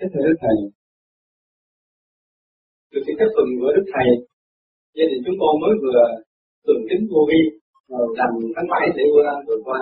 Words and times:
Kính 0.00 0.10
thưa 0.12 0.24
Đức 0.28 0.38
Thầy, 0.44 0.56
từ 2.90 2.98
khi 3.04 3.12
các 3.20 3.28
tuần 3.34 3.48
của 3.60 3.70
Đức 3.76 3.86
Thầy, 3.94 4.08
gia 4.96 5.06
đình 5.10 5.22
chúng 5.24 5.38
con 5.40 5.52
mới 5.62 5.74
vừa 5.82 6.02
tuần 6.66 6.78
kính 6.88 7.02
vô 7.10 7.20
vi, 7.30 7.40
làm 8.20 8.30
tháng 8.56 8.68
7 8.72 8.82
để 8.96 9.04
vừa, 9.14 9.30
vừa 9.46 9.60
qua. 9.66 9.80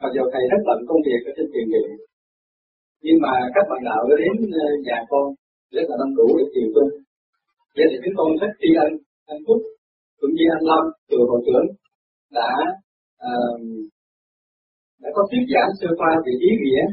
Mặc 0.00 0.10
dù 0.14 0.22
Thầy 0.32 0.42
rất 0.52 0.60
bận 0.68 0.78
công 0.88 1.00
việc 1.06 1.20
ở 1.28 1.30
trên 1.36 1.46
tiền 1.52 1.66
viện, 1.72 1.90
nhưng 3.04 3.18
mà 3.24 3.32
các 3.54 3.64
bạn 3.70 3.80
đạo 3.88 4.02
đã 4.10 4.16
đến 4.22 4.34
ờ, 4.64 4.66
nhà 4.88 4.98
con 5.10 5.24
rất 5.74 5.84
là 5.90 5.94
đông 6.00 6.12
đủ 6.18 6.26
để 6.38 6.44
chiều 6.54 6.68
tu. 6.74 6.84
Gia 7.76 7.86
đình 7.90 8.00
chúng 8.04 8.16
con 8.18 8.28
rất 8.42 8.52
tri 8.60 8.70
ân, 8.84 8.92
anh 9.32 9.40
Phúc, 9.46 9.60
cũng 10.20 10.32
như 10.36 10.46
anh 10.56 10.64
Lâm, 10.70 10.82
từ 11.10 11.16
hội 11.30 11.40
trưởng 11.46 11.68
đã 12.38 12.50
uh, 13.28 13.60
đã 15.02 15.08
có 15.14 15.22
thuyết 15.28 15.44
giảng 15.52 15.70
sơ 15.78 15.88
qua 16.00 16.10
về 16.24 16.32
ý 16.48 16.50
nghĩa 16.62 16.84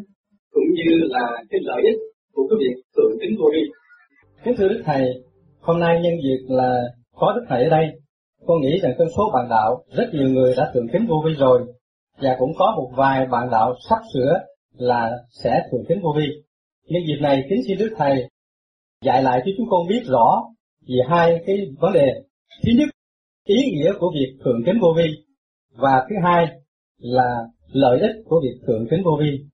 cũng 0.54 0.70
như 0.78 0.90
là 1.14 1.26
cái 1.50 1.60
lợi 1.70 1.82
ích 1.92 2.00
của 2.40 2.48
cái 2.50 2.58
việc 2.60 2.82
tự 2.96 3.18
tính 3.21 3.36
vô 3.39 3.46
vi. 3.54 3.64
Kính 4.43 4.56
thưa 4.57 4.68
Đức 4.68 4.82
Thầy, 4.86 5.24
hôm 5.60 5.80
nay 5.80 6.02
nhân 6.04 6.14
dịp 6.24 6.46
là 6.47 6.82
có 7.16 7.34
Đức 7.36 7.46
Thầy 7.50 7.64
ở 7.64 7.70
đây, 7.70 7.86
con 8.46 8.61
nghĩ 8.61 8.80
rằng 8.82 8.93
cơn 8.97 9.07
số 9.18 9.32
bạn 9.34 9.47
đạo 9.50 9.84
rất 9.92 10.10
nhiều 10.14 10.30
người 10.30 10.54
đã 10.57 10.71
tưởng 10.74 10.88
kính 10.94 11.07
vô 11.07 11.24
vi 11.25 11.33
rồi 11.33 11.61
và 12.21 12.36
cũng 12.39 12.52
có 12.57 12.74
một 12.78 12.92
vài 12.97 13.25
bạn 13.25 13.50
đạo 13.52 13.75
sắp 13.89 14.00
sửa 14.14 14.39
là 14.78 15.11
sẽ 15.44 15.61
tưởng 15.71 15.86
kính 15.89 16.02
vô 16.04 16.10
vi. 16.18 16.28
Nhân 16.88 17.02
dịp 17.07 17.21
này 17.21 17.44
kính 17.50 17.61
xin 17.68 17.78
Đức 17.78 17.96
Thầy 17.97 18.30
dạy 19.06 19.24
lại 19.24 19.42
cho 19.46 19.52
chúng 19.58 19.68
con 19.69 19.88
biết 19.88 20.02
rõ 20.06 20.44
về 20.88 21.00
hai 21.10 21.44
cái 21.46 21.58
vấn 21.80 21.94
đề. 21.94 22.14
Thứ 22.64 22.71
nhất, 22.80 22.89
ý 23.46 23.56
nghĩa 23.71 23.94
của 24.00 24.11
việc 24.14 24.38
thượng 24.46 24.64
kính 24.66 24.80
vô 24.82 24.94
vi 24.97 25.10
và 25.75 26.06
thứ 26.10 26.16
hai 26.24 26.47
là 26.97 27.36
lợi 27.71 28.00
ích 28.00 28.16
của 28.25 28.42
việc 28.44 28.60
thượng 28.68 28.88
kính 28.89 29.04
vô 29.06 29.11
vi. 29.19 29.46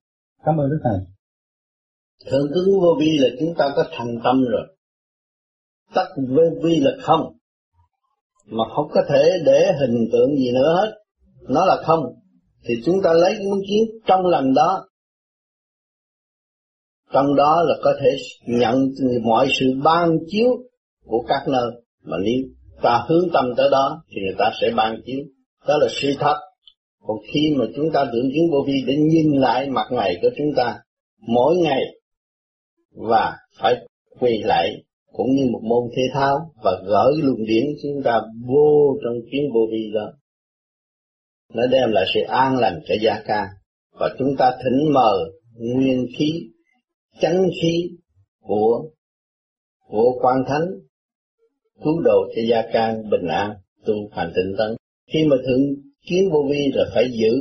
Cảm 0.44 0.56
ơn 0.56 0.70
Đức 0.70 0.80
Thầy. 0.84 1.15
Thượng 2.24 2.48
kính 2.54 2.80
vô 2.80 2.96
vi 3.00 3.18
là 3.18 3.28
chúng 3.40 3.54
ta 3.58 3.72
có 3.76 3.84
thành 3.92 4.18
tâm 4.24 4.44
rồi. 4.44 4.76
Tất 5.94 6.06
vô 6.28 6.42
vi 6.62 6.76
là 6.80 6.90
không. 7.02 7.20
Mà 8.46 8.64
không 8.76 8.88
có 8.94 9.00
thể 9.08 9.32
để 9.46 9.72
hình 9.80 10.08
tượng 10.12 10.36
gì 10.36 10.52
nữa 10.54 10.74
hết. 10.76 10.92
Nó 11.48 11.64
là 11.64 11.82
không. 11.86 12.04
Thì 12.64 12.74
chúng 12.84 13.02
ta 13.04 13.12
lấy 13.12 13.32
cái 13.34 13.46
kiến 13.68 14.00
trong 14.06 14.26
lần 14.26 14.54
đó. 14.54 14.88
Trong 17.12 17.34
đó 17.34 17.62
là 17.66 17.74
có 17.84 17.94
thể 18.00 18.16
nhận 18.46 18.88
mọi 19.22 19.48
sự 19.60 19.66
ban 19.84 20.18
chiếu 20.26 20.48
của 21.04 21.24
các 21.28 21.48
nơi. 21.48 21.70
Mà 22.02 22.16
nếu 22.24 22.42
ta 22.82 23.04
hướng 23.08 23.28
tâm 23.32 23.44
tới 23.56 23.68
đó, 23.70 24.02
thì 24.08 24.16
người 24.26 24.34
ta 24.38 24.50
sẽ 24.60 24.70
ban 24.76 25.00
chiếu. 25.06 25.20
Đó 25.68 25.74
là 25.80 25.88
sự 25.90 26.14
thật. 26.18 26.36
Còn 27.06 27.16
khi 27.32 27.54
mà 27.58 27.64
chúng 27.76 27.92
ta 27.92 28.04
tưởng 28.04 28.30
kiến 28.34 28.44
vô 28.52 28.58
vi 28.66 28.74
để 28.86 28.96
nhìn 28.96 29.40
lại 29.40 29.70
mặt 29.70 29.86
ngày 29.90 30.18
của 30.22 30.28
chúng 30.38 30.54
ta, 30.56 30.78
mỗi 31.28 31.56
ngày 31.56 31.80
và 32.96 33.36
phải 33.60 33.86
quỳ 34.20 34.42
lại 34.44 34.70
cũng 35.12 35.26
như 35.36 35.46
một 35.52 35.60
môn 35.62 35.90
thể 35.96 36.02
thao 36.12 36.52
và 36.64 36.82
gửi 36.86 37.22
luồng 37.22 37.46
điển 37.46 37.64
chúng 37.82 38.02
ta 38.04 38.20
vô 38.46 38.96
trong 39.04 39.14
kiến 39.32 39.42
vô 39.54 39.60
vi 39.72 39.90
đó. 39.94 40.12
Nó 41.54 41.62
đem 41.66 41.90
lại 41.90 42.04
sự 42.14 42.20
an 42.20 42.58
lành 42.58 42.80
cho 42.88 42.94
gia 43.02 43.22
ca 43.26 43.48
và 43.92 44.14
chúng 44.18 44.36
ta 44.38 44.50
thỉnh 44.64 44.92
mờ 44.92 45.18
nguyên 45.58 46.06
khí, 46.18 46.50
chánh 47.20 47.48
khí 47.62 47.90
của 48.40 48.90
của 49.88 50.18
quan 50.22 50.36
thánh 50.48 50.66
cứu 51.84 52.00
độ 52.04 52.26
cho 52.36 52.42
gia 52.48 52.62
can 52.72 53.10
bình 53.10 53.28
an 53.28 53.54
tu 53.86 53.94
hành 54.12 54.32
tinh 54.36 54.54
tấn. 54.58 54.76
Khi 55.12 55.24
mà 55.30 55.36
thượng 55.46 55.60
kiến 56.06 56.30
vô 56.32 56.44
vi 56.50 56.72
là 56.74 56.84
phải 56.94 57.04
giữ 57.12 57.32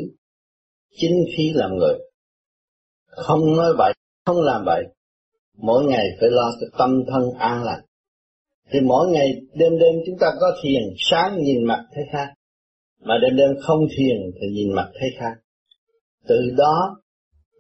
chính 0.97 1.25
khí 1.37 1.51
làm 1.55 1.77
người. 1.77 1.93
Không 3.07 3.55
nói 3.57 3.73
bậy, 3.77 3.93
không 4.25 4.41
làm 4.41 4.65
bậy. 4.65 4.83
Mỗi 5.57 5.85
ngày 5.85 6.07
phải 6.19 6.29
lo 6.29 6.51
cho 6.61 6.67
tâm 6.77 7.03
thân 7.07 7.23
an 7.39 7.63
lành. 7.63 7.81
Thì 8.71 8.79
mỗi 8.79 9.07
ngày 9.07 9.27
đêm 9.53 9.79
đêm 9.79 9.95
chúng 10.05 10.17
ta 10.19 10.27
có 10.39 10.47
thiền, 10.63 10.83
sáng 10.97 11.43
nhìn 11.43 11.63
mặt 11.63 11.85
thấy 11.95 12.03
khác. 12.11 12.33
Mà 13.01 13.15
đêm 13.21 13.35
đêm 13.37 13.49
không 13.61 13.87
thiền 13.97 14.17
thì 14.41 14.47
nhìn 14.53 14.73
mặt 14.73 14.89
thấy 14.99 15.09
khác. 15.19 15.33
Từ 16.27 16.35
đó 16.57 16.97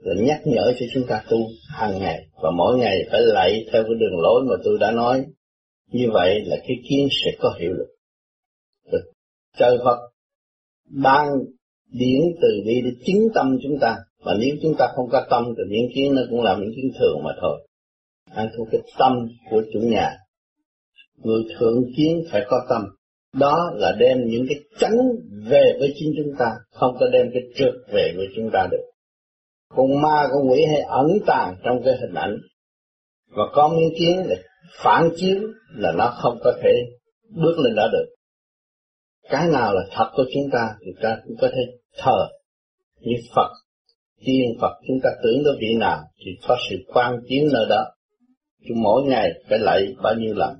là 0.01 0.13
nhắc 0.23 0.41
nhở 0.45 0.73
cho 0.79 0.85
chúng 0.93 1.07
ta 1.07 1.23
tu 1.29 1.37
hàng 1.69 1.99
ngày 1.99 2.27
và 2.43 2.51
mỗi 2.57 2.77
ngày 2.77 2.97
phải 3.11 3.21
lạy 3.21 3.65
theo 3.71 3.83
cái 3.83 3.93
đường 3.99 4.19
lối 4.21 4.41
mà 4.49 4.55
tôi 4.63 4.77
đã 4.79 4.91
nói. 4.91 5.25
Như 5.91 6.09
vậy 6.13 6.41
là 6.45 6.55
cái 6.67 6.77
kiến 6.89 7.07
sẽ 7.11 7.31
có 7.39 7.55
hiệu 7.59 7.73
lực. 7.73 7.87
Trời 9.57 9.77
Phật 9.85 9.97
ban 10.89 11.27
điển 11.91 12.21
từ 12.41 12.47
bi 12.65 12.81
để 12.83 12.91
chứng 13.05 13.27
tâm 13.35 13.57
chúng 13.63 13.79
ta 13.81 13.97
mà 14.25 14.33
nếu 14.39 14.55
chúng 14.61 14.75
ta 14.77 14.87
không 14.95 15.09
có 15.11 15.25
tâm 15.29 15.43
thì 15.57 15.63
những 15.69 15.91
kiến 15.95 16.15
nó 16.15 16.21
cũng 16.29 16.41
làm 16.41 16.61
những 16.61 16.71
kiến 16.75 16.91
thường 16.99 17.23
mà 17.23 17.31
thôi 17.41 17.67
anh 18.31 18.49
có 18.57 18.65
cái 18.71 18.81
tâm 18.99 19.27
của 19.49 19.63
chủ 19.73 19.79
nhà. 19.79 20.17
Người 21.23 21.43
thượng 21.59 21.83
kiến 21.97 22.23
phải 22.31 22.45
có 22.47 22.65
tâm. 22.69 22.85
Đó 23.33 23.71
là 23.73 23.91
đem 23.99 24.17
những 24.27 24.45
cái 24.49 24.59
chánh 24.79 24.97
về 25.49 25.73
với 25.79 25.93
chính 25.95 26.13
chúng 26.17 26.33
ta, 26.39 26.51
không 26.71 26.97
có 26.99 27.07
đem 27.13 27.29
cái 27.33 27.41
trượt 27.55 27.73
về 27.93 28.13
với 28.17 28.27
chúng 28.35 28.49
ta 28.53 28.67
được. 28.71 28.83
Con 29.69 30.01
ma, 30.01 30.27
con 30.31 30.51
quỷ 30.51 30.65
hay 30.69 30.81
ẩn 30.81 31.07
tàng 31.27 31.55
trong 31.63 31.81
cái 31.85 31.93
hình 32.01 32.13
ảnh. 32.13 32.37
Và 33.29 33.43
có 33.53 33.67
miếng 33.67 33.93
kiến 33.99 34.25
để 34.29 34.35
phản 34.83 35.09
chiếu 35.15 35.37
là 35.75 35.91
nó 35.91 36.17
không 36.21 36.39
có 36.43 36.53
thể 36.63 36.71
bước 37.29 37.59
lên 37.59 37.75
đó 37.75 37.87
được. 37.91 38.05
Cái 39.29 39.47
nào 39.47 39.73
là 39.73 39.81
thật 39.91 40.11
của 40.15 40.25
chúng 40.33 40.51
ta 40.51 40.75
thì 40.79 40.91
ta 41.01 41.17
cũng 41.23 41.35
có 41.41 41.47
thể 41.47 41.61
thờ 41.97 42.27
như 42.99 43.15
Phật. 43.35 43.49
Tiên 44.25 44.57
Phật 44.61 44.73
chúng 44.87 44.99
ta 45.03 45.09
tưởng 45.23 45.41
tới 45.45 45.53
vị 45.59 45.75
nào 45.79 45.99
thì 46.25 46.31
có 46.47 46.57
sự 46.69 46.75
quan 46.93 47.19
chiếu 47.27 47.49
nơi 47.53 47.65
đó 47.69 47.85
chúng 48.67 48.83
mỗi 48.83 49.03
ngày 49.03 49.29
phải 49.49 49.59
lạy 49.59 49.81
bao 50.03 50.13
nhiêu 50.13 50.33
lần 50.35 50.55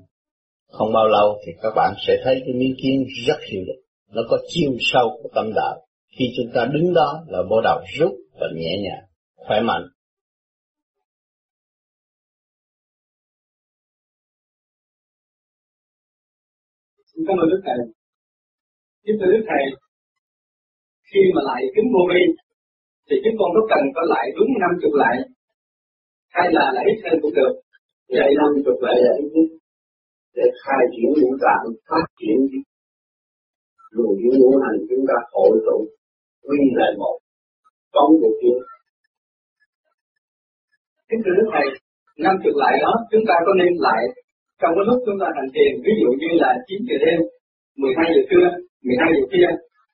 không 0.70 0.92
bao 0.92 1.08
lâu 1.08 1.38
thì 1.46 1.52
các 1.62 1.72
bạn 1.76 1.94
sẽ 2.06 2.12
thấy 2.24 2.42
cái 2.44 2.54
miếng 2.54 2.74
kiến 2.82 3.06
rất 3.26 3.38
hiệu 3.52 3.62
lực 3.66 3.82
nó 4.12 4.22
có 4.30 4.38
chiêu 4.48 4.70
sâu 4.80 5.20
của 5.22 5.28
tâm 5.34 5.52
đạo 5.54 5.86
khi 6.18 6.24
chúng 6.36 6.52
ta 6.54 6.64
đứng 6.72 6.94
đó 6.94 7.24
là 7.28 7.38
bộ 7.50 7.60
đầu 7.64 7.80
rút 7.98 8.12
và 8.40 8.46
nhẹ 8.54 8.76
nhàng 8.82 9.04
khỏe 9.36 9.60
mạnh 9.60 9.82
Cảm 17.28 17.36
ơn 17.42 17.48
Đức 17.52 17.60
Thầy. 17.66 17.78
Kính 19.04 19.16
thưa 19.20 19.30
Đức 19.34 19.44
Thầy, 19.48 19.64
khi 21.10 21.20
mà 21.34 21.40
lại 21.48 21.60
kính 21.74 21.88
vô 21.94 22.02
vi, 22.10 22.22
thì 23.08 23.16
chúng 23.24 23.36
con 23.38 23.48
có 23.54 23.62
cần 23.72 23.82
có 23.96 24.02
lại 24.12 24.26
đúng 24.36 24.50
năm 24.62 24.72
chục 24.82 24.94
lại, 25.02 25.16
hay 26.36 26.46
là 26.56 26.64
lại 26.74 26.84
ít 26.92 26.98
hơn 27.04 27.18
cũng 27.22 27.34
được. 27.34 27.52
Vậy 28.14 28.30
năm 28.38 28.50
chục 28.64 28.78
lại 28.86 28.96
ít 29.22 29.28
nhất 29.34 29.48
để 30.36 30.46
khai 30.62 30.82
triển 30.92 31.08
ngũ 31.16 31.30
tạng 31.44 31.64
phát 31.88 32.06
triển 32.18 32.38
luồng 33.90 34.16
điển 34.18 34.32
ngũ 34.40 34.50
hành 34.64 34.78
chúng 34.88 35.04
ta 35.08 35.16
hội 35.32 35.58
tụ. 35.66 35.78
Quy 36.48 36.58
lại 36.78 36.90
một 36.98 37.18
công 37.92 38.12
được 38.20 38.34
chuyện 38.40 38.60
kính 41.08 41.20
thưa 41.24 41.34
đức 41.38 41.48
thầy 41.54 41.66
năm 42.24 42.34
chục 42.42 42.56
lại 42.62 42.74
đó 42.84 42.92
chúng 43.10 43.24
ta 43.28 43.34
có 43.46 43.52
nên 43.60 43.72
lại 43.86 44.02
trong 44.60 44.72
cái 44.76 44.84
lúc 44.88 44.98
chúng 45.06 45.18
ta 45.22 45.28
hành 45.36 45.50
thiền 45.54 45.72
ví 45.84 45.92
dụ 46.00 46.10
như 46.20 46.30
là 46.42 46.50
9 46.66 46.78
giờ 46.88 46.96
đêm 47.04 47.18
12 47.82 48.12
giờ 48.14 48.22
trưa 48.30 48.46
12 48.86 49.14
giờ 49.14 49.24
kia 49.32 49.48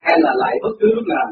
hay 0.06 0.17
là 0.25 0.33
lại 0.43 0.55
bất 0.62 0.75
cứ 0.81 0.89
lúc 0.97 1.06
nào? 1.15 1.28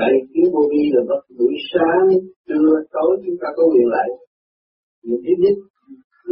Lại 0.00 0.12
kiến 0.32 0.46
vô 0.54 0.62
vi 0.70 0.82
là 0.94 1.02
bất 1.10 1.22
buổi 1.38 1.54
sáng 1.72 2.06
trưa 2.46 2.68
tối 2.94 3.12
chúng 3.24 3.38
ta 3.42 3.48
có 3.56 3.62
quyền 3.72 3.88
lại 3.96 4.08
những 5.06 5.22
thứ 5.24 5.32
nhất 5.42 5.56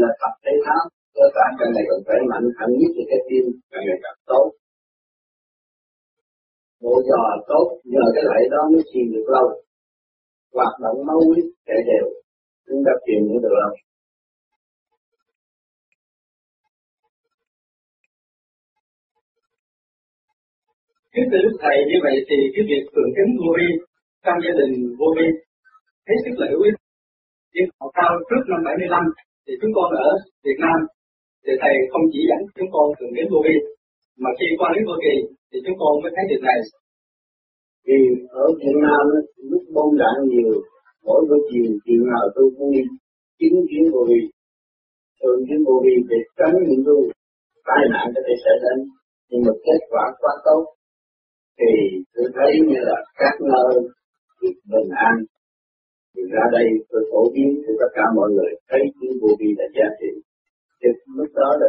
là 0.01 0.09
tập 0.21 0.33
thể 0.45 0.55
thao. 0.67 0.83
Cơ 1.17 1.25
bản 1.37 1.51
càng 1.59 1.71
ngày 1.75 1.85
càng 1.89 2.03
khỏe 2.07 2.19
mạnh 2.31 2.47
hẳn 2.59 2.71
nhất 2.81 2.93
là 2.97 3.05
cái 3.11 3.21
tim 3.29 3.45
càng 3.71 3.85
ngày 3.87 3.99
càng 4.05 4.19
tốt. 4.31 4.47
Bộ 6.83 6.95
giò 7.09 7.21
tốt 7.51 7.67
nhờ 7.93 8.05
cái 8.15 8.25
lại 8.31 8.43
đó 8.53 8.61
mới 8.73 8.83
thiền 8.91 9.07
được 9.15 9.27
lâu. 9.35 9.47
Hoạt 10.55 10.75
động 10.85 10.99
máu 11.09 11.21
huyết 11.29 11.47
chạy 11.67 11.81
đều. 11.91 12.07
Chúng 12.67 12.83
ta 12.87 12.93
thiền 13.05 13.21
cũng 13.29 13.43
được 13.43 13.55
lâu. 13.63 13.73
Kính 21.13 21.29
thưa 21.31 21.41
Đức 21.45 21.57
Thầy, 21.63 21.77
như 21.91 21.99
vậy 22.07 22.17
thì 22.29 22.37
cái 22.55 22.65
việc 22.71 22.83
thường 22.93 23.11
kính 23.17 23.31
vô 23.41 23.51
vi 23.59 23.69
trong 24.25 24.39
gia 24.45 24.53
đình 24.61 24.73
vô 24.99 25.09
vi 25.17 25.27
hết 26.09 26.19
sức 26.25 26.35
là 26.41 26.47
hữu 26.51 26.63
ích. 26.69 26.86
Nhưng 27.57 27.69
học 27.81 27.91
cao 27.99 28.13
trước 28.29 28.43
năm 28.51 28.61
75 28.65 29.05
thì 29.45 29.53
chúng 29.61 29.73
con 29.77 29.89
ở 30.09 30.11
Việt 30.45 30.59
Nam 30.65 30.79
thì 31.45 31.53
Thầy 31.63 31.75
không 31.91 32.05
chỉ 32.13 32.21
dẫn 32.31 32.41
chúng 32.57 32.71
con 32.75 32.87
thường 32.97 33.13
đến 33.17 33.27
vô 33.33 33.39
vi 33.47 33.57
mà 34.23 34.31
khi 34.39 34.47
qua 34.59 34.69
đến 34.75 34.83
vô 34.89 34.97
kỳ 35.05 35.15
thì 35.51 35.59
chúng 35.65 35.79
con 35.81 35.93
mới 36.03 36.11
thấy 36.15 36.25
được 36.31 36.43
này. 36.49 36.59
Vì 37.87 37.99
ở 38.45 38.45
Việt 38.61 38.77
Nam 38.87 39.05
lúc 39.51 39.63
bom 39.75 39.91
đạn 40.03 40.17
nhiều, 40.31 40.51
mỗi 41.07 41.21
buổi 41.29 41.41
chiều 41.49 41.69
chiều 41.85 42.03
nào 42.13 42.25
tôi 42.35 42.47
cũng 42.57 42.71
đi 42.75 42.83
chứng 43.39 43.59
kiến 43.69 43.85
vô 43.93 44.03
vi, 44.11 44.21
thường 45.19 45.41
kiến 45.47 45.61
vô 45.67 45.75
vi 45.85 45.95
để 46.11 46.19
tránh 46.39 46.57
những 46.69 46.83
cái 46.87 46.99
tai 47.69 47.83
nạn 47.93 48.07
có 48.15 48.21
thể 48.27 48.35
xảy 48.45 48.57
đến 48.65 48.79
nhưng 49.29 49.43
mà 49.47 49.53
kết 49.67 49.81
quả 49.91 50.05
quá 50.21 50.33
tốt 50.45 50.63
thì 51.59 51.71
tôi 52.15 52.27
thấy 52.37 52.51
như 52.69 52.79
là 52.89 52.99
các 53.21 53.35
nơi 53.53 53.73
được 54.41 54.57
bình 54.73 54.91
an 55.09 55.15
thì 56.17 56.23
ra 56.35 56.45
đây 56.57 56.67
tôi 56.91 57.03
phổ 57.11 57.23
biến 57.35 57.49
cho 57.65 57.73
tất 57.81 57.91
cả 57.97 58.05
mọi 58.19 58.29
người 58.35 58.51
thấy 58.71 58.83
những 59.01 59.17
vô 59.21 59.31
vi 59.41 59.49
là 59.59 59.67
giá 59.77 59.87
trị. 60.01 60.11
Thì 60.81 60.89
lúc 61.19 61.31
đó 61.41 61.51
là 61.61 61.69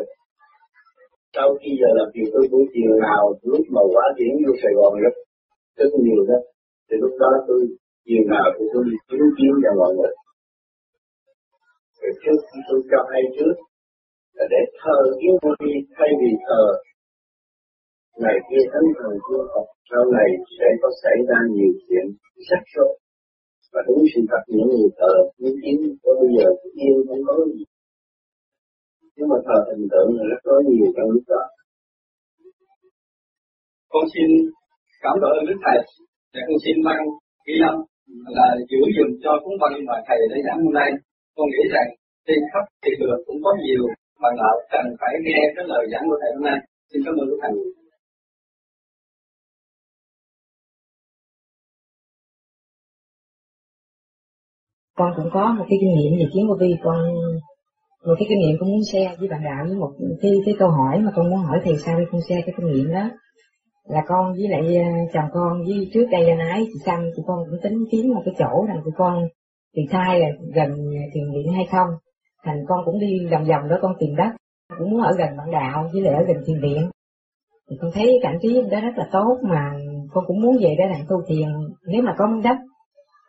sau 1.36 1.48
khi 1.60 1.72
giờ 1.82 1.90
làm 2.00 2.08
việc 2.16 2.28
tôi 2.34 2.44
buổi 2.52 2.66
chiều 2.74 2.94
nào, 3.08 3.24
lúc 3.52 3.66
mà 3.76 3.82
quả 3.94 4.06
diễn 4.18 4.34
vô 4.44 4.52
Sài 4.62 4.74
Gòn 4.78 4.94
rất 5.04 5.16
rất 5.80 5.92
nhiều 6.04 6.22
đó, 6.30 6.40
thì 6.88 6.96
lúc 7.04 7.14
đó 7.24 7.32
tôi 7.48 7.60
chiều 8.06 8.24
nào 8.34 8.48
thì 8.56 8.64
tôi 8.74 8.84
chứng 9.10 9.30
kiến 9.38 9.54
cho 9.64 9.72
mọi 9.82 9.92
người. 9.98 10.14
Thì 12.00 12.10
trước 12.24 12.40
khi 12.48 12.60
tôi 12.70 12.80
cho 12.92 13.00
hay 13.12 13.24
trước, 13.36 13.56
là 14.38 14.46
để 14.54 14.62
thờ 14.80 14.98
kiến 15.20 15.34
vô 15.42 15.52
vi 15.64 15.74
thay 15.96 16.10
vì 16.22 16.32
thờ 16.48 16.64
ngày 18.24 18.38
kia 18.48 18.64
thánh 18.72 18.88
thần 19.00 19.14
vua 19.26 19.44
Phật 19.52 19.68
sau 19.90 20.04
này 20.18 20.30
sẽ 20.60 20.68
có 20.82 20.90
xảy 21.04 21.18
ra 21.30 21.40
nhiều 21.56 21.72
chuyện 21.84 22.06
rắc 22.50 22.64
rối 22.76 22.94
và 23.78 23.84
đúng 23.88 24.04
sự 24.14 24.22
thật 24.30 24.44
những 24.54 24.68
người 24.72 24.90
thờ 25.00 25.14
những 25.42 25.56
kiến 25.62 25.76
có 26.04 26.12
bây 26.20 26.30
giờ 26.36 26.48
yên 26.80 26.96
không 27.08 27.22
có 27.28 27.34
gì. 27.54 27.64
Nhưng 29.16 29.30
mà 29.32 29.38
thờ 29.46 29.58
hình 29.68 29.88
tượng 29.92 30.10
là 30.18 30.24
rất 30.32 30.42
có 30.48 30.56
nhiều 30.70 30.88
trong 30.96 31.10
lúc 31.14 31.24
đó. 31.34 31.44
Con 33.94 34.04
xin 34.14 34.28
cảm 35.04 35.16
ơn 35.32 35.46
đức 35.48 35.60
thầy 35.66 35.78
và 36.34 36.42
con 36.48 36.58
xin 36.64 36.76
mang 36.88 37.04
kỹ 37.46 37.54
lâm 37.64 37.76
là 38.38 38.48
giữ 38.70 38.80
dùm 38.96 39.10
cho 39.24 39.32
cuốn 39.44 39.56
văn 39.62 39.74
mà 39.88 39.96
thầy 40.08 40.20
đã 40.32 40.38
giảng 40.46 40.60
hôm 40.64 40.74
nay. 40.80 40.90
Con 41.36 41.48
nghĩ 41.50 41.64
rằng 41.74 41.90
trên 42.28 42.40
khắp 42.52 42.64
thị 42.84 42.92
trường 43.00 43.20
cũng 43.28 43.40
có 43.46 43.52
nhiều 43.64 43.84
bạn 44.22 44.34
đạo 44.42 44.56
cần 44.72 44.86
phải 45.00 45.14
nghe 45.26 45.40
cái 45.56 45.66
lời 45.72 45.84
giảng 45.92 46.06
của 46.10 46.18
thầy 46.22 46.32
hôm 46.36 46.44
nay. 46.50 46.60
Xin 46.90 47.00
cảm 47.06 47.14
ơn 47.22 47.28
đức 47.30 47.40
thầy. 47.44 47.54
Con 54.98 55.12
cũng 55.16 55.30
có 55.34 55.56
một 55.58 55.66
cái 55.70 55.78
kinh 55.82 55.94
nghiệm 55.96 56.20
về 56.20 56.26
kiến 56.34 56.46
của 56.48 56.58
vi 56.60 56.76
con, 56.84 57.00
một 58.08 58.16
cái 58.20 58.26
kinh 58.30 58.40
nghiệm 58.40 58.56
con 58.60 58.70
muốn 58.70 58.84
share 58.92 59.16
với 59.20 59.30
bạn 59.30 59.42
đạo 59.44 59.66
với 59.68 59.76
một 59.76 59.92
cái 60.22 60.32
cái 60.46 60.56
câu 60.60 60.70
hỏi 60.70 61.00
mà 61.00 61.12
con 61.16 61.30
muốn 61.30 61.40
hỏi 61.40 61.60
thầy 61.64 61.78
sao 61.86 62.00
đi 62.00 62.06
con 62.12 62.22
share 62.22 62.42
cái 62.46 62.54
kinh 62.58 62.68
nghiệm 62.72 62.92
đó. 62.92 63.10
Là 63.88 64.02
con 64.08 64.34
với 64.34 64.48
lại 64.50 64.78
ờ, 64.78 64.92
chồng 65.14 65.30
con 65.34 65.64
với 65.66 65.90
trước 65.94 66.06
đây 66.12 66.30
anh 66.30 66.40
ái 66.40 66.66
chị 66.66 66.80
xăm 66.86 67.00
tụi 67.16 67.26
con 67.28 67.38
cũng 67.50 67.60
tính 67.64 67.78
kiếm 67.92 68.14
một 68.14 68.22
cái 68.26 68.34
chỗ 68.40 68.66
rằng 68.68 68.82
tụi 68.84 68.94
con 68.98 69.28
thì 69.76 69.82
thai 69.92 70.20
là 70.20 70.28
gần 70.56 70.70
thiền 71.14 71.24
viện 71.34 71.54
hay 71.54 71.66
không. 71.72 71.88
Thành 72.46 72.58
con 72.68 72.80
cũng 72.86 73.00
đi 73.00 73.28
vòng 73.32 73.46
vòng 73.46 73.70
đó, 73.70 73.78
con 73.82 73.94
tìm 74.00 74.16
đất. 74.16 74.32
Cũng 74.78 74.92
muốn 74.92 75.02
ở 75.02 75.12
gần 75.18 75.30
bạn 75.38 75.52
đạo 75.52 75.90
với 75.94 76.02
lại 76.02 76.14
ở 76.14 76.24
gần 76.28 76.38
thiền 76.48 76.62
viện. 76.62 76.90
Thì 77.70 77.78
con 77.82 77.92
thấy 77.94 78.20
cảnh 78.24 78.38
trí 78.42 78.62
đó 78.72 78.80
rất 78.82 78.94
là 78.96 79.08
tốt 79.12 79.38
mà 79.44 79.72
con 80.14 80.24
cũng 80.28 80.42
muốn 80.42 80.58
về 80.62 80.76
để 80.78 80.86
làm 80.88 81.02
tu 81.10 81.22
thiền. 81.28 81.48
Nếu 81.88 82.02
mà 82.04 82.16
có 82.18 82.28
miếng 82.28 82.42
đất 82.42 82.58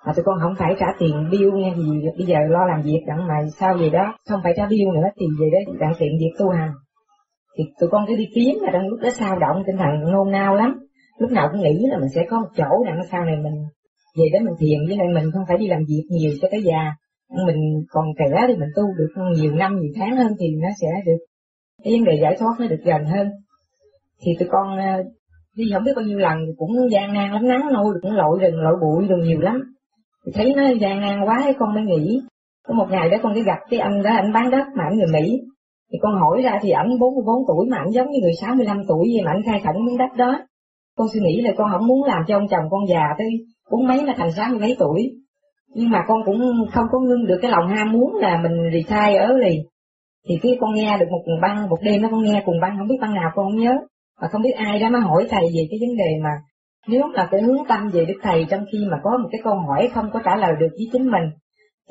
mà 0.06 0.12
tụi 0.12 0.24
con 0.24 0.38
không 0.42 0.54
phải 0.58 0.74
trả 0.78 0.86
tiền 0.98 1.28
bill 1.30 1.50
nghe 1.54 1.74
gì 1.76 2.08
bây 2.18 2.26
giờ 2.26 2.36
lo 2.48 2.66
làm 2.66 2.82
việc, 2.82 3.00
đặng 3.06 3.26
mà 3.26 3.34
sao 3.58 3.78
gì 3.78 3.90
đó? 3.90 4.14
Không 4.28 4.40
phải 4.42 4.52
trả 4.56 4.66
bill 4.66 4.90
nữa, 4.94 5.08
thì 5.20 5.26
về 5.40 5.50
đó, 5.52 5.72
đặng 5.80 5.92
tiện 5.98 6.12
việc 6.20 6.32
tu 6.38 6.48
hành. 6.48 6.70
Thì 7.58 7.64
tụi 7.80 7.90
con 7.90 8.04
cứ 8.08 8.16
đi 8.16 8.24
kiếm 8.34 8.54
là 8.60 8.70
trong 8.72 8.88
lúc 8.88 9.00
đó 9.00 9.08
sao 9.10 9.38
động, 9.38 9.62
tinh 9.66 9.76
thần 9.76 10.12
nôn 10.12 10.30
nao 10.30 10.54
lắm. 10.54 10.78
Lúc 11.18 11.30
nào 11.30 11.48
cũng 11.52 11.60
nghĩ 11.60 11.86
là 11.90 11.98
mình 11.98 12.08
sẽ 12.14 12.26
có 12.30 12.40
một 12.40 12.48
chỗ 12.56 12.84
đặng 12.86 13.00
sau 13.10 13.24
này 13.24 13.36
mình 13.36 13.54
về 14.18 14.24
đó 14.32 14.38
mình 14.44 14.54
thiền 14.58 14.78
với 14.88 14.96
lại 14.96 15.06
mình 15.14 15.30
không 15.32 15.42
phải 15.48 15.58
đi 15.58 15.68
làm 15.68 15.82
việc 15.88 16.04
nhiều 16.10 16.32
cho 16.42 16.48
tới 16.50 16.62
già. 16.62 16.94
Mình 17.46 17.56
còn 17.90 18.06
trẻ 18.18 18.44
thì 18.48 18.56
mình 18.56 18.68
tu 18.76 18.82
được 18.98 19.22
nhiều 19.36 19.54
năm, 19.54 19.80
nhiều 19.80 19.92
tháng 19.96 20.16
hơn 20.16 20.32
thì 20.40 20.46
nó 20.62 20.68
sẽ 20.80 20.88
được, 21.06 21.18
cái 21.84 21.92
vấn 21.92 22.04
đề 22.04 22.18
giải 22.22 22.36
thoát 22.38 22.52
nó 22.60 22.66
được 22.66 22.80
gần 22.84 23.04
hơn. 23.04 23.28
Thì 24.22 24.32
tụi 24.38 24.48
con 24.50 24.78
ờ, 24.78 25.02
đi 25.56 25.64
không 25.74 25.84
biết 25.84 25.92
bao 25.96 26.04
nhiêu 26.04 26.18
lần, 26.18 26.38
cũng 26.56 26.90
gian 26.90 27.12
nan 27.12 27.32
lắm 27.32 27.48
nắng 27.48 27.72
nôi 27.72 27.94
cũng 28.02 28.12
lội 28.12 28.38
rừng, 28.40 28.60
lội 28.60 28.76
bụi 28.80 29.08
đường 29.08 29.20
nhiều 29.20 29.40
lắm 29.40 29.62
thấy 30.35 30.55
nó 30.56 30.62
gian 30.81 31.00
nan 31.00 31.25
quá 31.25 31.41
ấy 31.44 31.55
con 31.59 31.75
mới 31.75 31.85
nghĩ 31.85 32.20
có 32.69 32.75
một 32.75 32.87
ngày 32.91 33.11
đó 33.11 33.17
con 33.23 33.35
đi 33.35 33.43
gặp 33.43 33.59
cái 33.70 33.81
anh 33.81 34.03
đó, 34.03 34.11
anh 34.11 34.32
bán 34.32 34.50
đất 34.50 34.67
mà 34.76 34.85
anh 34.85 34.99
người 34.99 35.12
Mỹ. 35.12 35.41
Thì 35.93 35.99
con 36.03 36.15
hỏi 36.15 36.43
ra 36.43 36.59
thì 36.62 36.70
ảnh 36.70 36.99
44 36.99 37.37
tuổi 37.49 37.67
mà 37.70 37.76
ảnh 37.76 37.91
giống 37.91 38.11
như 38.11 38.19
người 38.23 38.35
65 38.41 38.82
tuổi 38.88 39.09
vậy 39.15 39.25
mà 39.25 39.31
ảnh 39.31 39.43
khai 39.47 39.61
khẩn 39.65 39.85
miếng 39.87 39.99
đất 39.99 40.17
đó. 40.17 40.41
Con 40.97 41.09
suy 41.12 41.20
nghĩ 41.20 41.41
là 41.41 41.50
con 41.56 41.70
không 41.73 41.87
muốn 41.87 42.05
làm 42.05 42.23
cho 42.29 42.37
ông 42.37 42.49
chồng 42.49 42.65
con 42.70 42.87
già 42.88 43.15
tới 43.19 43.29
bốn 43.70 43.87
mấy 43.87 44.03
mà 44.03 44.15
thành 44.17 44.32
sáu 44.32 44.49
mươi 44.50 44.59
mấy 44.61 44.76
tuổi. 44.79 45.11
Nhưng 45.75 45.91
mà 45.91 46.05
con 46.09 46.19
cũng 46.26 46.41
không 46.73 46.87
có 46.93 47.00
ngưng 47.00 47.26
được 47.26 47.38
cái 47.43 47.50
lòng 47.50 47.69
ham 47.69 47.93
muốn 47.93 48.15
là 48.15 48.41
mình 48.43 48.70
retire 48.73 49.17
ở 49.17 49.32
liền 49.32 49.62
thì 50.29 50.38
khi 50.43 50.56
con 50.61 50.75
nghe 50.75 50.99
được 50.99 51.06
một 51.11 51.23
băng, 51.43 51.69
một 51.69 51.79
đêm 51.82 52.03
đó 52.03 52.09
con 52.11 52.25
nghe 52.25 52.43
cùng 52.47 52.61
băng, 52.61 52.76
không 52.79 52.88
biết 52.88 52.99
băng 53.00 53.15
nào 53.15 53.31
con 53.35 53.47
không 53.47 53.61
nhớ. 53.61 53.73
Mà 54.20 54.29
không 54.29 54.43
biết 54.43 54.55
ai 54.56 54.79
đó 54.79 54.88
mới 54.91 55.00
hỏi 55.00 55.26
thầy 55.31 55.43
về 55.43 55.67
cái 55.70 55.79
vấn 55.81 55.97
đề 55.97 56.11
mà 56.23 56.31
nếu 56.88 57.02
mà 57.17 57.29
cái 57.31 57.43
hướng 57.43 57.64
tâm 57.69 57.88
về 57.93 58.05
đức 58.05 58.19
thầy 58.23 58.46
trong 58.50 58.64
khi 58.73 58.79
mà 58.90 58.96
có 59.02 59.19
một 59.23 59.29
cái 59.32 59.40
câu 59.44 59.55
hỏi 59.55 59.88
không 59.94 60.11
có 60.12 60.20
trả 60.25 60.37
lời 60.37 60.52
được 60.61 60.69
với 60.70 60.87
chính 60.93 61.11
mình 61.11 61.31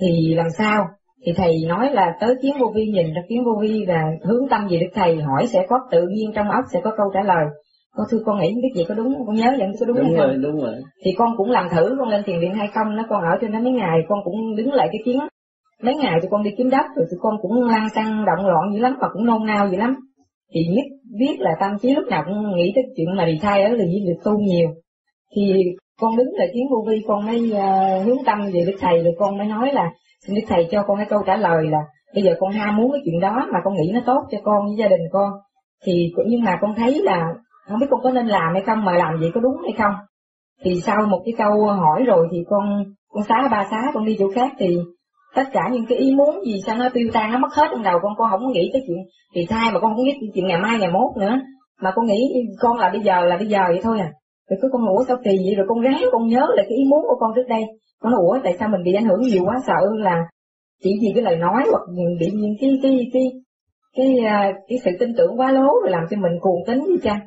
thì 0.02 0.36
làm 0.36 0.48
sao? 0.58 0.86
Thì 1.26 1.34
thầy 1.38 1.56
nói 1.68 1.92
là 1.92 2.14
tới 2.20 2.36
kiến 2.42 2.54
vô 2.60 2.72
vi 2.76 2.86
nhìn 2.86 3.14
ra 3.14 3.22
kiến 3.30 3.44
vô 3.46 3.52
vi 3.62 3.86
và 3.88 4.04
hướng 4.24 4.50
tâm 4.50 4.68
về 4.70 4.78
đức 4.80 4.92
thầy 4.94 5.22
hỏi 5.22 5.48
sẽ 5.48 5.66
có 5.70 5.80
tự 5.92 6.08
nhiên 6.08 6.32
trong 6.36 6.50
óc 6.50 6.64
sẽ 6.74 6.82
có 6.84 6.92
câu 6.98 7.08
trả 7.14 7.22
lời. 7.22 7.46
Con 7.96 8.08
thưa 8.12 8.18
con 8.26 8.40
nghĩ 8.40 8.52
không 8.54 8.62
biết 8.62 8.74
vậy 8.76 8.86
có 8.90 8.96
đúng 8.96 9.14
không? 9.14 9.26
con 9.28 9.36
nhớ 9.36 9.56
vậy 9.58 9.68
có 9.80 9.86
đúng, 9.86 9.98
đúng 9.98 10.06
hay 10.06 10.16
rồi 10.16 10.28
không 10.28 10.42
đúng 10.42 10.62
rồi. 10.62 10.76
Thì 11.06 11.12
con 11.18 11.38
cũng 11.38 11.52
làm 11.52 11.70
thử 11.70 11.96
con 12.00 12.10
lên 12.10 12.24
thiền 12.26 12.40
viện 12.40 12.54
hay 12.54 12.68
không 12.74 12.96
nó 12.96 13.04
con 13.10 13.22
ở 13.22 13.38
trên 13.42 13.52
đó 13.52 13.60
mấy 13.60 13.72
ngày 13.72 14.00
con 14.10 14.20
cũng 14.24 14.56
đứng 14.56 14.74
lại 14.74 14.88
cái 14.92 15.02
kiến. 15.06 15.20
Mấy 15.84 15.96
ngày 15.96 16.20
thì 16.22 16.28
con 16.32 16.44
đi 16.44 16.52
kiếm 16.58 16.70
đất 16.70 16.86
rồi 16.96 17.06
tụi 17.10 17.20
con 17.22 17.36
cũng 17.42 17.64
lăn 17.64 17.90
xăng 17.96 18.26
động 18.26 18.48
loạn 18.48 18.74
dữ 18.74 18.80
lắm 18.80 18.98
và 19.02 19.08
cũng 19.14 19.26
nôn 19.26 19.46
nao 19.46 19.70
dữ 19.70 19.78
lắm. 19.78 19.96
Thì 20.54 20.62
nhất 20.76 20.86
biết 21.20 21.36
là 21.40 21.52
tâm 21.60 21.72
trí 21.82 21.96
lúc 21.96 22.06
nào 22.08 22.24
cũng 22.26 22.56
nghĩ 22.56 22.72
tới 22.76 22.84
chuyện 22.96 23.08
mà 23.18 23.26
đi 23.26 23.40
thai 23.42 23.64
ở 23.64 23.70
là 23.70 23.86
gì 23.86 24.06
được 24.08 24.20
tu 24.24 24.40
nhiều 24.40 24.70
thì 25.36 25.64
con 26.00 26.18
đứng 26.18 26.28
lại 26.34 26.48
kiến 26.54 26.64
vô 26.72 26.86
vi 26.88 27.04
con 27.08 27.26
mới 27.26 27.52
uh, 27.52 28.06
hướng 28.06 28.24
tâm 28.26 28.42
về 28.54 28.64
đức 28.68 28.76
thầy 28.80 29.04
rồi 29.04 29.14
con 29.20 29.38
mới 29.38 29.48
nói 29.48 29.74
là 29.74 29.92
xin 30.28 30.36
đức 30.36 30.42
thầy 30.48 30.68
cho 30.72 30.84
con 30.88 30.98
cái 30.98 31.06
câu 31.10 31.24
trả 31.26 31.38
lời 31.38 31.68
là 31.70 31.80
bây 32.14 32.24
giờ 32.24 32.36
con 32.40 32.52
ham 32.52 32.76
muốn 32.76 32.92
cái 32.92 33.02
chuyện 33.06 33.20
đó 33.20 33.48
mà 33.54 33.60
con 33.64 33.74
nghĩ 33.76 33.92
nó 33.94 34.00
tốt 34.06 34.22
cho 34.32 34.38
con 34.44 34.66
với 34.68 34.76
gia 34.78 34.88
đình 34.88 35.02
con. 35.12 35.32
Thì 35.86 36.14
nhưng 36.28 36.44
mà 36.44 36.58
con 36.62 36.76
thấy 36.76 37.02
là 37.04 37.34
không 37.68 37.80
biết 37.80 37.88
con 37.90 38.02
có 38.04 38.12
nên 38.12 38.28
làm 38.28 38.54
hay 38.54 38.64
không 38.66 38.86
mà 38.86 38.92
làm 38.92 39.20
vậy 39.20 39.32
có 39.34 39.42
đúng 39.42 39.58
hay 39.64 39.74
không? 39.78 39.94
Thì 40.64 40.82
sau 40.86 41.06
một 41.10 41.22
cái 41.26 41.34
câu 41.38 41.66
hỏi 41.66 42.04
rồi 42.04 42.28
thì 42.32 42.38
con 42.50 42.84
con 43.14 43.24
xá 43.24 43.48
ba 43.52 43.68
xá 43.72 43.92
con 43.94 44.06
đi 44.06 44.16
chỗ 44.20 44.32
khác 44.36 44.52
thì 44.60 44.78
tất 45.36 45.44
cả 45.54 45.70
những 45.72 45.86
cái 45.90 45.98
ý 45.98 46.16
muốn 46.16 46.46
gì 46.46 46.62
sao 46.66 46.78
nó 46.78 46.90
tiêu 46.94 47.10
tan 47.14 47.32
nó 47.32 47.40
mất 47.40 47.54
hết 47.54 47.68
trong 47.72 47.84
đầu 47.84 48.00
con 48.04 48.14
con 48.18 48.32
không 48.32 48.40
có 48.40 48.50
nghĩ 48.50 48.70
tới 48.74 48.84
chuyện 48.88 48.98
thì 49.36 49.46
thai 49.50 49.72
mà 49.72 49.80
con 49.80 49.96
không 49.96 50.06
biết 50.06 50.30
chuyện 50.34 50.48
ngày 50.48 50.58
mai 50.58 50.80
ngày 50.80 50.92
mốt 50.92 51.18
nữa. 51.18 51.40
Mà 51.82 51.92
con 51.96 52.06
nghĩ 52.06 52.34
con 52.60 52.78
là 52.78 52.90
bây 52.90 53.02
giờ 53.02 53.22
là 53.22 53.38
bây 53.38 53.48
giờ 53.48 53.60
vậy 53.68 53.80
thôi 53.84 54.00
à 54.00 54.12
rồi 54.50 54.60
cứ 54.62 54.70
con 54.72 54.88
ủa 54.88 55.04
sao 55.08 55.18
kỳ 55.24 55.38
vậy? 55.46 55.56
Rồi 55.58 55.66
con 55.70 55.82
ráng 55.82 56.02
con 56.12 56.28
nhớ 56.28 56.48
lại 56.56 56.66
cái 56.70 56.78
ý 56.78 56.84
muốn 56.90 57.02
của 57.02 57.16
con 57.20 57.32
trước 57.36 57.48
đây. 57.50 57.62
Con 58.00 58.12
nói 58.12 58.22
ủa 58.28 58.38
tại 58.44 58.56
sao 58.60 58.70
mình 58.70 58.84
bị 58.84 58.94
ảnh 58.94 59.06
hưởng 59.06 59.22
nhiều 59.22 59.44
quá? 59.46 59.56
Sợ 59.68 59.80
là 59.98 60.16
chỉ 60.84 60.92
vì 61.02 61.08
cái 61.16 61.24
lời 61.24 61.36
nói 61.36 61.64
hoặc 61.72 61.82
bị 62.20 62.28
những 62.34 62.56
cái 62.62 62.80
cái 62.84 62.92
cái 62.94 63.10
cái 63.14 63.24
cái, 63.98 64.26
à, 64.26 64.54
cái 64.68 64.78
sự 64.86 64.92
tin 65.00 65.16
tưởng 65.18 65.40
quá 65.40 65.52
lố 65.52 65.68
rồi 65.82 65.92
làm 65.92 66.04
cho 66.10 66.18
mình 66.18 66.32
cuồng 66.42 66.66
tính 66.68 66.86
gì 66.88 66.98
chăng? 67.04 67.20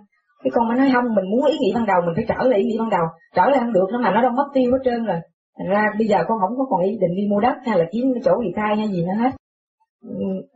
Cái 0.44 0.50
con 0.54 0.68
mới 0.68 0.76
nói 0.78 0.90
không 0.92 1.04
mình 1.14 1.30
muốn 1.30 1.44
ý 1.46 1.58
nghĩ 1.58 1.72
ban 1.74 1.86
đầu 1.86 1.96
mình 2.06 2.14
phải 2.16 2.24
trở 2.28 2.48
lại 2.48 2.58
ý 2.58 2.64
nghĩ 2.64 2.76
ban 2.78 2.90
đầu. 2.90 3.06
Trở 3.36 3.42
lại 3.50 3.58
không 3.60 3.72
được 3.72 3.86
nó 3.92 3.98
mà 3.98 4.10
nó 4.14 4.22
đâu 4.22 4.30
mất 4.30 4.48
tiêu 4.54 4.72
hết 4.72 4.78
trơn 4.84 5.04
rồi. 5.04 5.16
Thành 5.58 5.68
ra 5.68 5.84
bây 5.98 6.06
giờ 6.06 6.18
con 6.28 6.38
không 6.40 6.58
có 6.58 6.64
còn 6.70 6.80
ý 6.82 6.90
định 7.00 7.14
đi 7.16 7.22
mua 7.30 7.40
đất 7.40 7.56
hay 7.66 7.78
là 7.78 7.84
kiếm 7.92 8.04
cái 8.14 8.22
chỗ 8.24 8.32
gì 8.44 8.52
khai 8.56 8.76
hay 8.76 8.88
gì 8.88 9.02
nữa 9.02 9.14
hết. 9.18 9.30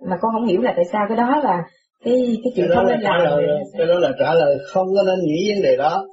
Mà 0.09 0.17
con 0.21 0.33
không 0.33 0.47
hiểu 0.47 0.61
là 0.61 0.73
tại 0.77 0.85
sao 0.93 1.05
cái 1.09 1.17
đó 1.17 1.41
là 1.45 1.62
cái 2.05 2.15
cái 2.45 2.53
chuyện 2.57 2.67
cái 2.69 2.77
không 2.77 2.87
nên 2.87 3.00
làm. 3.00 3.21
lời 3.25 3.47
cái 3.79 3.87
đó 3.87 3.99
là 3.99 4.11
trả 4.19 4.35
lời 4.35 4.59
không 4.73 4.87
có 4.97 5.03
nên 5.07 5.19
nghĩ 5.25 5.53
vấn 5.55 5.62
đề 5.62 5.77
đó 5.77 6.07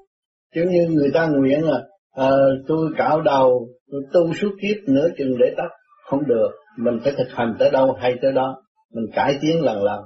chứ 0.56 0.66
như 0.70 0.88
người 0.90 1.12
ta 1.14 1.28
nguyện 1.28 1.64
là 1.64 1.82
à, 2.12 2.30
tôi 2.68 2.90
cạo 2.98 3.22
đầu 3.22 3.68
tôi 3.92 4.02
tu 4.14 4.34
suốt 4.34 4.50
kiếp 4.62 4.78
nửa 4.88 5.08
chừng 5.18 5.38
để 5.40 5.54
tóc 5.58 5.68
không 6.10 6.28
được 6.28 6.50
mình 6.78 7.00
phải 7.04 7.14
thực 7.18 7.28
hành 7.30 7.56
tới 7.60 7.70
đâu 7.72 7.94
hay 8.00 8.16
tới 8.22 8.32
đó. 8.32 8.56
Mình 8.94 9.06
cải 9.16 9.34
tiến 9.42 9.62
lần 9.64 9.84
lần. 9.84 10.00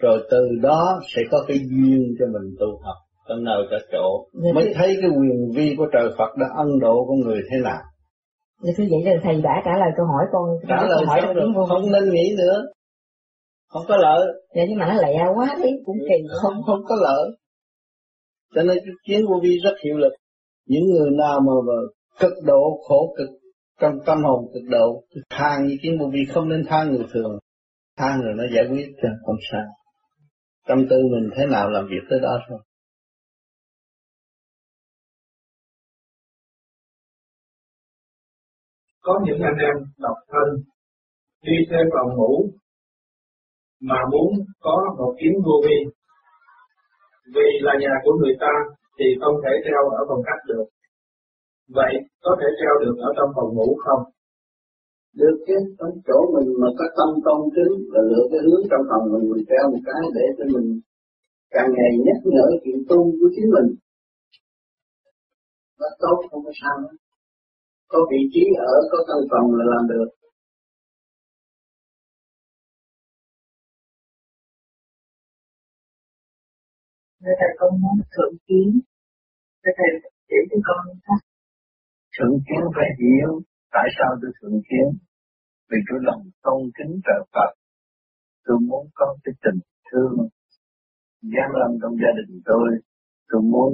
Rồi 0.00 0.26
từ 0.30 0.48
đó 0.62 1.00
sẽ 1.16 1.22
có 1.30 1.44
cái 1.48 1.58
duyên 1.58 2.02
cho 2.18 2.26
mình 2.26 2.54
tu 2.60 2.66
học 2.84 2.96
tới 3.28 3.36
nơi 3.42 3.62
tới 3.70 3.80
chỗ. 3.92 4.26
Dạ, 4.32 4.52
mới 4.54 4.64
thưa- 4.64 4.72
thấy 4.76 4.96
cái 5.00 5.10
quyền 5.10 5.50
vi 5.56 5.74
của 5.78 5.86
trời 5.92 6.10
Phật 6.18 6.36
đã 6.40 6.46
ân 6.56 6.78
độ 6.80 7.04
con 7.08 7.20
người 7.20 7.40
thế 7.50 7.56
nào. 7.64 7.80
Dạ 8.62 8.72
thưa 8.76 8.84
vậy 8.90 9.14
là 9.14 9.20
thầy 9.24 9.40
đã 9.42 9.62
trả 9.64 9.70
lời 9.80 9.90
câu 9.96 10.06
hỏi 10.06 10.24
con 10.32 10.42
trả 10.68 10.76
lời 10.76 10.88
câu 10.98 11.06
hỏi 11.06 11.20
xong 11.24 11.34
rồi 11.54 11.66
không? 11.68 11.92
nên 11.92 12.10
nghĩ 12.14 12.34
nữa. 12.38 12.62
Không 13.68 13.82
có 13.88 13.96
lợi. 13.96 14.26
Dạ 14.56 14.62
nhưng 14.68 14.78
mà 14.78 14.86
nó 14.86 14.94
lẹ 15.02 15.24
quá 15.36 15.56
đấy 15.62 15.72
cũng 15.84 15.96
kỳ. 16.08 16.14
Không 16.42 16.54
không 16.66 16.80
có 16.88 16.96
lợi 17.02 17.30
cho 18.54 18.62
nên 18.62 18.78
cái 18.84 18.94
kiến 19.04 19.20
vô 19.28 19.40
vi 19.42 19.58
rất 19.64 19.74
hiệu 19.84 19.96
lực. 19.96 20.12
Những 20.66 20.84
người 20.84 21.10
nào 21.18 21.40
mà, 21.40 21.72
cực 22.20 22.32
độ 22.46 22.80
khổ 22.88 23.14
cực 23.18 23.28
trong 23.80 23.94
tâm 24.06 24.18
hồn 24.24 24.50
cực 24.54 24.62
độ 24.70 25.04
thì 25.14 25.20
than 25.30 25.68
kiến 25.82 25.98
vô 26.00 26.10
vi 26.12 26.20
không 26.34 26.48
nên 26.48 26.64
than 26.68 26.90
người 26.90 27.06
thường. 27.12 27.38
Than 27.96 28.20
rồi 28.22 28.34
nó 28.36 28.44
giải 28.54 28.64
quyết 28.70 28.86
cho 29.02 29.08
không 29.26 29.36
sao 29.52 29.64
tâm 30.68 30.78
tư 30.90 30.96
mình 31.12 31.30
thế 31.36 31.46
nào 31.46 31.70
làm 31.70 31.86
việc 31.90 32.06
tới 32.10 32.20
đó 32.22 32.38
thôi. 32.48 32.58
Có 39.00 39.20
những 39.26 39.40
anh 39.40 39.58
em 39.58 39.76
độc 39.98 40.16
thân 40.28 40.64
đi 41.42 41.52
theo 41.70 41.80
phòng 41.92 42.16
ngủ 42.16 42.50
mà 43.80 43.96
muốn 44.12 44.32
có 44.60 44.94
một 44.98 45.14
kiến 45.20 45.32
vô 45.44 45.52
vi 45.64 45.97
vì 47.34 47.48
là 47.66 47.72
nhà 47.82 47.94
của 48.04 48.14
người 48.20 48.36
ta 48.42 48.52
thì 48.98 49.06
không 49.20 49.36
thể 49.44 49.52
treo 49.64 49.82
ở 49.98 50.00
phòng 50.08 50.22
khách 50.26 50.42
được. 50.50 50.66
Vậy 51.76 51.92
có 52.24 52.32
thể 52.40 52.48
treo 52.60 52.74
được 52.82 52.96
ở 53.08 53.10
trong 53.16 53.30
phòng 53.36 53.50
ngủ 53.56 53.68
không? 53.84 54.02
Được 55.20 55.36
chứ 55.46 55.56
trong 55.78 55.94
chỗ 56.06 56.18
mình 56.34 56.48
mà 56.60 56.68
có 56.78 56.86
tâm 56.98 57.10
tôn 57.24 57.40
kính 57.54 57.74
và 57.92 58.00
lựa 58.10 58.24
cái 58.30 58.40
hướng 58.46 58.64
trong 58.70 58.84
lòng 58.90 59.04
mình 59.12 59.24
mình 59.30 59.44
treo 59.50 59.64
một 59.72 59.82
cái 59.88 60.02
để 60.16 60.26
cho 60.36 60.44
mình 60.54 60.68
càng 61.54 61.70
ngày 61.76 61.90
nhắc 62.06 62.20
nhở 62.34 62.46
chuyện 62.62 62.80
tu 62.88 62.98
của 63.18 63.30
chính 63.34 63.48
mình. 63.54 63.68
Nó 65.80 65.88
tốt 66.02 66.18
không 66.30 66.42
có 66.46 66.52
sao 66.62 66.74
nữa. 66.82 66.96
Có 67.92 67.98
vị 68.10 68.20
trí 68.32 68.42
ở 68.70 68.72
có 68.90 68.98
căn 69.08 69.20
phòng 69.30 69.46
là 69.58 69.64
làm 69.72 69.84
được 69.92 70.08
thế 77.28 77.34
thầy 77.40 77.52
con 77.60 77.72
muốn 77.82 77.98
thượng 78.14 78.36
kiến. 78.46 78.68
Thế 79.62 79.70
thầy 79.78 79.90
chỉ 80.28 80.38
cho 80.50 80.58
con 80.66 80.82
cách. 81.06 81.24
Thượng 82.14 82.36
kiến 82.46 82.62
phải 82.76 82.90
hiểu 83.00 83.30
tại 83.74 83.86
sao 83.96 84.10
tôi 84.20 84.30
thượng 84.38 84.58
kiến. 84.68 84.86
Vì 85.70 85.78
tôi 85.88 85.98
lòng 86.08 86.22
tôn 86.44 86.60
kính 86.76 86.92
trời 87.06 87.22
Phật. 87.34 87.50
Tôi 88.44 88.56
muốn 88.68 88.84
có 88.98 89.06
cái 89.24 89.34
tình 89.42 89.60
thương 89.88 90.16
giáng 91.32 91.52
lâm 91.60 91.70
trong 91.80 91.94
gia 92.02 92.12
đình 92.18 92.40
tôi. 92.50 92.68
Tôi 93.28 93.40
muốn 93.52 93.70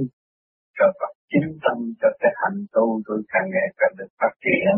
trời 0.79 0.91
Phật 0.99 1.13
chính 1.31 1.49
tâm 1.65 1.77
cho 2.01 2.09
cái 2.21 2.33
hành 2.41 2.59
tu 2.75 2.87
tôi 3.07 3.19
càng 3.33 3.49
ngày 3.55 3.69
càng 3.79 3.95
được 3.99 4.11
phát 4.21 4.33
triển. 4.45 4.75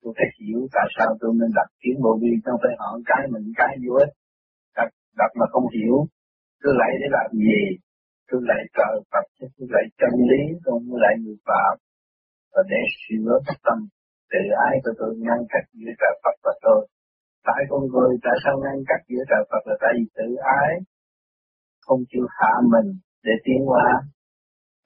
Tôi 0.00 0.12
phải 0.16 0.28
hiểu 0.38 0.60
tại 0.76 0.86
sao 0.96 1.08
tôi 1.20 1.30
nên 1.40 1.50
đặt 1.58 1.68
kiến 1.80 1.96
bộ 2.04 2.12
vi 2.22 2.32
trong 2.44 2.56
phải 2.62 2.74
hỏi 2.78 2.98
cái 3.10 3.22
mình 3.32 3.46
cái 3.60 3.72
vô 3.84 3.94
ích. 4.04 4.12
Đặt, 4.76 4.88
đặt 5.20 5.30
mà 5.38 5.46
không 5.52 5.66
hiểu 5.76 5.96
tôi 6.62 6.74
lại 6.80 6.92
để 7.00 7.06
làm 7.16 7.28
gì? 7.46 7.60
Tôi 8.32 8.42
lại 8.50 8.62
trời 8.78 8.94
Phật 9.12 9.26
chứ 9.36 9.46
tôi 9.54 9.66
lại 9.74 9.84
chân 10.00 10.14
lý 10.30 10.42
tôi 10.64 10.80
lại 11.04 11.14
người 11.22 11.38
phạm, 11.46 11.74
và 12.52 12.62
để 12.72 12.82
sửa 13.00 13.32
tâm. 13.66 13.78
Tự 14.32 14.42
ái 14.68 14.74
của 14.84 14.94
tôi 14.98 15.12
ngăn 15.24 15.40
cách 15.52 15.66
giữa 15.78 15.92
trời 16.00 16.14
Phật 16.22 16.36
và 16.44 16.52
tôi. 16.64 16.80
Tại 17.48 17.60
con 17.70 17.82
người, 17.92 18.12
tại 18.24 18.36
sao 18.44 18.54
ngăn 18.62 18.76
cách 18.88 19.02
giữa 19.08 19.24
trời 19.30 19.42
Phật 19.50 19.62
là 19.68 19.74
tại 19.82 19.92
vì 19.96 20.04
tự 20.18 20.28
ái? 20.60 20.72
Không 21.86 22.00
chịu 22.10 22.26
hạ 22.38 22.52
mình 22.72 22.88
để 23.26 23.34
tiến 23.44 23.60
hóa. 23.70 23.88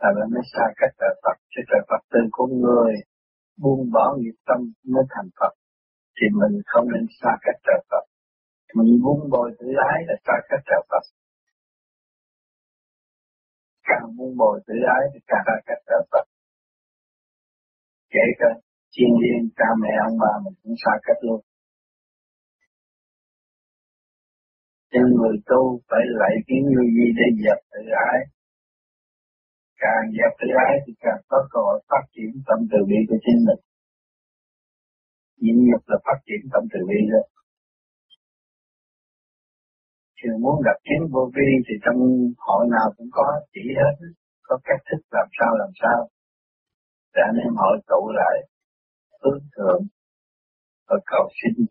Là 0.00 0.08
nó 0.16 0.24
mới 0.32 0.44
xa 0.52 0.64
cách 0.80 0.94
trời 1.00 1.14
Phật, 1.22 1.36
chứ 1.52 1.60
trời 1.70 1.82
Phật 1.88 2.02
từ 2.12 2.20
con 2.36 2.50
người 2.64 2.92
buông 3.62 3.82
bỏ 3.94 4.06
nghiệp 4.18 4.36
tâm 4.48 4.60
mới 4.92 5.04
thành 5.12 5.28
Phật. 5.40 5.52
Thì 6.16 6.26
mình 6.40 6.54
không 6.66 6.86
nên 6.92 7.04
xa 7.20 7.32
cách 7.44 7.58
trời 7.66 7.80
Phật. 7.90 8.04
Mình 8.74 8.90
buông 9.02 9.30
bồi 9.30 9.48
tự 9.58 9.66
ái 9.92 9.98
là 10.08 10.14
xa 10.26 10.34
cách 10.48 10.64
trời 10.68 10.82
Phật 10.90 11.04
càng 13.88 14.16
muốn 14.16 14.30
bồi 14.40 14.60
tự 14.66 14.74
ái 14.96 15.02
thì 15.12 15.18
càng 15.26 15.44
xa 15.46 15.54
càng 15.66 15.82
trở 15.88 15.98
Phật 16.10 16.26
kể 18.16 18.26
cả 18.40 18.50
thiên 18.92 19.12
liên 19.22 19.40
cha 19.58 19.68
mẹ, 19.82 19.92
ông 20.08 20.16
bà 20.22 20.32
mình 20.44 20.56
cũng 20.62 20.74
xa 20.82 20.92
cách 21.06 21.20
luôn. 21.26 21.40
Nhưng 24.92 25.08
người 25.16 25.36
tu 25.50 25.60
phải 25.88 26.04
lại 26.20 26.34
kiến 26.46 26.62
như 26.72 26.82
gì 26.96 27.06
để 27.18 27.26
dẹp 27.42 27.58
tự 27.72 27.82
ái. 28.10 28.18
Càng 29.82 30.04
dẹp 30.16 30.32
tự 30.40 30.48
ái 30.66 30.74
thì 30.84 30.92
càng 31.04 31.20
có 31.28 31.38
cơ 31.52 31.60
hội 31.66 31.78
phát 31.90 32.04
triển 32.14 32.30
tâm 32.46 32.58
từ 32.70 32.78
bi 32.88 32.98
của 33.08 33.18
chính 33.24 33.40
mình. 33.46 33.60
Nhịn 35.42 35.56
nhục 35.66 35.82
là 35.90 35.96
phát 36.06 36.18
triển 36.26 36.40
tâm 36.52 36.62
từ 36.72 36.80
bi 36.88 36.98
đó 37.12 37.22
thì 40.18 40.28
muốn 40.42 40.56
gặp 40.66 40.76
kiến 40.86 41.00
vô 41.12 41.30
vi 41.34 41.48
thì 41.66 41.74
trong 41.84 41.98
hội 42.46 42.64
nào 42.74 42.88
cũng 42.96 43.10
có 43.12 43.24
chỉ 43.52 43.60
hết, 43.78 43.94
có 44.42 44.58
cách 44.64 44.82
thức 44.88 45.00
làm 45.10 45.28
sao 45.38 45.50
làm 45.62 45.70
sao. 45.82 46.08
Để 47.14 47.20
anh 47.30 47.38
em 47.44 47.54
hội 47.62 47.76
tụ 47.90 48.02
lại, 48.20 48.36
hướng 49.22 49.42
thượng, 49.56 49.82
và 50.88 50.96
cầu 51.06 51.24
xin 51.38 51.66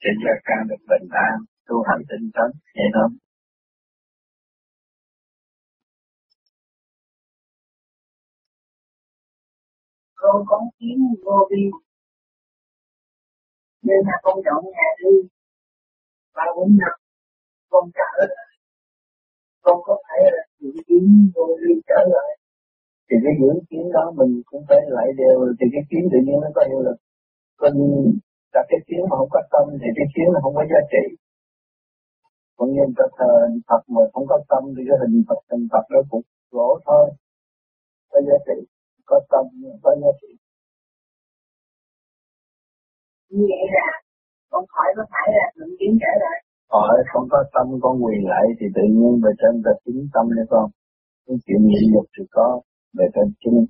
cho 0.00 0.10
gia 0.22 0.34
can 0.44 0.60
được 0.68 0.82
bình 0.90 1.08
an, 1.28 1.34
tu 1.66 1.76
hành 1.88 2.02
tinh 2.08 2.30
tấn 2.34 2.50
vậy 2.76 2.88
đó 2.94 3.06
con 10.26 10.44
có 10.48 10.70
kiến 10.78 10.98
vô 11.24 11.48
vi. 11.50 11.62
Nên 13.82 13.96
là 14.06 14.16
con 14.22 14.38
dọn 14.44 14.64
nhà 14.64 14.88
đi. 14.98 15.28
Ba 16.34 16.42
bốn 16.56 16.68
năm 16.78 17.05
con 17.76 17.90
trả 17.98 18.08
lại 18.18 18.46
con 19.64 19.78
có 19.88 19.96
thể 20.08 20.20
là 20.36 20.42
dự 20.60 20.70
kiến 20.86 21.04
vô 21.34 21.46
đi 21.62 21.74
trở 21.88 22.00
lại? 22.14 22.30
Thì 23.06 23.16
cái 23.24 23.34
dưỡng 23.40 23.60
kiến 23.70 23.84
đó 23.96 24.04
mình 24.18 24.32
cũng 24.50 24.62
phải 24.68 24.80
lại 24.96 25.08
đều, 25.20 25.38
thì 25.58 25.66
cái 25.74 25.82
kiến 25.90 26.02
tự 26.12 26.18
nhiên 26.26 26.38
nó 26.44 26.48
có 26.54 26.62
hiệu 26.68 26.80
lực 26.86 26.98
còn 27.60 27.72
đặt 28.54 28.64
cái 28.70 28.80
kiến 28.86 29.00
mà 29.10 29.14
không 29.18 29.32
có 29.34 29.40
tâm 29.52 29.64
thì 29.80 29.88
cái 29.98 30.06
kiến 30.14 30.26
nó 30.34 30.38
không 30.42 30.54
có 30.58 30.64
giá 30.72 30.80
trị. 30.92 31.04
Còn 32.56 32.68
như 32.72 32.82
ta 32.96 33.04
thờ 33.18 33.32
Phật 33.68 33.82
mà 33.94 34.00
không 34.12 34.26
có 34.30 34.38
tâm 34.50 34.62
thì 34.74 34.82
cái 34.88 34.96
hình 35.02 35.24
Phật 35.28 35.40
hình 35.50 35.68
Phật 35.72 35.84
nó 35.92 36.00
cũng 36.10 36.22
gỗ 36.50 36.78
thôi, 36.86 37.10
có 38.10 38.18
giá 38.28 38.36
trị, 38.46 38.58
có 39.06 39.20
tâm, 39.30 39.44
có 39.82 39.90
giá 40.02 40.10
trị. 40.20 40.32
Như 43.30 43.44
vậy 43.50 43.64
là 43.76 43.88
con 44.50 44.64
khỏi 44.68 44.88
có 44.96 45.04
phải 45.12 45.28
là 45.36 45.46
mình 45.56 45.76
kiến 45.80 45.98
trở 46.00 46.12
lại 46.24 46.45
hỏi 46.68 46.96
không 47.12 47.26
có 47.30 47.38
tâm 47.54 47.66
con 47.82 48.04
quyền 48.04 48.22
lại 48.32 48.46
thì 48.58 48.66
tự 48.74 48.82
nhiên 48.96 49.20
về 49.24 49.30
trên 49.40 49.62
ta 49.64 49.70
chính 49.84 50.08
tâm 50.14 50.24
đấy 50.36 50.46
con 50.50 50.70
cái 51.26 51.36
chuyện 51.46 51.60
nhịn 51.68 51.84
nhục 51.92 52.06
thì 52.18 52.24
có 52.30 52.60
về 52.98 53.06
trên 53.14 53.28
chính. 53.40 53.66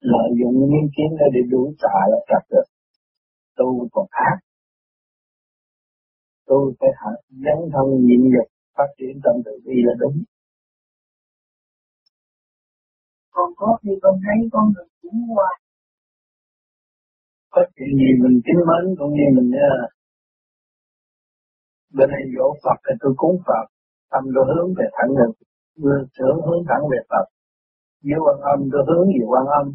Lợi 0.00 0.28
dụng 0.38 0.56
những 0.70 0.88
kiến 0.96 1.10
đó 1.18 1.26
để 1.34 1.40
đủ 1.50 1.72
trả 1.82 1.96
là 2.10 2.18
chặt 2.28 2.42
được. 2.50 2.66
Tu 3.56 3.88
còn 3.92 4.06
ác 4.10 4.36
tu 6.46 6.72
phải 6.80 6.92
hạ 7.00 7.12
dấn 7.44 7.58
thân 7.72 7.86
nhịn 8.06 8.22
nhục 8.32 8.48
phát 8.76 8.88
triển 8.98 9.14
tâm 9.24 9.34
tự 9.44 9.52
bi 9.64 9.76
là 9.86 9.94
đúng. 9.98 10.16
Còn 13.30 13.48
có 13.56 13.78
khi 13.82 13.90
con 14.02 14.14
thấy 14.24 14.48
con 14.52 14.64
được 14.74 14.88
chuyển 15.02 15.16
qua. 15.34 15.50
Có 17.50 17.62
chuyện 17.76 17.92
gì 18.00 18.10
mình 18.22 18.40
kính 18.44 18.60
mến 18.68 18.84
cũng 18.98 19.12
như 19.16 19.26
mình 19.36 19.50
uh, 19.50 19.90
bên 21.96 22.08
này 22.14 22.22
dỗ 22.36 22.46
Phật 22.64 22.78
thì 22.84 22.94
tôi 23.00 23.12
cúng 23.16 23.36
Phật 23.46 23.66
tâm 24.12 24.22
tôi 24.34 24.44
hướng 24.50 24.70
về 24.78 24.86
thẳng 24.96 25.10
ngực, 25.16 25.32
hướng 26.18 26.40
hướng 26.46 26.62
thẳng 26.68 26.84
về 26.92 27.00
Phật. 27.10 27.26
Dưới 28.06 28.18
quan 28.24 28.38
âm 28.52 28.58
tôi 28.72 28.82
hướng 28.88 29.06
về 29.14 29.24
quan 29.32 29.46
âm 29.60 29.66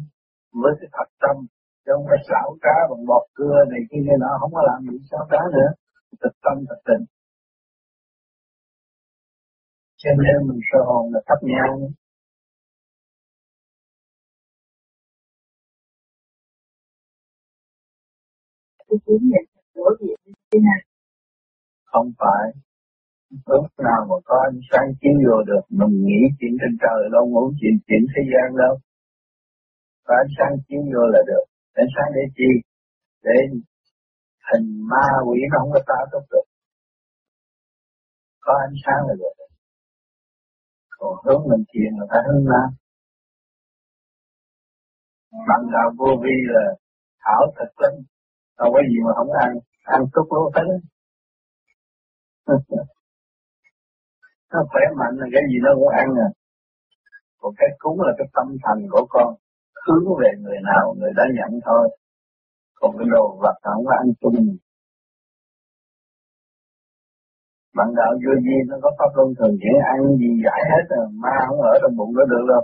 với 0.62 0.72
cái 0.80 0.88
thật 0.96 1.08
tâm 1.22 1.36
chứ 1.84 1.92
không 1.94 2.06
phải 2.10 2.20
xảo 2.28 2.48
cá, 2.64 2.76
bằng 2.90 3.06
bọt 3.10 3.24
cưa 3.38 3.56
này 3.70 3.80
kia 3.90 4.02
kia 4.06 4.16
nọ 4.22 4.32
không 4.40 4.52
có 4.54 4.62
làm 4.70 4.80
gì 4.88 4.96
xảo 5.10 5.26
cá 5.30 5.40
nữa. 5.56 5.70
Thực 6.22 6.34
tâm 6.44 6.56
thực 6.68 6.80
tình. 6.88 7.04
Cho 9.96 10.10
nên 10.24 10.48
mình 10.48 10.60
sơ 10.72 10.78
hồn 10.86 11.12
là 11.12 11.20
thấp 11.26 11.38
nhang. 11.42 11.78
Cái 18.88 18.98
kiến 19.06 19.30
này 19.32 19.44
đối 19.74 19.96
diện 20.00 20.18
như 20.24 20.32
thế 20.50 20.58
nào 20.66 20.87
không 21.92 22.08
phải. 22.22 22.46
Lúc 23.46 23.66
nào 23.88 24.00
mà 24.10 24.16
có 24.24 24.36
ánh 24.50 24.60
sáng 24.70 24.88
chiếu 25.00 25.16
vô 25.24 25.36
được, 25.50 25.64
mình 25.78 25.94
nghĩ 26.06 26.20
chuyện 26.38 26.52
trên 26.60 26.72
trời 26.82 27.00
đâu, 27.14 27.24
ngủ 27.26 27.44
chuyện 27.60 27.74
chuyện 27.86 28.02
thế 28.12 28.22
gian 28.32 28.56
đâu. 28.62 28.74
Có 30.06 30.14
ánh 30.22 30.32
sáng 30.38 30.52
chiếu 30.66 30.80
vô 30.92 31.02
là 31.14 31.20
được. 31.30 31.44
Ánh 31.82 31.90
sáng 31.94 32.08
để 32.16 32.24
chi? 32.36 32.50
Để 33.26 33.36
hình 34.48 34.68
ma 34.90 35.06
quỷ 35.26 35.38
nó 35.50 35.56
không 35.58 35.70
có 35.74 35.80
ta 35.86 35.98
tốt 36.12 36.24
được. 36.30 36.46
Có 38.40 38.52
ánh 38.66 38.76
sáng 38.84 39.00
là 39.08 39.14
được. 39.22 39.34
Còn 40.98 41.12
hướng 41.24 41.42
mình 41.50 41.64
thiền 41.70 41.90
là 41.98 42.06
ta 42.10 42.18
hướng 42.26 42.44
nam 42.44 42.68
bằng 45.48 45.64
đạo 45.72 45.90
vô 45.98 46.10
vi 46.22 46.36
là 46.54 46.64
thảo 47.24 47.42
thực 47.56 47.80
linh 47.80 47.98
đâu 48.58 48.68
có 48.74 48.80
gì 48.90 48.96
mà 49.06 49.12
không 49.16 49.32
ăn. 49.32 49.50
Ăn 49.82 50.00
tốt 50.12 50.26
lúa 50.30 50.50
hết 50.54 50.78
nó 54.52 54.60
khỏe 54.70 54.82
mạnh 54.98 55.14
là 55.20 55.26
cái 55.32 55.42
gì 55.50 55.56
nó 55.64 55.70
cũng 55.74 55.88
ăn 56.02 56.08
à. 56.26 56.28
Còn 57.40 57.52
cái 57.58 57.68
cúng 57.78 58.00
là 58.00 58.12
cái 58.18 58.26
tâm 58.34 58.46
thành 58.64 58.80
của 58.92 59.06
con, 59.08 59.28
hướng 59.86 60.04
về 60.20 60.30
người 60.42 60.58
nào 60.70 60.94
người 60.98 61.12
đã 61.16 61.24
nhận 61.36 61.60
thôi. 61.66 61.84
Còn 62.80 62.90
cái 62.98 63.06
đồ 63.14 63.24
vật 63.42 63.56
không 63.62 63.84
có 63.86 63.92
ăn 64.02 64.06
chung. 64.20 64.56
Bạn 67.76 67.88
đạo 67.96 68.12
vô 68.22 68.32
vi 68.44 68.56
nó 68.68 68.76
có 68.82 68.90
pháp 68.98 69.10
luân 69.16 69.28
thường 69.38 69.54
chuyển 69.60 69.76
ăn 69.94 70.00
gì 70.20 70.30
giải 70.44 70.60
hết 70.70 70.82
rồi 70.90 71.06
ma 71.22 71.34
không 71.46 71.60
ở 71.60 71.72
trong 71.82 71.96
bụng 71.96 72.12
nó 72.16 72.24
được 72.32 72.44
đâu. 72.52 72.62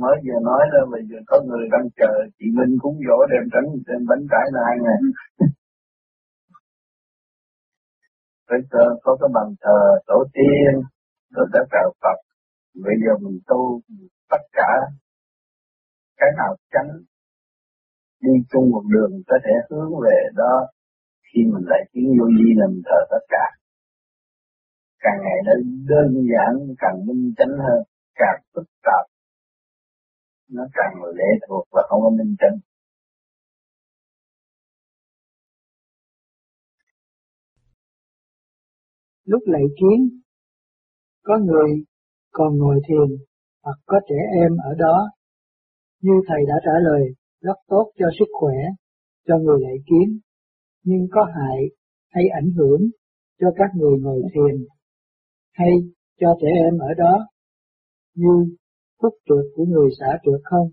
Mới 0.00 0.16
vừa 0.24 0.40
nói 0.48 0.62
là 0.72 0.80
bây 0.92 1.02
giờ 1.08 1.18
có 1.26 1.36
người 1.46 1.64
đang 1.72 1.86
chờ, 1.98 2.12
chị 2.38 2.46
Minh 2.56 2.72
cúng 2.82 2.96
dỗ 3.06 3.16
đem 3.32 3.44
tránh, 3.52 3.68
đem 3.86 4.00
bánh 4.08 4.22
trái 4.30 4.46
là 4.54 4.60
hai 4.68 4.76
ngày 4.84 4.98
phải 8.48 8.58
có 9.02 9.16
cái 9.20 9.28
bàn 9.34 9.48
thờ 9.60 9.80
tổ 10.06 10.24
tiên, 10.34 10.72
rồi 11.34 11.46
đã 11.52 11.60
cầu 11.70 11.92
Phật. 12.02 12.18
Bây 12.84 12.94
giờ 13.02 13.12
mình 13.20 13.38
tu, 13.46 13.80
tất 14.30 14.42
cả 14.52 14.70
cái 16.16 16.28
nào 16.36 16.56
tránh 16.72 16.90
đi 18.20 18.32
chung 18.50 18.70
một 18.70 18.82
đường 18.92 19.12
có 19.26 19.36
thể 19.44 19.52
hướng 19.70 19.92
về 20.04 20.18
đó, 20.34 20.54
khi 21.26 21.40
mình 21.52 21.64
lại 21.66 21.82
tiếng 21.92 22.08
vô 22.18 22.26
vi 22.38 22.48
là 22.56 22.66
mình 22.66 22.82
thờ 22.84 23.00
tất 23.10 23.24
cả. 23.28 23.44
Càng 24.98 25.18
ngày 25.24 25.38
nó 25.46 25.52
đơn 25.90 26.08
giản, 26.32 26.74
càng 26.78 27.06
minh 27.06 27.32
chánh 27.36 27.54
hơn, 27.64 27.80
càng 28.14 28.40
phức 28.54 28.68
tạp. 28.82 29.04
Nó 30.50 30.64
càng 30.72 30.92
lệ 31.14 31.30
thuộc 31.48 31.64
và 31.72 31.82
không 31.88 32.00
có 32.02 32.10
minh 32.10 32.36
chánh. 32.38 32.56
Lúc 39.24 39.42
lạy 39.46 39.62
kiến, 39.80 40.20
có 41.22 41.38
người 41.38 41.84
còn 42.32 42.58
ngồi 42.58 42.80
thiền 42.88 43.16
hoặc 43.62 43.78
có 43.86 44.00
trẻ 44.08 44.16
em 44.42 44.52
ở 44.64 44.74
đó. 44.78 45.10
Như 46.00 46.12
thầy 46.28 46.38
đã 46.48 46.54
trả 46.64 46.72
lời, 46.82 47.02
rất 47.40 47.56
tốt 47.68 47.92
cho 47.98 48.06
sức 48.18 48.28
khỏe, 48.32 48.56
cho 49.26 49.38
người 49.38 49.60
lạy 49.60 49.76
kiến, 49.86 50.18
nhưng 50.84 51.06
có 51.10 51.24
hại 51.24 51.58
hay 52.08 52.24
ảnh 52.42 52.50
hưởng 52.56 52.80
cho 53.40 53.46
các 53.56 53.70
người 53.74 53.98
ngồi 54.00 54.22
thiền 54.34 54.66
hay 55.52 55.70
cho 56.20 56.34
trẻ 56.40 56.48
em 56.64 56.78
ở 56.78 56.94
đó. 56.98 57.26
Như 58.14 58.56
phúc 59.02 59.14
trượt 59.26 59.44
của 59.54 59.64
người 59.64 59.90
xả 60.00 60.18
trượt 60.24 60.40
không? 60.44 60.68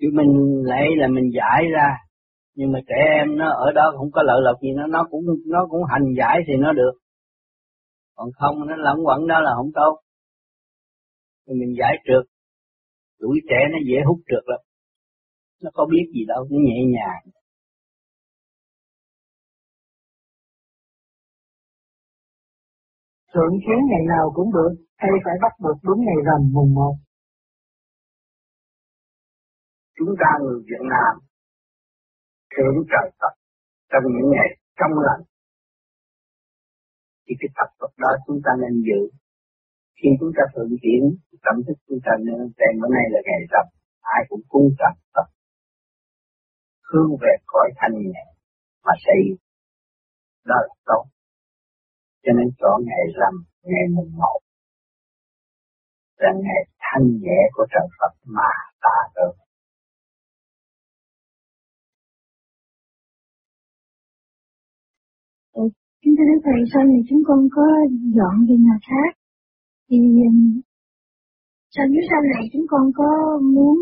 Chứ 0.00 0.06
mình 0.12 0.62
lấy 0.64 0.86
là 0.96 1.08
mình 1.08 1.30
giải 1.34 1.62
ra 1.74 2.05
nhưng 2.58 2.72
mà 2.72 2.78
trẻ 2.88 2.94
em 3.20 3.36
nó 3.38 3.48
ở 3.66 3.72
đó 3.72 3.92
không 3.96 4.10
có 4.12 4.22
lợi 4.22 4.40
lộc 4.42 4.56
gì 4.62 4.68
nó 4.76 4.86
nó 4.86 5.06
cũng 5.10 5.24
nó 5.46 5.66
cũng 5.70 5.80
hành 5.92 6.06
giải 6.18 6.36
thì 6.46 6.54
nó 6.58 6.72
được. 6.72 6.94
Còn 8.14 8.28
không 8.38 8.66
nó 8.68 8.76
lẫn 8.76 8.96
quẩn 9.06 9.26
đó 9.26 9.40
là 9.40 9.52
không 9.56 9.70
tốt. 9.74 10.00
Thì 11.46 11.52
mình 11.60 11.74
giải 11.78 11.92
trượt. 12.06 12.24
Tuổi 13.20 13.36
trẻ 13.48 13.56
nó 13.72 13.78
dễ 13.88 13.96
hút 14.06 14.18
trượt 14.28 14.44
lắm. 14.46 14.60
Nó 15.62 15.70
có 15.74 15.86
biết 15.90 16.04
gì 16.14 16.24
đâu 16.28 16.46
nó 16.50 16.58
nhẹ 16.66 16.78
nhàng. 16.94 17.24
Thượng 23.34 23.54
kiến 23.60 23.80
ngày 23.90 24.04
nào 24.08 24.32
cũng 24.34 24.52
được, 24.52 24.84
hay 24.96 25.10
phải 25.24 25.34
bắt 25.42 25.52
buộc 25.62 25.76
đúng 25.82 26.00
ngày 26.06 26.20
rằm 26.26 26.40
mùng 26.52 26.74
một? 26.74 26.94
Chúng 29.98 30.14
ta 30.20 30.30
người 30.42 30.60
Việt 30.66 30.84
Nam 30.90 31.25
thưởng 32.56 32.76
trời 32.92 33.06
Phật 33.20 33.34
trong 33.90 34.04
những 34.14 34.28
ngày 34.34 34.48
trong 34.78 34.92
lành. 35.06 35.22
Thì 37.24 37.32
cái 37.40 37.50
tập 37.56 37.68
Phật 37.78 37.92
đó 38.02 38.10
chúng 38.26 38.40
ta 38.44 38.52
nên 38.62 38.74
giữ. 38.88 39.00
Khi 39.98 40.08
chúng 40.20 40.32
ta 40.36 40.42
thượng 40.52 40.72
diễn 40.82 41.02
tâm 41.44 41.56
thức 41.66 41.78
chúng 41.88 41.98
ta 42.06 42.12
nên 42.26 42.38
xem 42.58 42.72
bữa 42.80 42.90
nay 42.96 43.04
là 43.12 43.20
ngày 43.26 43.40
rằm 43.52 43.66
ai 44.00 44.20
cũng 44.28 44.44
cung 44.48 44.68
tập 44.80 44.94
Phật. 45.14 45.28
Hướng 46.88 47.10
về 47.22 47.32
cõi 47.46 47.68
thanh 47.76 47.94
nhẹ 48.12 48.24
mà 48.84 48.92
xây. 49.04 49.20
Đó 50.44 50.56
là 50.66 50.74
tốt. 50.84 51.04
Cho 52.22 52.32
nên 52.38 52.48
chọn 52.58 52.76
ngày 52.88 53.04
rằm, 53.18 53.34
ngày 53.62 53.86
mùng 53.96 54.12
một 54.16 54.40
là 56.16 56.32
ngày 56.44 56.62
thanh 56.78 57.06
nhẹ 57.20 57.40
của 57.52 57.66
trời 57.72 57.86
Phật 57.98 58.12
mà 58.24 58.50
ta 58.80 58.96
được 59.14 59.45
thưa 66.16 66.26
Đức 66.32 66.40
Thầy, 66.46 66.60
sau 66.72 66.82
này 66.90 67.00
chúng 67.08 67.22
con 67.28 67.40
có 67.56 67.66
dọn 68.16 68.34
về 68.48 68.56
nhà 68.66 68.76
khác, 68.88 69.10
thì 69.88 69.98
um, 70.26 70.38
sau 71.74 71.84
nếu 71.92 72.02
sau 72.10 72.20
này 72.34 72.42
chúng 72.52 72.66
con 72.72 72.84
có 72.98 73.10
muốn 73.54 73.76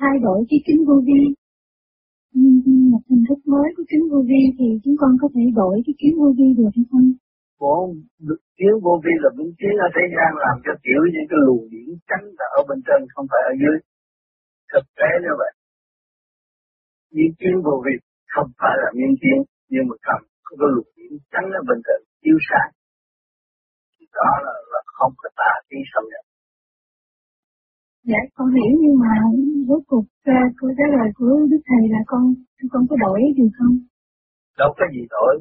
thay 0.00 0.14
đổi 0.22 0.38
cái 0.50 0.60
kính 0.66 0.80
vô 0.88 0.96
vi, 1.06 1.20
một 2.92 3.02
hình 3.10 3.24
thức 3.28 3.40
mới 3.52 3.68
của 3.76 3.84
kính 3.90 4.04
vô 4.10 4.20
vi 4.30 4.42
thì 4.58 4.66
chúng 4.84 4.96
con 5.00 5.10
có 5.20 5.28
thể 5.34 5.42
đổi 5.60 5.74
cái 5.86 5.94
kính 6.00 6.14
vô 6.20 6.28
vi 6.38 6.48
được 6.58 6.70
hay 6.76 6.84
không? 6.90 7.08
Vốn 7.60 7.84
chiếu 8.58 8.74
vô 8.84 8.94
vi 9.04 9.14
là 9.22 9.30
minh 9.38 9.52
chiếu 9.58 9.74
ở 9.86 9.88
thế 9.96 10.04
gian 10.14 10.30
làm 10.44 10.56
cho 10.64 10.72
kiểu 10.84 11.02
những 11.14 11.28
cái 11.30 11.38
luồng 11.46 11.64
điển 11.72 11.88
trắng 12.08 12.24
là 12.38 12.46
ở 12.58 12.60
bên 12.68 12.78
trên 12.86 13.00
không 13.12 13.26
phải 13.30 13.42
ở 13.50 13.52
dưới. 13.60 13.76
Thực 14.72 14.86
tế 14.98 15.10
như 15.24 15.32
vậy. 15.40 15.52
Những 17.14 17.32
kiến 17.38 17.54
vô 17.66 17.74
vi 17.84 17.94
không 18.34 18.48
phải 18.60 18.74
là 18.82 18.88
miên 18.98 19.12
kiến 19.22 19.38
nhưng 19.72 19.84
mà 19.88 19.96
cầm 20.06 20.20
có 20.60 20.66
luồng 20.74 20.90
điển 20.96 21.12
tránh 21.32 21.48
ở 21.58 21.60
bên 21.68 21.78
trên 21.86 22.00
chiếu 22.22 22.38
sáng. 22.48 22.70
Đó 24.18 24.30
là, 24.46 24.54
là 24.72 24.80
không 24.96 25.12
có 25.20 25.28
tà 25.40 25.52
tí 25.68 25.78
xâm 25.92 26.04
nhập. 26.12 26.24
Dạ, 28.10 28.20
con 28.36 28.48
hiểu 28.56 28.72
nhưng 28.82 28.96
mà 29.04 29.12
rốt 29.68 29.82
cuộc 29.90 30.06
uh, 30.34 30.48
câu 30.58 30.68
trả 30.78 30.86
lời 30.96 31.08
của 31.16 31.32
Đức 31.50 31.62
Thầy 31.68 31.82
là 31.94 32.00
con 32.10 32.22
con 32.72 32.82
có 32.90 32.96
đổi 33.04 33.20
được 33.36 33.52
không? 33.58 33.74
Đâu 34.60 34.70
có 34.78 34.84
gì 34.94 35.02
đổi. 35.14 35.32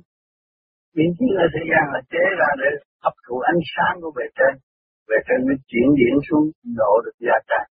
Miễn 0.95 1.09
chiếu 1.17 1.33
ở 1.43 1.47
thế 1.53 1.61
gian 1.71 1.83
là 1.93 2.01
chế 2.11 2.23
ra 2.39 2.49
để 2.61 2.69
hấp 3.03 3.15
thụ 3.25 3.35
ánh 3.51 3.61
sáng 3.73 3.95
của 4.01 4.11
bề 4.17 4.25
trên. 4.37 4.53
Bề 5.09 5.17
trên 5.27 5.39
mới 5.47 5.57
chuyển 5.69 5.87
diễn 5.99 6.15
xuống 6.27 6.45
độ 6.79 6.91
được 7.05 7.17
gia 7.25 7.37
tràng. 7.49 7.69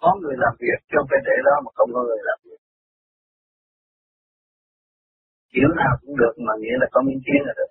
Có 0.00 0.10
người 0.20 0.36
làm 0.42 0.54
việc 0.64 0.78
cho 0.90 0.98
phải 1.08 1.20
để 1.26 1.36
đó 1.46 1.54
mà 1.64 1.70
không 1.76 1.90
có 1.94 2.00
người 2.08 2.22
làm 2.28 2.38
việc. 2.44 2.60
Kiểu 5.58 5.70
nào 5.82 5.94
cũng 6.02 6.16
được 6.22 6.34
mà 6.46 6.52
nghĩa 6.60 6.76
là 6.80 6.86
có 6.92 7.00
miễn 7.06 7.18
kiến 7.26 7.40
là 7.46 7.52
được. 7.58 7.70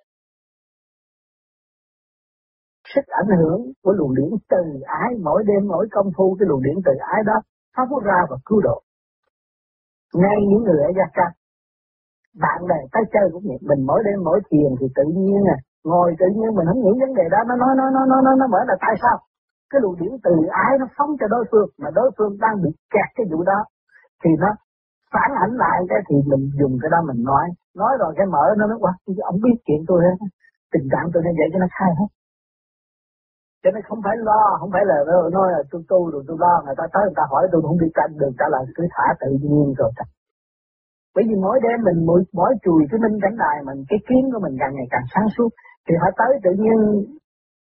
Sức 2.94 3.06
ảnh 3.22 3.30
hưởng 3.40 3.60
của 3.82 3.92
luồng 3.98 4.14
điển 4.18 4.30
từ 4.52 4.62
ái, 5.02 5.10
mỗi 5.26 5.40
đêm, 5.48 5.62
mỗi 5.68 5.86
công 5.90 6.08
phu, 6.16 6.36
cái 6.38 6.46
luồng 6.48 6.62
điển 6.62 6.76
từ 6.86 6.92
ái 7.14 7.20
đó 7.26 7.36
phát 7.76 7.88
ra 8.08 8.18
và 8.30 8.36
cứu 8.46 8.60
độ. 8.60 8.76
Ngay 10.14 10.36
những 10.50 10.62
người 10.64 10.80
ở 10.88 10.90
gia 10.98 11.06
can 11.16 11.30
bạn 12.44 12.58
bè 12.70 12.80
tới 12.92 13.02
chơi 13.12 13.26
cũng 13.32 13.44
vậy, 13.48 13.58
mình 13.70 13.86
mỗi 13.86 14.00
đêm, 14.06 14.18
mỗi 14.24 14.40
thiền 14.48 14.70
thì 14.80 14.86
tự 14.96 15.04
nhiên 15.16 15.42
à 15.56 15.58
ngồi 15.84 16.08
tự 16.20 16.26
nhiên 16.36 16.50
mình 16.56 16.66
không 16.70 16.82
nghĩ 16.82 16.92
vấn 17.02 17.12
đề 17.18 17.26
đó, 17.34 17.40
nó 17.48 17.54
nói 17.62 17.72
nó 17.78 17.84
nó 17.94 18.02
nó 18.10 18.16
nó 18.26 18.32
nó 18.40 18.46
mở 18.52 18.60
là 18.68 18.76
tại 18.80 18.94
sao 19.02 19.16
cái 19.70 19.80
luồng 19.82 19.96
điển 20.00 20.12
từ 20.24 20.32
ái 20.50 20.72
nó 20.80 20.86
phóng 20.96 21.10
cho 21.20 21.26
đối 21.34 21.44
phương, 21.50 21.68
mà 21.78 21.88
đối 21.94 22.10
phương 22.16 22.32
đang 22.40 22.56
bị 22.62 22.70
kẹt 22.92 23.08
cái 23.16 23.26
vụ 23.30 23.42
đó, 23.42 23.58
thì 24.24 24.30
nó 24.42 24.50
phản 25.12 25.30
ảnh 25.44 25.54
lại 25.62 25.78
cái 25.90 26.00
thì 26.08 26.16
mình 26.30 26.44
dùng 26.60 26.74
cái 26.82 26.90
đó 26.94 26.98
mình 27.08 27.20
nói. 27.30 27.46
Nói 27.80 27.92
rồi 28.00 28.10
cái 28.18 28.26
mở 28.34 28.44
nó 28.58 28.66
nói 28.66 28.78
quá 28.80 28.92
ông 29.30 29.38
biết 29.44 29.56
chuyện 29.66 29.80
tôi 29.88 29.98
hết 30.06 30.16
tình 30.72 30.86
trạng 30.92 31.06
tôi 31.12 31.22
nên 31.24 31.34
vậy 31.38 31.48
cho 31.52 31.58
nó 31.64 31.68
khai 31.76 31.90
hết. 31.98 32.10
Cho 33.62 33.70
nên 33.74 33.82
không 33.88 34.00
phải 34.04 34.16
lo 34.28 34.42
không 34.60 34.70
phải 34.74 34.84
là 34.90 34.96
nói 35.36 35.46
là 35.54 35.60
tôi 35.70 35.82
tu 35.90 36.00
rồi 36.12 36.22
tôi 36.28 36.36
lo 36.40 36.54
người 36.64 36.76
ta 36.78 36.84
tới 36.92 37.02
người 37.06 37.18
ta 37.20 37.24
hỏi 37.30 37.42
tôi 37.52 37.60
không 37.66 37.78
biết 37.82 37.92
canh 37.94 38.12
được 38.20 38.32
trả 38.38 38.46
lời 38.52 38.62
cứ 38.76 38.82
thả 38.94 39.06
tự 39.20 39.30
nhiên 39.42 39.66
rồi. 39.78 39.90
Bởi 41.14 41.24
vì 41.28 41.36
mỗi 41.44 41.58
đêm 41.64 41.78
mình 41.88 41.98
mỗi, 42.08 42.20
mỗi 42.38 42.52
chùi 42.64 42.82
cái 42.90 42.98
minh 43.04 43.16
cảnh 43.22 43.36
đài 43.44 43.56
mình 43.68 43.78
cái 43.90 43.98
kiến 44.08 44.22
của 44.32 44.40
mình 44.44 44.54
càng 44.60 44.72
ngày 44.74 44.88
càng 44.90 45.06
sáng 45.14 45.28
suốt 45.34 45.50
thì 45.86 45.94
họ 46.00 46.08
tới 46.18 46.30
tự 46.44 46.50
nhiên. 46.62 46.78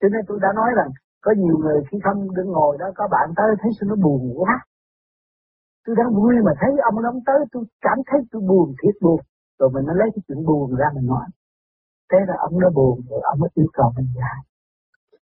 Cho 0.01 0.09
nên 0.13 0.21
tôi 0.29 0.39
đã 0.45 0.51
nói 0.61 0.71
rằng 0.79 0.91
có 1.25 1.33
nhiều 1.43 1.57
người 1.63 1.79
khi 1.89 1.99
không 2.05 2.35
đứng 2.37 2.51
ngồi 2.53 2.77
đó 2.81 2.87
có 2.97 3.09
bạn 3.11 3.29
tới 3.37 3.51
thấy 3.61 3.71
sao 3.77 3.87
nó 3.91 3.97
buồn 4.05 4.21
quá 4.41 4.55
tôi 5.89 5.97
đang 6.01 6.15
vui 6.15 6.35
mà 6.47 6.53
thấy 6.61 6.71
ông 6.89 6.97
ông 7.13 7.21
tới 7.27 7.41
tôi 7.53 7.65
cảm 7.81 7.99
thấy 8.07 8.21
tôi 8.31 8.43
buồn 8.49 8.75
thiệt 8.81 8.95
buồn. 9.03 9.21
Rồi 9.59 9.71
mình 9.75 9.85
nó 9.87 9.95
lấy 10.01 10.09
cái 10.15 10.23
chuyện 10.29 10.41
buồn 10.47 10.75
ra 10.81 10.87
mình 10.95 11.07
nói. 11.07 11.27
Thế 12.11 12.19
là 12.29 12.35
ông 12.39 12.55
nó 12.61 12.69
buồn 12.71 13.01
rồi 13.11 13.21
ông 13.31 13.39
mới 13.41 13.51
yêu 13.55 13.67
cầu 13.73 13.93
mình 13.97 14.09
giải. 14.19 14.39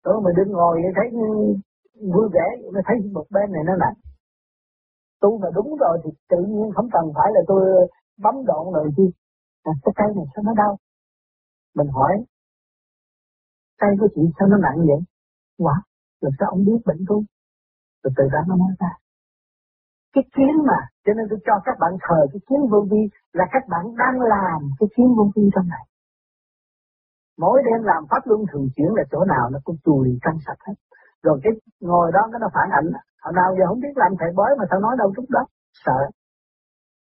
Tôi 0.05 0.21
mình 0.25 0.35
đứng 0.37 0.53
ngồi 0.53 0.83
thấy 0.97 1.07
vui 2.15 2.27
vẻ 2.35 2.47
nó 2.73 2.81
thấy 2.87 2.97
một 3.13 3.27
bên 3.31 3.53
này 3.53 3.63
nó 3.67 3.77
nặng 3.77 3.99
tu 5.25 5.39
mà 5.39 5.49
đúng 5.55 5.77
rồi 5.77 5.99
thì 6.05 6.11
tự 6.29 6.37
nhiên 6.49 6.71
không 6.75 6.89
cần 6.93 7.05
phải 7.15 7.29
là 7.35 7.41
tôi 7.49 7.89
bấm 8.19 8.35
độn 8.47 8.73
rồi 8.75 8.91
chứ 8.97 9.11
à, 9.63 9.73
cái 9.83 9.93
cây 9.97 10.09
này 10.17 10.25
sao 10.35 10.43
nó 10.45 10.53
đau? 10.57 10.79
Mình 11.75 11.89
hỏi 11.89 12.25
cây 13.79 13.91
của 14.01 14.09
chị 14.15 14.23
sao 14.39 14.49
nó 14.49 14.57
nặng 14.57 14.79
vậy? 14.79 15.01
Quả 15.59 15.83
rồi 16.21 16.33
sao 16.39 16.49
ông 16.51 16.65
biết 16.65 16.81
bệnh 16.85 17.05
tôi? 17.09 17.23
Rồi 18.03 18.13
từ 18.17 18.25
đó 18.33 18.39
nó 18.49 18.57
nói 18.57 18.73
ra 18.79 19.04
cái 20.15 20.25
kiến 20.35 20.55
mà. 20.69 20.81
Cho 21.05 21.13
nên 21.17 21.25
tôi 21.31 21.39
cho 21.47 21.55
các 21.67 21.77
bạn 21.83 21.93
thờ 22.05 22.21
cái 22.33 22.41
kiến 22.49 22.61
vô 22.71 22.81
vi 22.91 23.03
là 23.39 23.45
các 23.55 23.65
bạn 23.73 23.85
đang 24.03 24.17
làm 24.35 24.61
cái 24.79 24.89
kiến 24.95 25.09
vô 25.17 25.25
vi 25.35 25.45
trong 25.55 25.69
này. 25.75 25.85
Mỗi 27.39 27.63
đêm 27.67 27.81
làm 27.91 28.03
pháp 28.11 28.23
luân 28.29 28.41
thường 28.51 28.67
chuyển 28.75 28.91
là 28.99 29.05
chỗ 29.13 29.25
nào 29.25 29.45
nó 29.53 29.59
cũng 29.65 29.77
chùi 29.85 30.19
trong 30.25 30.37
sạch 30.47 30.61
hết. 30.67 30.77
Rồi 31.23 31.41
cái 31.45 31.53
ngồi 31.81 32.13
đó 32.13 32.23
cái 32.33 32.39
nó 32.41 32.49
phản 32.55 32.69
ảnh. 32.81 32.89
Hồi 33.23 33.33
nào 33.39 33.49
giờ 33.59 33.65
không 33.69 33.81
biết 33.85 33.95
làm 34.03 34.13
thầy 34.21 34.31
bói 34.39 34.51
mà 34.59 34.65
sao 34.71 34.81
nói 34.81 34.95
đâu 34.99 35.13
chút 35.17 35.27
đó. 35.29 35.43
Sợ. 35.85 35.99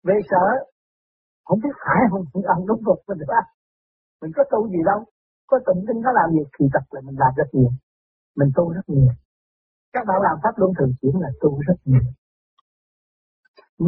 Về 0.06 0.14
sợ, 0.30 0.44
không 1.46 1.58
biết 1.62 1.74
phải 1.84 2.00
không? 2.10 2.24
Ăn 2.54 2.66
đúng 2.66 2.80
vật 2.86 3.00
mình 3.08 3.18
được 3.18 3.26
mình 4.20 4.32
có 4.36 4.44
tu 4.50 4.68
gì 4.68 4.80
đâu. 4.84 5.04
Có 5.46 5.58
tỉnh 5.66 5.84
tinh 5.88 6.02
có 6.04 6.12
làm 6.12 6.28
việc 6.36 6.48
thì 6.58 6.66
thật 6.72 6.84
là 6.90 7.00
mình 7.04 7.16
làm 7.18 7.32
rất 7.36 7.48
nhiều. 7.52 7.70
Mình 8.36 8.50
tu 8.56 8.72
rất 8.72 8.86
nhiều. 8.86 9.12
Các 9.92 10.04
bạn 10.08 10.18
làm 10.22 10.36
pháp 10.42 10.54
luân 10.56 10.72
thường 10.78 10.92
chuyển 11.00 11.20
là 11.20 11.28
tu 11.40 11.60
rất 11.66 11.78
nhiều 11.84 12.06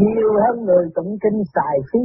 nhiều 0.00 0.28
hơn 0.42 0.64
người 0.64 0.84
tụng 0.94 1.18
kinh 1.22 1.42
xài 1.54 1.76
phí. 1.92 2.00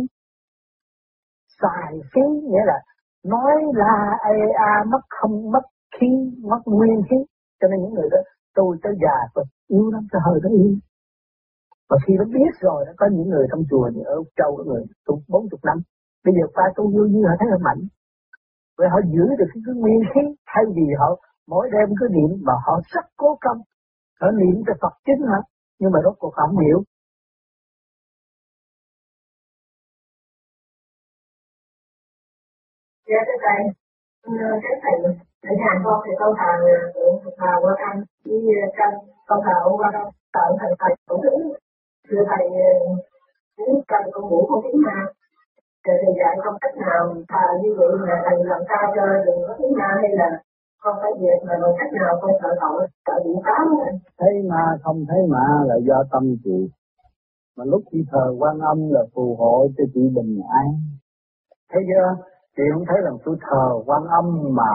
Xài 1.61 1.93
phí 2.13 2.21
nghĩa 2.49 2.65
là 2.65 2.77
nói 3.23 3.53
là 3.73 4.17
ê 4.29 4.39
a 4.69 4.83
mất 4.91 5.01
không 5.09 5.51
mất 5.51 5.65
khí 5.95 6.07
mất 6.41 6.61
nguyên 6.65 7.01
khí. 7.09 7.17
Cho 7.59 7.67
nên 7.67 7.81
những 7.81 7.93
người 7.93 8.09
đó 8.11 8.17
tôi 8.55 8.77
tới 8.83 8.93
già 9.01 9.17
tôi 9.33 9.45
yêu 9.67 9.91
lắm 9.91 10.03
tôi 10.11 10.21
hơi 10.25 10.39
nó 10.43 10.49
yêu 10.49 10.75
mà 11.89 11.97
khi 12.03 12.13
nó 12.19 12.25
biết 12.25 12.51
rồi 12.61 12.85
nó 12.87 12.93
có 12.97 13.05
những 13.11 13.29
người 13.29 13.45
trong 13.51 13.63
chùa 13.69 13.89
như 13.93 14.01
ở 14.05 14.15
Úc 14.15 14.27
Châu 14.37 14.55
có 14.57 14.63
người 14.63 14.83
tu 15.05 15.21
bốn 15.27 15.49
chục 15.51 15.59
năm. 15.63 15.77
Bây 16.25 16.33
giờ 16.37 16.47
qua 16.53 16.65
tu 16.75 16.83
vô 16.93 17.03
như 17.13 17.21
họ 17.27 17.35
thấy 17.39 17.47
họ 17.51 17.57
mạnh. 17.67 17.81
Vậy 18.77 18.87
họ 18.93 18.99
giữ 19.13 19.23
được 19.39 19.49
cái, 19.53 19.61
cái 19.65 19.75
nguyên 19.75 20.01
khí 20.11 20.21
thay 20.51 20.63
vì 20.75 20.87
họ 20.99 21.09
mỗi 21.47 21.69
đêm 21.73 21.89
cứ 21.99 22.07
niệm 22.15 22.31
mà 22.47 22.53
họ 22.65 22.73
rất 22.93 23.05
cố 23.17 23.37
công. 23.41 23.59
Họ 24.21 24.27
niệm 24.31 24.55
cho 24.67 24.73
Phật 24.81 24.93
chính 25.05 25.21
hả? 25.31 25.39
Nhưng 25.79 25.91
mà 25.91 25.99
rốt 26.03 26.15
cuộc 26.19 26.33
họ 26.35 26.43
không 26.47 26.59
hiểu. 26.65 26.79
Dạ 33.09 33.19
thưa 33.27 33.37
thầy, 33.45 33.59
cái 34.63 34.75
thầy 34.83 34.95
ở 35.49 35.51
nhà 35.61 35.71
con 35.83 36.01
thì 36.05 36.11
con 36.19 36.31
thờ 36.39 36.51
tượng 36.95 37.33
thờ 37.37 37.53
qua 37.61 37.73
anh 37.89 38.03
với 38.25 38.37
tranh 38.77 38.95
con 39.27 39.39
thờ 39.45 39.57
qua 39.77 39.89
đâu 39.93 40.07
thờ 40.33 40.45
thầy 40.59 40.71
thầy 40.79 40.93
cũng 41.07 41.21
thứ 41.23 41.53
thưa 42.09 42.23
thầy 42.29 42.43
muốn 43.57 43.81
cần 43.87 44.01
con 44.13 44.23
ngủ 44.29 44.45
con 44.49 44.59
tiếng 44.63 44.81
ma 44.85 45.05
thì 45.85 45.91
thầy 46.01 46.13
dạy 46.19 46.35
con 46.43 46.55
cách 46.61 46.75
nào 46.77 47.15
thờ 47.31 47.47
như 47.61 47.69
vậy 47.77 47.87
mà 48.07 48.15
thầy 48.25 48.37
làm 48.43 48.61
sao 48.69 48.93
cho 48.95 49.03
đừng 49.25 49.39
có 49.47 49.55
tiếng 49.59 49.73
ma 49.79 49.89
hay 50.01 50.11
là 50.19 50.29
con 50.81 50.95
phải 51.01 51.11
việc 51.19 51.39
mà 51.47 51.53
bằng 51.61 51.75
cách 51.79 51.91
nào 51.93 52.19
con 52.21 52.31
sợ 52.41 52.49
tội 52.61 52.87
sợ 53.05 53.13
bị 53.25 53.31
phá 53.45 53.57
thấy 54.19 54.33
ma 54.49 54.63
không 54.83 55.05
thấy 55.09 55.21
ma 55.29 55.45
là 55.65 55.75
do 55.87 56.03
tâm 56.11 56.35
chị 56.43 56.69
mà 57.57 57.63
lúc 57.65 57.81
chị 57.91 57.99
thờ 58.11 58.35
quan 58.39 58.59
âm 58.59 58.89
là 58.91 59.01
phù 59.13 59.35
hộ 59.35 59.67
cho 59.77 59.83
chị 59.93 60.01
bình 60.15 60.41
an 60.61 60.67
thấy 61.71 61.83
chưa 61.87 62.23
chị 62.57 62.63
không 62.73 62.85
thấy 62.87 62.97
rằng 63.03 63.17
tôi 63.25 63.35
thờ 63.41 63.65
quan 63.85 64.03
âm 64.19 64.25
mà 64.59 64.73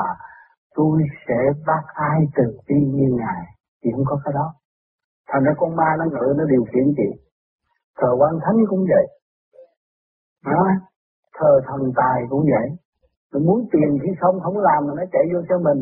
tôi 0.74 1.02
sẽ 1.28 1.40
bác 1.66 1.84
ai 1.94 2.20
từ 2.36 2.44
bi 2.68 2.74
như 2.94 3.08
ngài. 3.18 3.42
Chị 3.82 3.90
không 3.94 4.04
có 4.06 4.20
cái 4.24 4.32
đó. 4.34 4.54
Thành 5.28 5.44
ra 5.44 5.52
con 5.56 5.76
ma 5.76 5.96
nó 5.98 6.04
ngự 6.04 6.34
nó 6.38 6.44
điều 6.44 6.64
khiển 6.72 6.86
chị. 6.96 7.08
Thờ 7.98 8.08
quan 8.18 8.38
thánh 8.44 8.58
cũng 8.68 8.84
vậy. 8.88 9.06
Đó. 10.44 10.66
thờ 11.38 11.60
thần 11.66 11.92
tài 11.96 12.22
cũng 12.30 12.44
vậy. 12.52 12.68
Tôi 13.32 13.42
muốn 13.42 13.68
tiền 13.72 13.98
thì 14.02 14.08
không 14.20 14.40
không 14.40 14.58
làm 14.58 14.86
mà 14.86 14.92
nó 14.96 15.02
chạy 15.12 15.24
vô 15.32 15.40
cho 15.48 15.58
mình. 15.58 15.80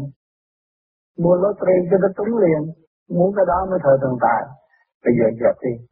Mua 1.18 1.34
lottery 1.34 1.88
cho 1.90 1.96
nó 1.98 2.08
trúng 2.16 2.38
liền. 2.38 2.62
Muốn 3.16 3.34
cái 3.36 3.44
đó 3.48 3.66
mới 3.70 3.78
thờ 3.82 3.98
thần 4.02 4.14
tài. 4.20 4.42
Bây 5.04 5.14
giờ 5.18 5.26
dẹp 5.40 5.56
đi. 5.64 5.86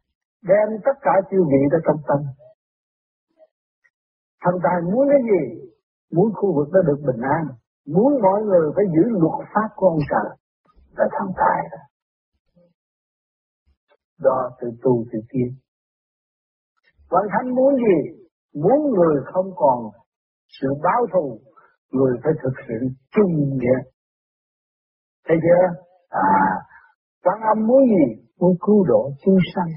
Đem 0.49 0.67
tất 0.85 0.97
cả 1.01 1.11
chiêu 1.31 1.43
vị 1.51 1.61
ra 1.71 1.79
trong 1.85 1.97
tâm. 2.07 2.17
Thần 4.43 4.55
tài 4.63 4.81
muốn 4.81 5.09
cái 5.09 5.21
gì? 5.31 5.69
Muốn 6.13 6.33
khu 6.33 6.55
vực 6.55 6.67
đó 6.73 6.79
được 6.87 6.99
bình 7.07 7.21
an 7.21 7.43
muốn 7.87 8.21
mọi 8.21 8.41
người 8.41 8.71
phải 8.75 8.85
giữ 8.95 9.03
luật 9.21 9.47
pháp 9.53 9.69
của 9.75 9.87
ông 9.87 9.99
trời 10.09 10.37
là 10.97 11.05
thằng 11.11 11.31
tài 11.37 11.59
đó 11.71 11.77
đó 14.19 14.49
từ 14.61 14.67
tu 14.83 15.03
từ 15.11 15.19
tiên 15.29 15.49
Quan 17.09 17.25
Thánh 17.33 17.55
muốn 17.55 17.75
gì? 17.75 17.99
Muốn 18.61 18.93
người 18.93 19.23
không 19.33 19.51
còn 19.55 19.77
sự 20.61 20.67
báo 20.83 21.05
thù, 21.13 21.39
người 21.91 22.17
phải 22.23 22.33
thực 22.43 22.53
hiện 22.67 22.93
chung 23.11 23.33
nghĩa. 23.57 23.79
Thấy 25.27 25.37
chưa? 25.43 25.83
À, 26.09 26.29
Quan 27.23 27.39
âm 27.41 27.67
muốn 27.67 27.83
gì? 27.85 28.23
Muốn 28.39 28.55
cứu 28.61 28.85
độ 28.87 29.11
chúng 29.25 29.37
sanh. 29.55 29.71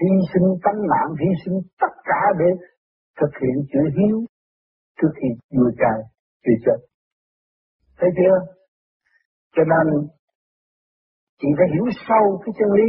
Hy 0.00 0.08
sinh 0.32 0.48
tánh 0.64 0.80
mạng, 0.90 1.14
hy 1.20 1.30
sinh 1.44 1.60
tất 1.80 1.94
cả 2.04 2.20
để 2.38 2.66
thực 3.20 3.30
hiện 3.40 3.56
chữ 3.72 3.80
hiếu 3.96 4.20
trước 4.98 5.12
khi 5.18 5.28
vua 5.56 5.70
cha 5.80 5.92
chưa 6.44 6.58
chết. 6.64 6.78
Thấy 7.98 8.10
chưa? 8.18 8.36
Cho 9.54 9.62
nên 9.72 10.08
chị 11.40 11.48
phải 11.58 11.66
hiểu 11.74 11.84
sâu 12.08 12.42
cái 12.44 12.52
chân 12.58 12.70
lý. 12.78 12.88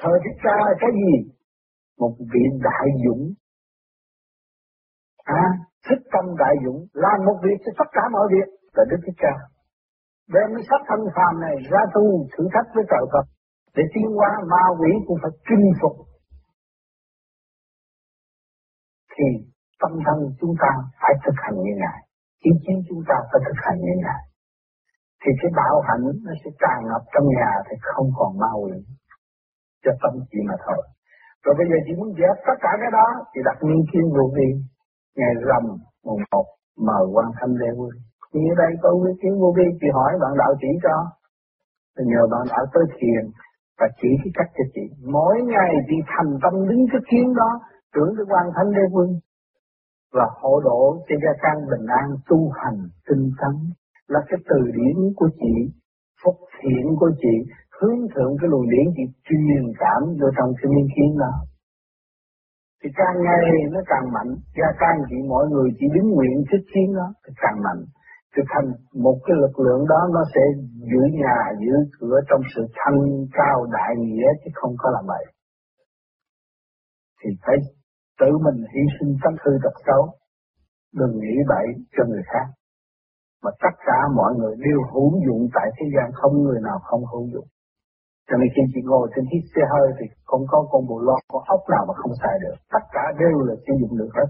Thời 0.00 0.16
Thích 0.24 0.38
Ca 0.44 0.56
là 0.66 0.74
cái 0.80 0.90
gì? 1.02 1.40
một 2.00 2.14
vị 2.32 2.44
đại 2.66 2.86
dũng 3.04 3.24
à, 5.24 5.42
thích 5.86 6.02
tâm 6.12 6.24
đại 6.38 6.54
dũng 6.64 6.80
làm 6.92 7.18
một 7.26 7.38
việc 7.44 7.58
cho 7.64 7.72
tất 7.78 7.88
cả 7.92 8.02
mọi 8.12 8.26
việc 8.34 8.48
là 8.76 8.84
Đức 8.90 9.00
Thích 9.06 9.18
Ca 9.24 9.34
đem 10.34 10.48
cái 10.54 10.64
sách 10.70 10.84
thanh 10.88 11.04
phàm 11.16 11.40
này 11.40 11.56
ra 11.72 11.82
tu 11.94 12.04
thử 12.32 12.44
thách 12.54 12.68
với 12.74 12.84
trời 12.90 13.04
Phật 13.12 13.26
để 13.76 13.82
tiến 13.94 14.06
hóa 14.16 14.30
ma 14.52 14.64
quỷ 14.80 14.90
cũng 15.06 15.18
phải 15.22 15.32
chinh 15.48 15.66
phục 15.80 15.96
thì 19.14 19.28
tâm 19.80 19.92
thân 20.06 20.18
chúng 20.40 20.54
ta 20.62 20.70
phải 21.00 21.14
thực 21.24 21.36
hành 21.44 21.56
như 21.64 21.74
ngài. 21.82 22.00
Ý 22.48 22.52
chí 22.64 22.74
chúng 22.88 23.02
ta 23.08 23.16
phải 23.30 23.40
thực 23.46 23.58
hành 23.64 23.78
như 23.86 23.94
ngài. 24.04 24.22
Thì 25.22 25.30
cái 25.40 25.50
bảo 25.60 25.76
hạnh 25.88 26.04
nó 26.26 26.32
sẽ 26.42 26.50
tràn 26.62 26.78
ngập 26.88 27.02
trong 27.12 27.26
nhà 27.36 27.50
thì 27.66 27.74
không 27.90 28.08
còn 28.18 28.30
ma 28.42 28.50
quỷ. 28.62 28.78
Cho 29.84 29.92
tâm 30.02 30.12
chỉ 30.30 30.38
mà 30.48 30.56
thôi. 30.64 30.82
Rồi 31.44 31.54
bây 31.58 31.66
giờ 31.70 31.76
chị 31.84 31.92
muốn 31.98 32.10
dẹp 32.18 32.36
tất 32.46 32.56
cả 32.64 32.72
cái 32.80 32.90
đó 32.98 33.06
thì 33.30 33.38
đặt 33.48 33.58
niên 33.66 33.82
kim 33.90 34.06
vô 34.16 34.24
đi. 34.38 34.48
ngày 35.18 35.32
rằm 35.48 35.64
mùng 36.06 36.22
một, 36.32 36.46
mời 36.86 37.04
quan 37.14 37.28
thanh 37.38 37.54
đeo 37.60 37.74
quân 37.78 37.92
thì 38.30 38.40
ở 38.52 38.54
đây 38.62 38.72
có 38.82 38.88
nguyên 38.98 39.16
kim 39.22 39.34
vô 39.40 39.48
vi 39.56 39.66
chị 39.80 39.88
hỏi 39.96 40.12
bạn 40.22 40.32
đạo 40.40 40.52
chỉ 40.60 40.70
cho. 40.84 40.96
Thì 41.94 42.02
nhờ 42.12 42.22
bạn 42.32 42.42
đạo 42.52 42.64
tới 42.74 42.84
thiền 42.96 43.22
và 43.78 43.86
chỉ 44.00 44.10
cái 44.22 44.32
cách 44.38 44.50
cho 44.56 44.64
chị. 44.74 44.84
Mỗi 45.16 45.34
ngày 45.52 45.72
chị 45.88 45.96
thành 46.12 46.30
tâm 46.42 46.54
đứng 46.68 46.82
cái 46.92 47.02
kiến 47.10 47.26
đó, 47.40 47.50
tưởng 47.94 48.10
cái 48.16 48.26
quan 48.30 48.46
thanh 48.56 48.70
đeo 48.76 48.88
quân 48.94 49.08
và 50.12 50.26
hộ 50.40 50.60
độ 50.64 50.82
cho 51.08 51.14
gia 51.24 51.32
can 51.42 51.56
bình 51.70 51.86
an 52.00 52.06
tu 52.28 52.50
hành 52.60 52.78
tinh 53.08 53.30
tấn. 53.40 53.54
Là 54.08 54.20
cái 54.28 54.38
từ 54.50 54.60
điển 54.76 54.96
của 55.16 55.28
chị, 55.40 55.54
phúc 56.24 56.36
thiện 56.60 56.84
của 57.00 57.10
chị, 57.22 57.34
hướng 57.76 57.98
thượng 58.14 58.32
cái 58.40 58.48
luồng 58.50 58.70
điển 58.70 58.86
chị 58.96 59.04
truyền 59.26 59.64
cảm 59.82 60.00
vô 60.20 60.28
trong 60.36 60.50
cái 60.58 60.68
miên 60.74 60.86
kiến 60.94 61.18
đó. 61.18 61.32
Thì 62.82 62.90
càng 62.96 63.16
ngày 63.26 63.44
nó 63.70 63.80
càng 63.86 64.12
mạnh, 64.14 64.30
gia 64.58 64.70
can 64.80 64.96
chị 65.10 65.16
mọi 65.28 65.46
người 65.50 65.68
chỉ 65.78 65.86
đứng 65.94 66.08
nguyện 66.10 66.36
thích 66.50 66.64
chiến 66.74 66.94
đó, 66.96 67.08
thì 67.26 67.32
càng 67.42 67.58
mạnh. 67.66 67.82
Thì 68.36 68.42
thành 68.52 68.68
một 69.04 69.18
cái 69.24 69.36
lực 69.42 69.54
lượng 69.64 69.82
đó 69.88 70.00
nó 70.14 70.22
sẽ 70.34 70.40
giữ 70.90 71.02
nhà, 71.20 71.38
giữ 71.60 71.74
cửa 72.00 72.16
trong 72.28 72.40
sự 72.54 72.62
thanh 72.78 73.00
cao 73.32 73.66
đại 73.72 73.92
nghĩa 73.96 74.28
chứ 74.44 74.50
không 74.54 74.74
có 74.78 74.90
làm 74.90 75.04
vậy 75.06 75.24
thì 77.20 77.30
phải 77.46 77.56
tự 78.20 78.30
mình 78.44 78.58
hy 78.72 78.82
sinh 78.96 79.12
tâm 79.22 79.32
thư 79.44 79.52
tật 79.64 79.76
xấu 79.86 80.02
đừng 80.98 81.14
nghĩ 81.20 81.36
bậy 81.48 81.66
cho 81.94 82.04
người 82.08 82.22
khác 82.32 82.46
mà 83.44 83.50
tất 83.62 83.74
cả 83.86 83.98
mọi 84.18 84.32
người 84.38 84.54
đều 84.66 84.80
hữu 84.92 85.10
dụng 85.26 85.48
tại 85.54 85.68
thế 85.76 85.86
gian 85.94 86.12
không 86.12 86.42
người 86.42 86.60
nào 86.68 86.78
không 86.88 87.02
hữu 87.12 87.26
dụng 87.32 87.48
cho 88.30 88.36
nên 88.40 88.48
khi 88.54 88.62
chị 88.72 88.80
ngồi 88.84 89.06
trên 89.12 89.24
chiếc 89.30 89.44
xe 89.52 89.62
hơi 89.72 89.88
thì 89.98 90.04
không 90.30 90.44
có 90.52 90.58
con 90.70 90.82
bộ 90.88 90.98
lo 91.08 91.16
con 91.32 91.42
ốc 91.56 91.62
nào 91.72 91.82
mà 91.88 91.94
không 92.00 92.14
xài 92.22 92.36
được. 92.42 92.56
Tất 92.74 92.84
cả 92.94 93.04
đều 93.22 93.36
là 93.48 93.54
sử 93.64 93.72
dụng 93.80 93.94
được 94.00 94.10
hết. 94.18 94.28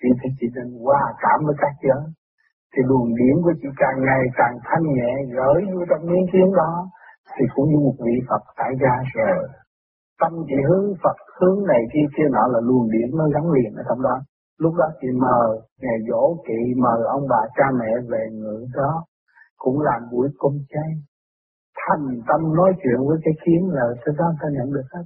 Chị 0.00 0.08
thì 0.20 0.28
chị 0.38 0.46
nên 0.54 0.68
hòa 0.84 1.02
cảm 1.22 1.38
với 1.46 1.56
các 1.62 1.74
giới. 1.84 2.04
Thì 2.72 2.80
luồng 2.88 3.10
điển 3.18 3.36
của 3.44 3.54
chị 3.60 3.68
càng 3.82 3.98
ngày 4.06 4.22
càng 4.38 4.54
thanh 4.66 4.86
nhẹ, 4.96 5.12
gửi 5.36 5.60
vô 5.72 5.80
trong 5.90 6.02
miếng 6.10 6.26
kiến 6.32 6.48
đó. 6.60 6.72
Thì 7.34 7.44
cũng 7.54 7.66
như 7.70 7.78
một 7.86 7.96
vị 8.06 8.16
Phật 8.28 8.42
tại 8.58 8.72
gia 8.82 8.94
rồi. 9.14 9.38
Tâm 10.20 10.32
chị 10.48 10.58
hướng 10.68 10.86
Phật, 11.02 11.16
hướng 11.40 11.66
này 11.66 11.82
kia 11.92 12.06
kia 12.16 12.28
nọ 12.30 12.46
là 12.46 12.60
luồng 12.60 12.90
điển 12.90 13.08
nó 13.18 13.24
gắn 13.34 13.44
liền 13.50 13.74
ở 13.74 13.82
trong 13.88 14.02
đó. 14.02 14.16
Lúc 14.58 14.74
đó 14.74 14.86
chị 15.00 15.08
mời 15.14 15.48
ngày 15.82 15.98
dỗ 16.08 16.36
kỵ 16.46 16.74
mời 16.76 17.00
ông 17.16 17.24
bà 17.28 17.42
cha 17.56 17.64
mẹ 17.80 17.92
về 18.08 18.22
ngự 18.32 18.66
đó. 18.74 19.04
Cũng 19.58 19.80
làm 19.80 20.00
buổi 20.12 20.28
công 20.38 20.58
trai 20.68 20.90
thành 21.88 22.20
tâm 22.28 22.54
nói 22.56 22.72
chuyện 22.82 23.08
với 23.08 23.18
cái 23.24 23.34
kiến 23.44 23.70
là 23.72 23.84
sẽ 24.06 24.12
đó 24.18 24.32
ta 24.40 24.48
nhận 24.52 24.72
được 24.72 24.86
hết. 24.92 25.04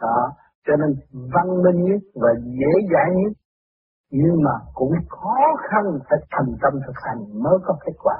Đó, 0.00 0.32
cho 0.66 0.76
nên 0.76 0.90
văn 1.34 1.62
minh 1.62 1.84
nhất 1.84 2.02
và 2.14 2.30
dễ 2.60 2.72
dãi 2.92 3.10
nhất 3.14 3.32
nhưng 4.10 4.42
mà 4.44 4.54
cũng 4.74 4.92
khó 5.08 5.38
khăn 5.68 5.84
phải 6.08 6.18
thành 6.30 6.52
tâm 6.62 6.72
thực 6.86 6.96
hành 7.06 7.18
mới 7.42 7.58
có 7.64 7.74
kết 7.86 7.92
quả. 8.02 8.16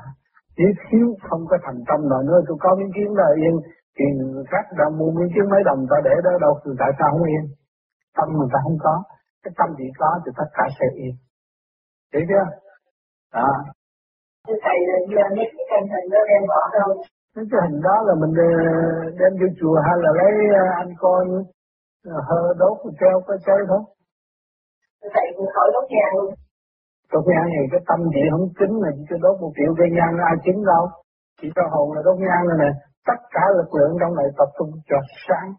Nếu 0.59 0.69
thiếu 0.85 1.15
không 1.29 1.47
có 1.51 1.57
thành 1.63 1.81
tâm 1.89 2.09
nào 2.09 2.23
nữa 2.23 2.41
tôi 2.49 2.57
có 2.61 2.77
miếng 2.79 2.93
kiến 2.95 3.15
là 3.15 3.29
yên 3.37 3.57
thì 3.97 4.05
các 4.53 4.65
đã 4.79 4.87
mua 4.99 5.11
miếng 5.17 5.31
kiến 5.35 5.47
mấy 5.53 5.63
đồng 5.69 5.83
ta 5.91 5.97
để 6.05 6.15
đó 6.25 6.33
đâu 6.45 6.53
thì 6.63 6.71
tại 6.81 6.91
sao 6.99 7.09
không 7.13 7.29
yên? 7.33 7.45
Tâm 8.17 8.29
người 8.37 8.51
ta 8.53 8.59
không 8.65 8.79
có, 8.85 8.95
cái 9.43 9.53
tâm 9.59 9.69
chỉ 9.79 9.87
có 10.01 10.09
thì 10.23 10.31
tất 10.39 10.49
cả 10.57 10.65
sẽ 10.79 10.87
yên. 11.03 11.15
Hiểu 12.13 12.23
chưa? 12.31 12.47
Đó. 13.35 13.49
Thầy 14.65 14.79
giờ 15.13 15.25
mấy 15.37 15.47
cái 15.55 15.67
hình 15.73 15.89
hình 15.95 16.09
đó 16.15 16.21
đem 16.31 16.43
bỏ 16.53 16.61
đâu? 16.79 16.91
cái 17.37 17.61
hình 17.65 17.81
đó 17.89 17.97
là 18.07 18.15
mình 18.23 18.35
ờ, 18.49 18.51
đem 19.21 19.33
vô 19.41 19.49
chùa 19.59 19.77
hay 19.87 19.97
là 20.05 20.11
lấy 20.21 20.33
ờ, 20.61 20.65
anh 20.83 20.93
coi 21.03 21.21
ờ, 22.15 22.17
hơ 22.29 22.41
đốt 22.61 22.77
treo 23.01 23.17
có 23.27 23.35
chơi 23.47 23.61
thôi 23.69 23.83
thầy 25.15 25.27
cũng 25.37 25.49
khỏi 25.55 25.69
đốt 25.75 25.85
nhang 25.95 26.15
luôn 26.19 26.35
đốt 27.13 27.25
nhang 27.31 27.47
này 27.55 27.67
cái 27.73 27.81
tâm 27.89 28.01
chị 28.15 28.23
không 28.31 28.47
chính 28.59 28.75
là 28.83 28.91
chỉ 28.97 29.03
cho 29.11 29.17
đốt 29.25 29.37
một 29.41 29.53
triệu 29.57 29.73
cây 29.79 29.89
nhang 29.97 30.15
ai 30.31 30.37
chính 30.45 30.59
đâu 30.73 30.85
chỉ 31.41 31.49
cho 31.57 31.63
hồn 31.73 31.87
là 31.95 32.01
đốt 32.05 32.17
nhang 32.25 32.43
này 32.49 32.57
nè 32.63 32.71
tất 33.07 33.21
cả 33.35 33.45
lực 33.59 33.71
lượng 33.77 33.93
trong 34.01 34.15
này 34.19 34.29
tập 34.39 34.49
trung 34.59 34.71
cho 34.89 34.99
sáng. 35.29 35.51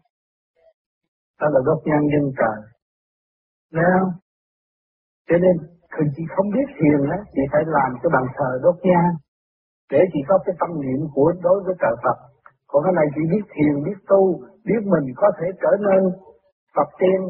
Đó 1.40 1.46
là 1.54 1.60
đốt 1.66 1.78
nhân 1.84 2.02
dân 2.12 2.24
trời 2.38 2.58
Thấy? 3.72 4.04
Cho 5.28 5.36
nên 5.44 5.54
khi 5.92 6.04
chị 6.16 6.22
không 6.36 6.48
biết 6.54 6.68
thiền 6.78 7.00
á, 7.16 7.18
chị 7.34 7.42
phải 7.52 7.62
làm 7.66 7.90
cái 8.02 8.10
bàn 8.14 8.24
thờ 8.36 8.50
đốt 8.62 8.76
nhang 8.82 9.12
để 9.92 10.00
chị 10.12 10.20
có 10.28 10.38
cái 10.44 10.54
tâm 10.60 10.70
niệm 10.82 11.00
của 11.14 11.32
đối 11.42 11.58
với 11.64 11.74
trời 11.82 11.94
Phật. 12.04 12.18
Còn 12.70 12.84
cái 12.84 12.92
này 12.98 13.06
chị 13.14 13.22
biết 13.32 13.44
thiền 13.54 13.74
biết 13.86 13.98
tu 14.10 14.22
biết 14.66 14.82
mình 14.92 15.06
có 15.16 15.28
thể 15.38 15.46
trở 15.62 15.72
nên 15.86 16.00
Phật 16.76 16.88
tiên. 17.00 17.20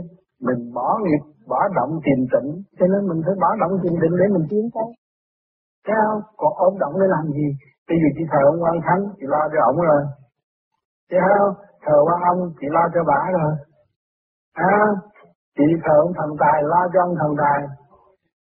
Mình 0.46 0.60
bỏ 0.74 0.98
nghiệp 1.04 1.22
bỏ 1.48 1.60
động 1.76 1.92
tìm 2.04 2.20
tịnh. 2.32 2.50
Cho 2.78 2.86
nên 2.92 3.02
mình 3.08 3.20
phải 3.26 3.34
bỏ 3.42 3.50
động 3.60 3.74
tìm 3.82 3.92
tịnh 4.02 4.14
để 4.20 4.26
mình 4.34 4.46
tiến 4.50 4.64
tới. 4.74 4.88
Thấy 5.86 5.96
không? 6.04 6.22
Còn 6.36 6.52
ôm 6.66 6.72
động 6.78 6.94
để 7.00 7.06
làm 7.14 7.24
gì? 7.38 7.48
Bây 7.88 7.96
giờ 8.00 8.08
chị 8.16 8.24
thờ 8.32 8.40
ông 8.52 8.60
quan 8.64 8.76
thánh, 8.86 9.02
chị 9.18 9.26
lo 9.32 9.42
cho 9.52 9.60
ổng 9.70 9.80
rồi. 9.90 10.02
Thấy 11.10 11.20
không? 11.28 11.54
Thờ 11.84 11.96
quan 12.06 12.20
ông, 12.30 12.40
chị 12.58 12.66
lo 12.76 12.84
cho 12.94 13.02
bà 13.10 13.20
rồi. 13.38 13.52
À, 14.72 14.76
chị 15.56 15.66
thờ 15.84 15.94
ông 16.06 16.12
thần 16.18 16.30
tài, 16.42 16.58
lo 16.72 16.80
cho 16.92 17.00
ông 17.08 17.14
thần 17.20 17.32
tài. 17.42 17.60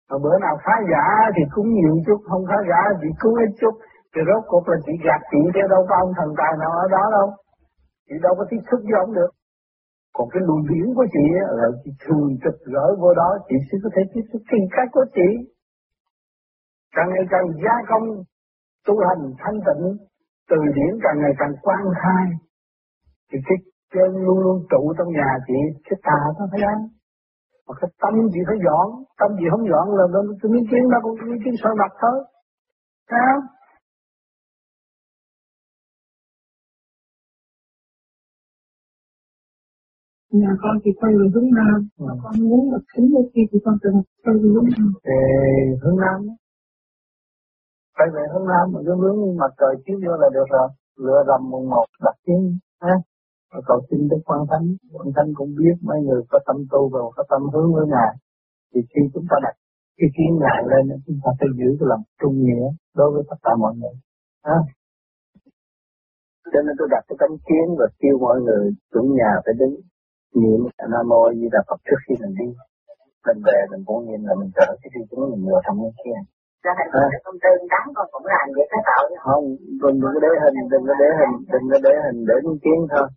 Mà 0.09 0.15
bữa 0.23 0.37
nào 0.45 0.55
khá 0.63 0.75
giả 0.91 1.05
thì 1.35 1.43
cúng 1.53 1.69
nhiều 1.77 1.93
chút, 2.05 2.19
không 2.29 2.43
khá 2.49 2.57
giả 2.69 2.81
thì 3.01 3.07
cúng 3.21 3.35
ít 3.45 3.51
chút. 3.61 3.73
Thì 4.11 4.21
rốt 4.27 4.43
cuộc 4.47 4.63
là 4.69 4.77
chị 4.85 4.93
gạt 5.05 5.21
chị 5.31 5.41
chứ 5.53 5.61
đâu 5.73 5.81
có 5.89 5.95
ông 6.03 6.13
thần 6.17 6.29
tài 6.39 6.51
nào 6.61 6.71
ở 6.83 6.85
đó 6.95 7.03
đâu. 7.17 7.27
Chị 8.07 8.15
đâu 8.25 8.33
có 8.37 8.43
tiếp 8.49 8.61
xúc 8.71 8.79
với 8.87 8.95
ông 9.03 9.13
được. 9.13 9.31
Còn 10.15 10.27
cái 10.33 10.41
luồng 10.47 10.63
điển 10.69 10.85
của 10.95 11.07
chị 11.13 11.25
là 11.59 11.67
chị 11.83 11.91
thường 12.03 12.29
trực 12.43 12.55
gỡ 12.73 12.85
vô 13.01 13.13
đó, 13.13 13.29
chị 13.47 13.55
sẽ 13.67 13.75
có 13.83 13.89
thể 13.95 14.01
tiếp 14.13 14.25
xúc 14.33 14.41
tìm 14.51 14.63
cách 14.75 14.89
của 14.91 15.05
chị 15.15 15.29
càng 16.95 17.09
ngày 17.13 17.25
càng 17.29 17.45
gia 17.63 17.75
công 17.89 18.05
tu 18.87 18.95
hành 19.07 19.21
thanh 19.41 19.57
tịnh 19.67 19.83
từ 20.49 20.57
điển 20.75 20.91
càng 21.03 21.17
ngày 21.21 21.33
càng 21.39 21.53
quan 21.61 21.81
khai 22.01 22.25
thì 23.31 23.37
cái 23.47 23.57
chân 23.93 24.09
luôn 24.25 24.39
luôn 24.39 24.57
trụ 24.71 24.93
trong 24.97 25.09
nhà 25.19 25.29
chị 25.47 25.59
cái 25.85 25.97
tà 26.03 26.19
nó 26.39 26.45
phải 26.51 26.61
ăn. 26.73 26.79
Mà 27.67 27.73
cái 27.81 27.89
tâm 28.01 28.13
chị 28.33 28.39
phải 28.47 28.57
dọn 28.65 28.87
tâm 29.19 29.29
chị 29.39 29.45
không 29.51 29.65
dọn 29.71 29.85
là 29.97 30.05
nó 30.13 30.19
cái 30.41 30.49
miếng 30.51 30.67
kiến 30.71 30.83
nó 30.91 30.97
cũng 31.03 31.15
miếng 31.29 31.41
kiến 31.45 31.53
soi 31.63 31.73
mặt 31.81 31.91
thôi. 32.01 32.17
Sao 33.11 33.35
nhà 40.31 40.51
con 40.61 40.75
thì 40.83 40.91
quay 40.99 41.11
về 41.19 41.25
hướng 41.33 41.49
nam. 41.57 41.87
Mà 42.05 42.13
con 42.23 42.33
muốn 42.49 42.71
được 42.71 42.83
thính 42.93 43.07
đôi 43.13 43.23
khi 43.35 43.41
thì 43.51 43.59
con 43.65 43.75
tự 43.83 43.89
quay 44.23 44.35
về 44.41 44.49
hướng 44.53 44.69
nam. 44.73 44.93
Ê, 45.03 45.21
hướng 45.81 45.97
nam 46.03 46.19
quay 47.97 48.07
về 48.15 48.23
hướng 48.31 48.47
nam 48.51 48.65
mà 48.73 48.79
cứ 48.85 48.93
hướng 49.01 49.17
mặt 49.41 49.51
trời 49.59 49.73
chiếu 49.83 49.97
vô 50.03 50.13
là 50.21 50.29
được 50.35 50.47
rồi. 50.55 50.67
Lựa 51.05 51.21
rầm 51.29 51.41
mùng 51.51 51.69
một 51.69 51.85
đặt 52.05 52.15
tiếng 52.25 52.43
ha? 52.81 52.95
Và 53.51 53.59
cầu 53.67 53.79
xin 53.89 53.99
Đức 54.11 54.21
Quan 54.25 54.41
Thánh. 54.49 54.65
Quan 54.93 55.09
Thánh 55.15 55.29
cũng 55.37 55.51
biết 55.59 55.75
mấy 55.89 55.99
người 56.07 56.21
có 56.31 56.39
tâm 56.47 56.57
tu 56.71 56.89
và 56.93 56.99
có 57.15 57.23
tâm 57.31 57.41
hướng 57.53 57.69
với 57.75 57.85
Ngài. 57.93 58.11
Thì 58.71 58.79
khi 58.91 59.01
chúng 59.13 59.25
ta 59.29 59.35
đặt 59.45 59.55
cái 59.97 60.09
kiến 60.15 60.31
Ngài 60.41 60.59
lên 60.71 60.83
chúng 61.05 61.19
ta 61.23 61.29
phải 61.39 61.49
giữ 61.59 61.69
cái 61.79 61.87
lòng 61.91 62.03
trung 62.21 62.37
nghĩa 62.45 62.67
đối 62.99 63.09
với 63.13 63.23
tất 63.29 63.39
cả 63.43 63.51
mọi 63.63 63.73
người, 63.79 63.95
ha? 64.47 64.59
Cho 66.51 66.59
nên 66.65 66.73
tôi 66.79 66.87
đặt 66.91 67.03
cái 67.07 67.17
tấm 67.19 67.31
kiến 67.47 67.65
và 67.79 67.87
kêu 67.99 68.15
mọi 68.25 68.37
người 68.45 68.63
chủ 68.93 69.01
nhà 69.17 69.31
phải 69.45 69.53
đứng 69.59 69.75
niệm 70.41 70.61
Nam 70.91 71.05
Mô 71.09 71.21
Di 71.39 71.47
Đà 71.51 71.61
Phật 71.67 71.79
trước 71.85 71.99
khi 72.03 72.13
mình 72.21 72.33
đi. 72.39 72.47
Mình 73.25 73.39
về, 73.45 73.59
mình 73.71 73.83
cũng 73.85 74.05
nhìn 74.07 74.21
là 74.27 74.33
mình 74.39 74.51
trở 74.55 74.67
cái 74.81 74.89
đi 74.93 75.01
chúng 75.09 75.31
mình 75.31 75.43
vào 75.51 75.61
trong 75.65 75.77
cái 75.83 75.93
kia 76.03 76.19
cho 76.91 76.99
à. 76.99 77.07
công 77.25 77.39
ty 77.43 77.51
đám 77.73 77.85
con 77.95 78.07
cũng 78.13 78.25
làm 78.33 78.45
vậy 78.55 78.65
cái 78.71 78.81
tội 78.87 79.07
không 79.25 79.45
đừng 79.81 79.97
có 80.13 80.19
để 80.23 80.31
hình 80.43 80.57
đừng 80.71 80.83
có 80.89 80.93
để 81.01 81.09
hình 81.19 81.33
đừng 81.53 81.65
có 81.71 81.77
để 81.85 81.93
hình 82.05 82.19
để 82.29 82.35
miếng 82.45 82.59
kiến 82.63 82.79
thôi. 82.91 83.07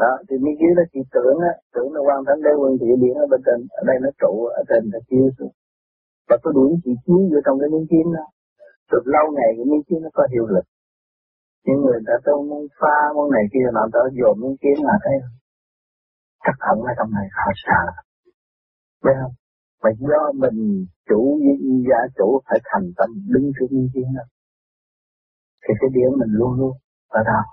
Đó 0.00 0.12
thì 0.26 0.34
miếng 0.44 0.58
kiến 0.58 0.70
nó 0.78 0.84
chỉ 0.92 1.00
tưởng 1.14 1.36
á 1.50 1.52
tưởng 1.74 1.88
là 1.94 2.00
quan 2.06 2.18
thánh 2.26 2.40
đế 2.46 2.52
quân 2.60 2.72
thị 2.80 2.88
điển 3.02 3.14
ở 3.24 3.26
bên 3.32 3.40
trên 3.46 3.58
ở 3.80 3.82
đây 3.88 3.96
nó 4.04 4.10
trụ 4.20 4.32
ở 4.60 4.62
trên 4.68 4.82
nó 4.92 4.98
chiếu 5.08 5.26
xuống. 5.36 5.54
Và 6.28 6.36
có 6.42 6.48
đuổi 6.56 6.70
chỉ 6.84 6.92
chiếu 7.04 7.20
vô 7.30 7.38
trong 7.44 7.56
cái 7.60 7.68
miếng 7.72 7.86
kiến 7.90 8.06
đó. 8.16 8.24
Từ 8.90 8.98
lâu 9.14 9.26
ngày 9.36 9.50
cái 9.56 9.66
miếng 9.70 9.84
kiến 9.86 9.98
nó 10.04 10.10
có 10.18 10.22
hiệu 10.32 10.46
lực. 10.54 10.66
Những 11.66 11.80
người 11.84 11.98
đã 12.08 12.14
tôi 12.24 12.36
muốn 12.48 12.62
pha 12.80 12.98
món 13.16 13.26
này 13.36 13.44
kia 13.52 13.66
làm 13.76 13.88
tới 13.94 14.06
dồn 14.18 14.34
miếng 14.42 14.56
kiến 14.62 14.76
là 14.88 14.96
thấy 15.04 15.16
chắc 16.44 16.56
hẳn 16.66 16.76
ở 16.90 16.92
trong 16.98 17.10
này 17.16 17.26
họ 17.38 17.52
sợ. 17.64 17.82
Biết 19.04 19.16
không 19.22 19.34
mà 19.82 19.90
do 19.98 20.32
mình 20.42 20.86
chủ 21.08 21.40
gia 21.88 22.00
chủ 22.16 22.40
phải 22.46 22.58
thành 22.64 22.86
tâm 22.96 23.10
đứng 23.34 23.52
trước 23.54 23.66
nhân 23.70 23.88
chuyện 23.94 24.08
đó. 24.16 24.24
Thì 25.62 25.74
cái 25.80 25.90
điểm 25.94 26.10
mình 26.20 26.32
luôn 26.38 26.52
luôn 26.60 26.72
ở 27.08 27.20
đâu 27.26 27.44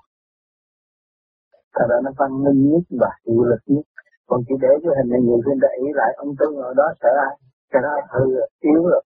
thật 1.75 1.85
ra 1.89 1.97
nó 2.05 2.11
văn 2.19 2.31
minh 2.43 2.59
nhất 2.71 2.85
và 3.01 3.11
hiệu 3.25 3.43
lực 3.51 3.63
nhất. 3.65 3.85
Còn 4.27 4.39
chỉ 4.47 4.55
để 4.63 4.71
cái 4.83 4.91
hình 4.97 5.09
này 5.11 5.21
nhiều 5.27 5.39
khi 5.45 5.53
để 5.63 5.71
ý 5.85 5.87
lại 5.99 6.11
ông 6.23 6.31
tư 6.39 6.45
ngồi 6.55 6.73
đó 6.79 6.87
sợ 7.01 7.11
ai? 7.27 7.33
Cái 7.71 7.81
đó 7.85 7.91
hư 8.13 8.25
rồi, 8.35 8.49
yếu 8.69 8.81
rồi. 8.91 9.03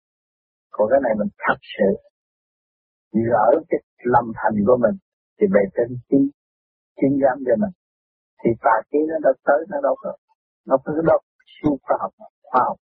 Còn 0.74 0.86
cái 0.90 1.00
này 1.04 1.12
mình 1.18 1.30
thật 1.44 1.58
sự 1.74 1.88
gỡ 3.30 3.46
cái 3.70 3.80
lâm 4.12 4.24
thành 4.38 4.56
của 4.66 4.76
mình 4.84 4.96
thì 5.36 5.46
bề 5.54 5.62
trên 5.74 5.88
chính 6.08 6.26
chính 6.98 7.14
giám 7.22 7.36
cho 7.46 7.54
mình. 7.62 7.74
Thì 8.40 8.50
tà 8.64 8.76
khí 8.88 8.98
nó 9.10 9.16
đã 9.24 9.32
tới 9.46 9.60
nó 9.70 9.78
đâu 9.86 9.94
có 10.02 10.10
nó 10.68 10.76
có 10.84 10.92
đâu 11.10 11.20
siêu 11.54 11.72
khoa 11.82 11.96
học 12.00 12.12
khoa 12.48 12.60
học 12.68 12.76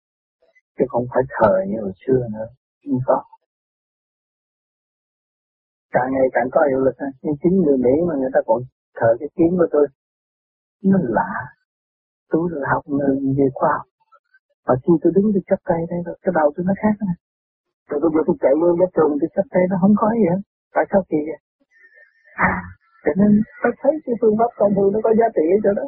chứ 0.79 0.85
không 0.89 1.07
phải 1.13 1.23
thờ 1.35 1.53
như 1.69 1.79
hồi 1.81 1.93
xưa 2.07 2.21
nữa. 2.35 2.49
Không 2.85 3.01
có. 3.07 3.23
Càng 5.95 6.09
ngày 6.13 6.27
càng 6.33 6.49
có 6.53 6.61
hiệu 6.71 6.81
lực 6.81 6.97
nhưng 7.23 7.37
chính 7.43 7.55
người 7.63 7.79
Mỹ 7.85 7.95
mà 8.09 8.15
người 8.15 8.31
ta 8.35 8.41
còn 8.47 8.63
thờ 8.99 9.17
cái 9.21 9.29
kiến 9.37 9.51
của 9.59 9.67
tôi, 9.71 9.87
nó 10.85 10.99
lạ. 11.03 11.33
Tôi 12.31 12.43
là 12.53 12.69
học 12.73 12.85
về 13.39 13.49
khoa 13.55 13.71
học. 13.79 13.87
Mà 14.67 14.75
khi 14.83 14.93
tôi 15.03 15.13
đứng 15.17 15.27
tôi 15.35 15.43
chấp 15.47 15.61
tay 15.65 15.81
đây, 15.91 16.15
cái 16.23 16.33
đầu 16.35 16.53
tôi 16.57 16.65
nó 16.69 16.75
khác 16.83 16.97
này 17.07 17.17
rồi 17.89 17.99
tôi 18.03 18.11
giờ 18.15 18.21
tôi 18.27 18.37
chạy 18.43 18.53
vô 18.61 18.69
cái 18.81 18.89
trường 18.95 19.13
tôi 19.21 19.31
chấp 19.37 19.47
tay 19.53 19.63
nó 19.71 19.77
không 19.83 19.95
có 20.01 20.09
gì 20.19 20.27
hết. 20.33 20.41
Tại 20.75 20.85
sao 20.91 21.01
kỳ 21.11 21.19
vậy? 21.29 21.41
À 22.53 22.57
cho 23.05 23.13
nên 23.21 23.31
tôi 23.63 23.73
thấy 23.81 23.93
cái 24.05 24.15
phương 24.21 24.37
pháp 24.39 24.51
công 24.59 24.73
phu 24.77 24.91
nó 24.95 24.99
có 25.05 25.11
giá 25.19 25.27
trị 25.37 25.45
ở 25.57 25.59
chỗ 25.65 25.73
đó. 25.81 25.87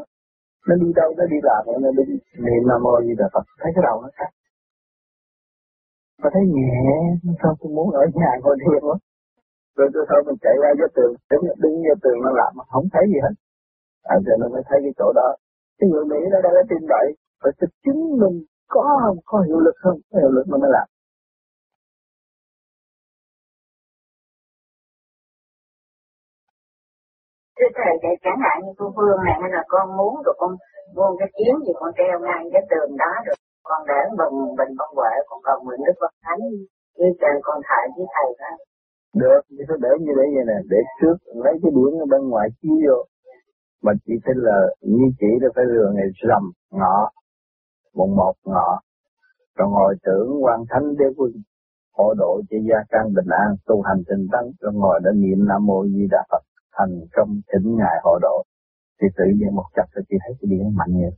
Nó 0.69 0.75
đi 0.83 0.89
đâu 1.01 1.09
nó 1.19 1.25
đi 1.33 1.39
làm, 1.49 1.63
nó 1.85 1.91
đi 1.99 2.05
niệm 2.47 2.63
nam 2.69 2.81
mô 2.85 2.95
gì 3.07 3.15
đà 3.21 3.29
Phật. 3.35 3.45
Thấy 3.61 3.71
cái 3.75 3.83
đầu 3.89 3.97
nó 4.03 4.09
khác 4.19 4.31
mà 6.23 6.29
thấy 6.33 6.43
nhẹ, 6.55 6.73
sao 7.43 7.53
tôi 7.61 7.73
muốn 7.77 7.91
ở 7.91 8.05
nhà 8.15 8.31
ngồi 8.43 8.57
thiền 8.63 8.81
quá. 8.89 8.97
Rồi 9.77 9.89
tôi 9.95 10.05
thôi 10.09 10.21
mình 10.27 10.39
chạy 10.45 10.55
ra 10.63 10.71
cái 10.79 10.89
tường, 10.97 11.13
đứng, 11.31 11.45
đứng 11.63 11.77
vô 11.87 11.95
tường 12.03 12.19
nó 12.25 12.31
làm 12.41 12.51
mà 12.59 12.65
không 12.73 12.87
thấy 12.93 13.05
gì 13.13 13.19
hết. 13.25 13.35
À, 14.03 14.17
giờ 14.27 14.33
nó 14.41 14.49
mới 14.49 14.63
thấy 14.69 14.79
cái 14.85 14.93
chỗ 14.99 15.13
đó. 15.15 15.29
Cái 15.79 15.91
người 15.91 16.05
Mỹ 16.05 16.17
nó 16.33 16.39
đang 16.45 16.53
có 16.57 16.63
tin 16.71 16.83
vậy, 16.89 17.07
phải 17.43 17.53
thực 17.61 17.71
chứng 17.85 18.01
mình 18.21 18.37
có 18.69 18.83
không, 19.03 19.19
có 19.25 19.41
hiệu 19.47 19.61
lực 19.67 19.77
không, 19.83 19.99
có 20.11 20.19
hiệu 20.21 20.31
lực 20.37 20.47
mà 20.49 20.57
mới 20.63 20.71
làm. 20.77 20.87
Thưa 27.59 27.71
thầy, 27.79 27.93
để 28.03 28.09
chẳng 28.25 28.41
hạn 28.45 28.57
như 28.65 28.73
cô 28.79 28.87
Phương 28.97 29.25
này 29.25 29.37
hay 29.41 29.51
là 29.57 29.63
con 29.69 29.97
muốn 29.97 30.15
rồi 30.25 30.35
con 30.39 30.51
mua 30.95 31.17
cái 31.19 31.29
chiến 31.37 31.55
gì 31.67 31.73
con 31.81 31.91
treo 31.99 32.21
ngay 32.21 32.43
cái 32.53 32.63
tường 32.71 32.97
đó 32.97 33.13
rồi 33.27 33.37
con 33.69 33.81
để 33.91 34.01
bình 34.19 34.39
bình 34.59 34.73
con 34.79 34.91
huệ 34.97 35.13
con 35.29 35.41
cầu 35.49 35.59
nguyện 35.65 35.81
đức 35.87 35.97
phật 36.01 36.15
thánh 36.25 36.43
như 36.99 37.09
chàng 37.21 37.39
con 37.47 37.59
thầy 37.69 37.85
với 37.97 38.07
thầy 38.15 38.29
đó. 38.41 38.53
Được 39.23 39.41
thì 39.51 39.63
tôi 39.69 39.79
để 39.85 39.93
như 40.05 40.13
thế 40.19 40.27
vậy 40.35 40.45
nè, 40.51 40.59
để 40.73 40.81
trước 41.01 41.17
lấy 41.45 41.55
cái 41.63 41.71
điển 41.77 41.93
ở 42.05 42.07
bên 42.13 42.23
ngoài 42.31 42.49
chiếu 42.59 42.77
vô. 42.85 42.99
Mà 43.85 43.93
chỉ 44.05 44.15
xin 44.25 44.37
là, 44.49 44.59
như 44.81 45.07
chỉ 45.21 45.31
là 45.43 45.49
phải 45.55 45.65
lừa 45.73 45.89
ngày 45.95 46.09
rằm 46.29 46.43
ngọ, 46.71 47.11
mùng 47.95 48.17
một 48.17 48.35
ngọ. 48.45 48.81
Rồi 49.57 49.69
ngồi 49.71 49.95
tưởng 50.07 50.45
quan 50.45 50.61
thánh 50.71 50.87
đế 50.99 51.05
quân 51.17 51.31
hộ 51.97 52.15
độ 52.19 52.41
cho 52.51 52.57
gia 52.69 52.79
căn 52.89 53.05
bình 53.17 53.31
an, 53.45 53.49
tu 53.67 53.83
hành 53.83 54.03
tinh 54.09 54.27
tấn. 54.33 54.45
Rồi 54.61 54.73
ngồi 54.75 55.01
đã 55.05 55.11
niệm 55.15 55.39
nam 55.49 55.67
mô 55.67 55.85
di 55.85 56.07
đà 56.11 56.23
phật, 56.31 56.43
thành 56.77 56.95
công 57.17 57.31
thỉnh 57.53 57.77
ngài 57.79 57.97
hộ 58.05 58.19
độ. 58.23 58.43
Thì 59.01 59.07
tự 59.17 59.25
nhiên 59.37 59.55
một 59.55 59.69
chặt 59.77 59.87
thì 59.97 60.03
chỉ 60.09 60.17
thấy 60.23 60.33
cái 60.41 60.47
điện 60.51 60.77
mạnh 60.77 60.93
như 60.99 61.11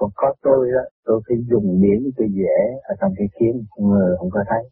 còn 0.00 0.10
có 0.14 0.34
tôi 0.42 0.70
đó, 0.74 0.84
tôi 1.04 1.20
phải 1.26 1.36
dùng 1.50 1.80
miệng 1.82 2.02
tôi 2.16 2.28
dễ 2.40 2.58
ở 2.90 2.94
trong 3.00 3.12
cái 3.18 3.28
kiến, 3.36 3.54
người 3.76 4.16
không 4.18 4.30
có 4.30 4.40
thấy. 4.50 4.62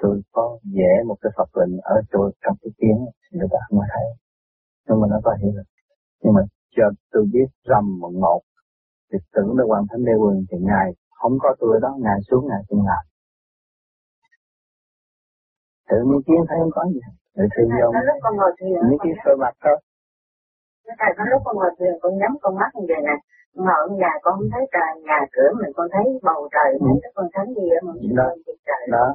Tôi 0.00 0.22
có 0.32 0.58
vẽ 0.76 0.92
một 1.08 1.16
cái 1.22 1.32
Phật 1.36 1.50
lệnh 1.58 1.80
ở 1.80 1.96
chỗ 2.12 2.30
trong 2.42 2.56
cái 2.62 2.70
kiến, 2.78 2.96
người 3.32 3.48
ta 3.52 3.58
không 3.68 3.78
có 3.78 3.86
thấy. 3.94 4.06
Nhưng 4.86 5.00
mà 5.00 5.06
nó 5.10 5.18
có 5.24 5.36
hiểu 5.40 5.52
được. 5.56 5.68
Nhưng 6.22 6.34
mà 6.34 6.42
cho 6.76 6.84
tôi 7.12 7.24
biết 7.32 7.48
rầm 7.68 7.84
một 8.00 8.12
một, 8.24 8.40
thì 9.12 9.18
tưởng 9.34 9.50
là 9.58 9.64
quan 9.70 9.82
thánh 9.90 10.04
đế 10.04 10.12
quân 10.22 10.34
thì 10.50 10.58
Ngài 10.60 10.88
không 11.10 11.32
có 11.42 11.56
tôi 11.60 11.80
đó, 11.82 11.90
Ngài 12.04 12.18
xuống 12.30 12.44
Ngài 12.48 12.62
cũng 12.68 12.86
làm. 12.86 13.04
Tự 15.90 15.96
nhiên 16.06 16.20
kiến 16.26 16.40
thấy 16.48 16.58
không 16.62 16.74
có 16.74 16.82
gì. 16.94 17.00
Người 17.34 17.48
thương 17.56 17.68
nhau, 17.78 17.92
những 18.88 18.98
cái 19.02 19.12
sơ 19.24 19.30
mặt 19.42 19.54
thôi 19.64 19.76
thầy 21.00 21.10
có 21.16 21.24
lúc 21.30 21.40
con 21.44 21.56
ngồi 21.56 21.72
thuyền 21.78 21.94
con 22.02 22.12
nhắm 22.20 22.32
con 22.42 22.52
mắt 22.60 22.70
như 22.76 22.84
vậy 22.90 23.00
nè. 23.08 23.16
Ngồi 23.54 23.78
ở 23.84 23.88
nhà 24.02 24.12
con 24.22 24.32
không 24.38 24.50
thấy 24.52 24.64
trời 24.74 24.90
nhà 25.08 25.20
cửa 25.34 25.50
mình 25.60 25.72
con 25.76 25.86
thấy 25.94 26.06
bầu 26.28 26.40
trời 26.54 26.68
ừ. 26.80 26.86
thấy 27.02 27.12
con 27.14 27.26
thánh 27.34 27.48
gì 27.56 27.66
ở 27.78 27.80
mình 27.86 28.14
đó. 28.20 28.28
trời. 28.68 28.82
Đó. 28.96 29.06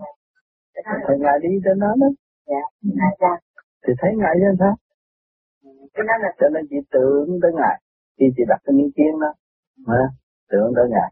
Thấy 1.08 1.18
ngài 1.20 1.38
đi 1.44 1.50
trên 1.66 1.80
đó 1.80 1.92
đó. 2.02 2.08
Dạ 2.52 2.64
ngài 3.00 3.14
ra 3.20 3.34
thì 3.84 3.94
thấy 4.02 4.12
ngài 4.22 4.36
trên 4.42 4.56
đó 4.64 4.72
cái 5.94 6.04
đó 6.10 6.14
là 6.24 6.30
cho 6.40 6.48
nên 6.54 6.64
chị 6.70 6.76
tưởng 6.92 7.40
tới 7.42 7.52
ngài. 7.60 7.76
Khi 8.20 8.26
chị 8.36 8.44
đặt 8.48 8.60
cái 8.64 8.74
miếng 8.78 8.92
kiến 8.96 9.20
đó 9.22 9.32
mà 9.88 10.02
tưởng 10.52 10.74
tới 10.76 10.86
ngài. 10.90 11.10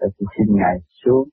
Rồi 0.00 0.10
chị 0.18 0.24
xin 0.36 0.56
ngài 0.56 0.74
xuống 1.04 1.28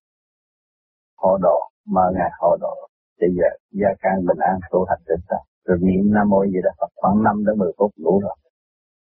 hộ 1.18 1.38
độ 1.42 1.60
mà 1.86 2.02
ngài 2.14 2.32
hộ 2.40 2.58
độ 2.62 2.76
bây 3.20 3.30
giờ 3.38 3.50
gia 3.72 3.90
can 4.00 4.26
bình 4.28 4.38
an 4.40 4.60
tu 4.72 4.86
hành 4.90 5.00
đến 5.08 5.20
sao. 5.30 5.44
Rồi 5.66 5.78
niệm 5.82 6.14
nam 6.14 6.30
mô 6.30 6.46
gì 6.46 6.60
đó 6.64 6.70
Phật 6.80 6.92
khoảng 6.96 7.24
5 7.24 7.46
đến 7.46 7.58
10 7.58 7.72
phút 7.78 7.92
đủ 7.98 8.20
rồi 8.20 8.36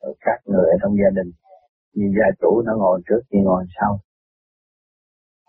rồi 0.05 0.15
các 0.21 0.39
người 0.45 0.67
ở 0.75 0.77
trong 0.83 0.93
gia 1.01 1.11
đình. 1.19 1.31
Như 1.95 2.07
gia 2.19 2.29
chủ 2.41 2.63
nó 2.67 2.73
ngồi 2.77 3.01
trước 3.07 3.21
thì 3.31 3.39
ngồi 3.47 3.65
sau. 3.81 3.93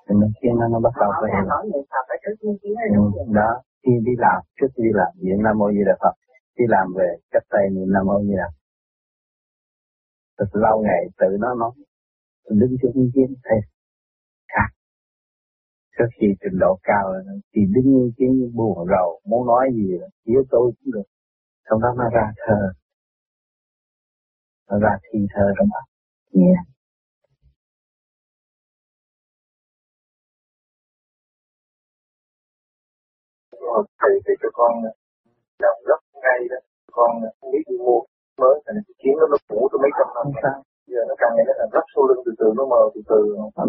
Thì 0.05 0.15
mình 0.19 0.31
khiến 0.41 0.53
nó 0.59 0.67
nó 0.67 0.79
bắt 0.79 0.93
đầu 1.01 1.11
phải 1.21 1.31
hiểu. 1.35 1.47
Ừ, 2.89 3.33
đó. 3.33 3.51
Khi 3.83 3.91
đi 4.05 4.11
làm 4.17 4.39
trước 4.57 4.67
khi 4.75 4.83
đi 4.83 4.91
làm 4.93 5.11
niệm 5.23 5.43
nam 5.43 5.57
mô 5.59 5.71
di 5.71 5.83
đà 5.85 5.95
phật 6.01 6.15
đi 6.57 6.65
làm 6.67 6.87
về 6.97 7.09
cách 7.31 7.43
tay 7.49 7.63
niệm 7.71 7.89
nam 7.93 8.05
mô 8.05 8.21
di 8.21 8.35
đà 8.41 8.49
thật 10.37 10.49
lâu 10.53 10.81
ngày 10.81 11.01
tự 11.17 11.37
nó 11.39 11.55
nói 11.55 11.71
đứng 12.49 12.75
trước 12.81 12.89
những 12.95 13.11
kiến 13.15 13.33
thầy 13.43 13.59
khác. 14.53 14.69
Trước 15.97 16.05
khi 16.19 16.27
trình 16.41 16.59
độ 16.59 16.79
cao 16.83 17.13
thì 17.55 17.61
đứng 17.73 18.03
ý 18.03 18.11
kiến 18.17 18.51
buồn 18.55 18.87
rầu 18.87 19.19
muốn 19.25 19.47
nói 19.47 19.69
gì 19.73 19.97
phía 20.25 20.39
tôi 20.49 20.71
cũng 20.77 20.93
được. 20.93 21.07
Xong 21.69 21.81
đó 21.81 21.93
nó 21.97 22.09
ra 22.09 22.31
thờ 22.47 22.71
nó 24.69 24.79
ra 24.79 24.93
thi 25.03 25.19
thơ 25.33 25.45
trong 25.57 25.69
đó 25.73 25.81
yeah. 26.33 26.75
thầy 33.99 34.13
thì 34.25 34.33
cho 34.41 34.49
con 34.53 34.71
làm 35.63 35.75
rất 35.89 36.01
ngay 36.23 36.39
đó. 36.51 36.59
Con 36.91 37.09
không 37.39 37.51
biết 37.51 37.63
đi 37.69 37.77
mua 37.85 37.99
mới 38.41 38.55
thành 38.65 38.75
cái 38.87 38.95
kiến 39.01 39.13
nó 39.19 39.25
nó 39.31 39.37
cũ 39.49 39.59
tôi 39.71 39.79
mấy 39.83 39.91
trăm 39.97 40.07
năm 40.17 40.27
sao. 40.43 40.57
Giờ 40.91 41.01
nó 41.09 41.15
càng 41.21 41.31
ngày 41.35 41.45
nó 41.49 41.53
càng 41.59 41.69
gấp 41.75 41.85
sau 41.93 42.03
lưng 42.07 42.21
từ 42.25 42.31
từ 42.39 42.47
nó 42.57 42.63
mờ 42.71 42.81
từ 42.93 43.01
từ. 43.11 43.19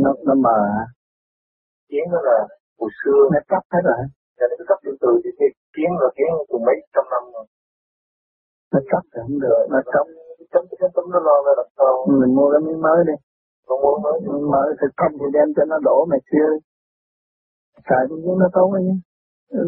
Nó 0.02 0.10
nó 0.28 0.34
mờ 0.46 0.58
hả? 0.76 0.86
Nó 2.12 2.18
là 2.28 2.38
hồi 2.80 2.90
xưa. 3.00 3.20
Nó 3.32 3.40
cấp 3.52 3.62
hết 3.72 3.82
rồi 3.88 4.00
giờ 4.36 4.44
nó 4.50 4.54
cứ 4.58 4.64
cấp 4.70 4.78
từ 4.84 4.92
từ. 5.02 5.10
Thì 5.24 5.46
kiến 5.74 5.90
là 6.02 6.08
kiến 6.16 6.30
từ 6.48 6.56
mấy 6.66 6.76
trăm 6.94 7.04
năm 7.12 7.22
rồi. 7.34 7.46
Nó 8.72 8.80
cấp 8.90 9.02
thì 9.12 9.18
không 9.24 9.38
được. 9.44 9.62
Nó 9.72 9.80
cấp 9.94 10.06
chấm 10.52 10.62
chấm 10.80 10.90
chấm 10.94 11.04
nó 11.12 11.18
lo 11.28 11.36
ra 11.46 11.52
làm 11.60 11.68
sao 11.76 11.92
mình 12.20 12.32
mua 12.36 12.48
cái 12.52 12.60
miếng 12.66 12.80
mới 12.86 12.98
đi. 13.08 13.16
Con 13.66 13.76
mua 13.82 13.96
mới. 14.04 14.16
Miếng 14.20 14.50
mới 14.54 14.68
thì 14.78 14.86
không 14.96 15.12
thì 15.20 15.26
đem 15.36 15.48
cho 15.56 15.64
nó 15.70 15.76
đổ 15.88 15.98
mày 16.10 16.20
kia. 16.30 16.48
Xài 17.86 18.02
cái 18.08 18.18
miếng 18.24 18.38
nó 18.42 18.48
tốt 18.56 18.68
ấy 18.78 18.82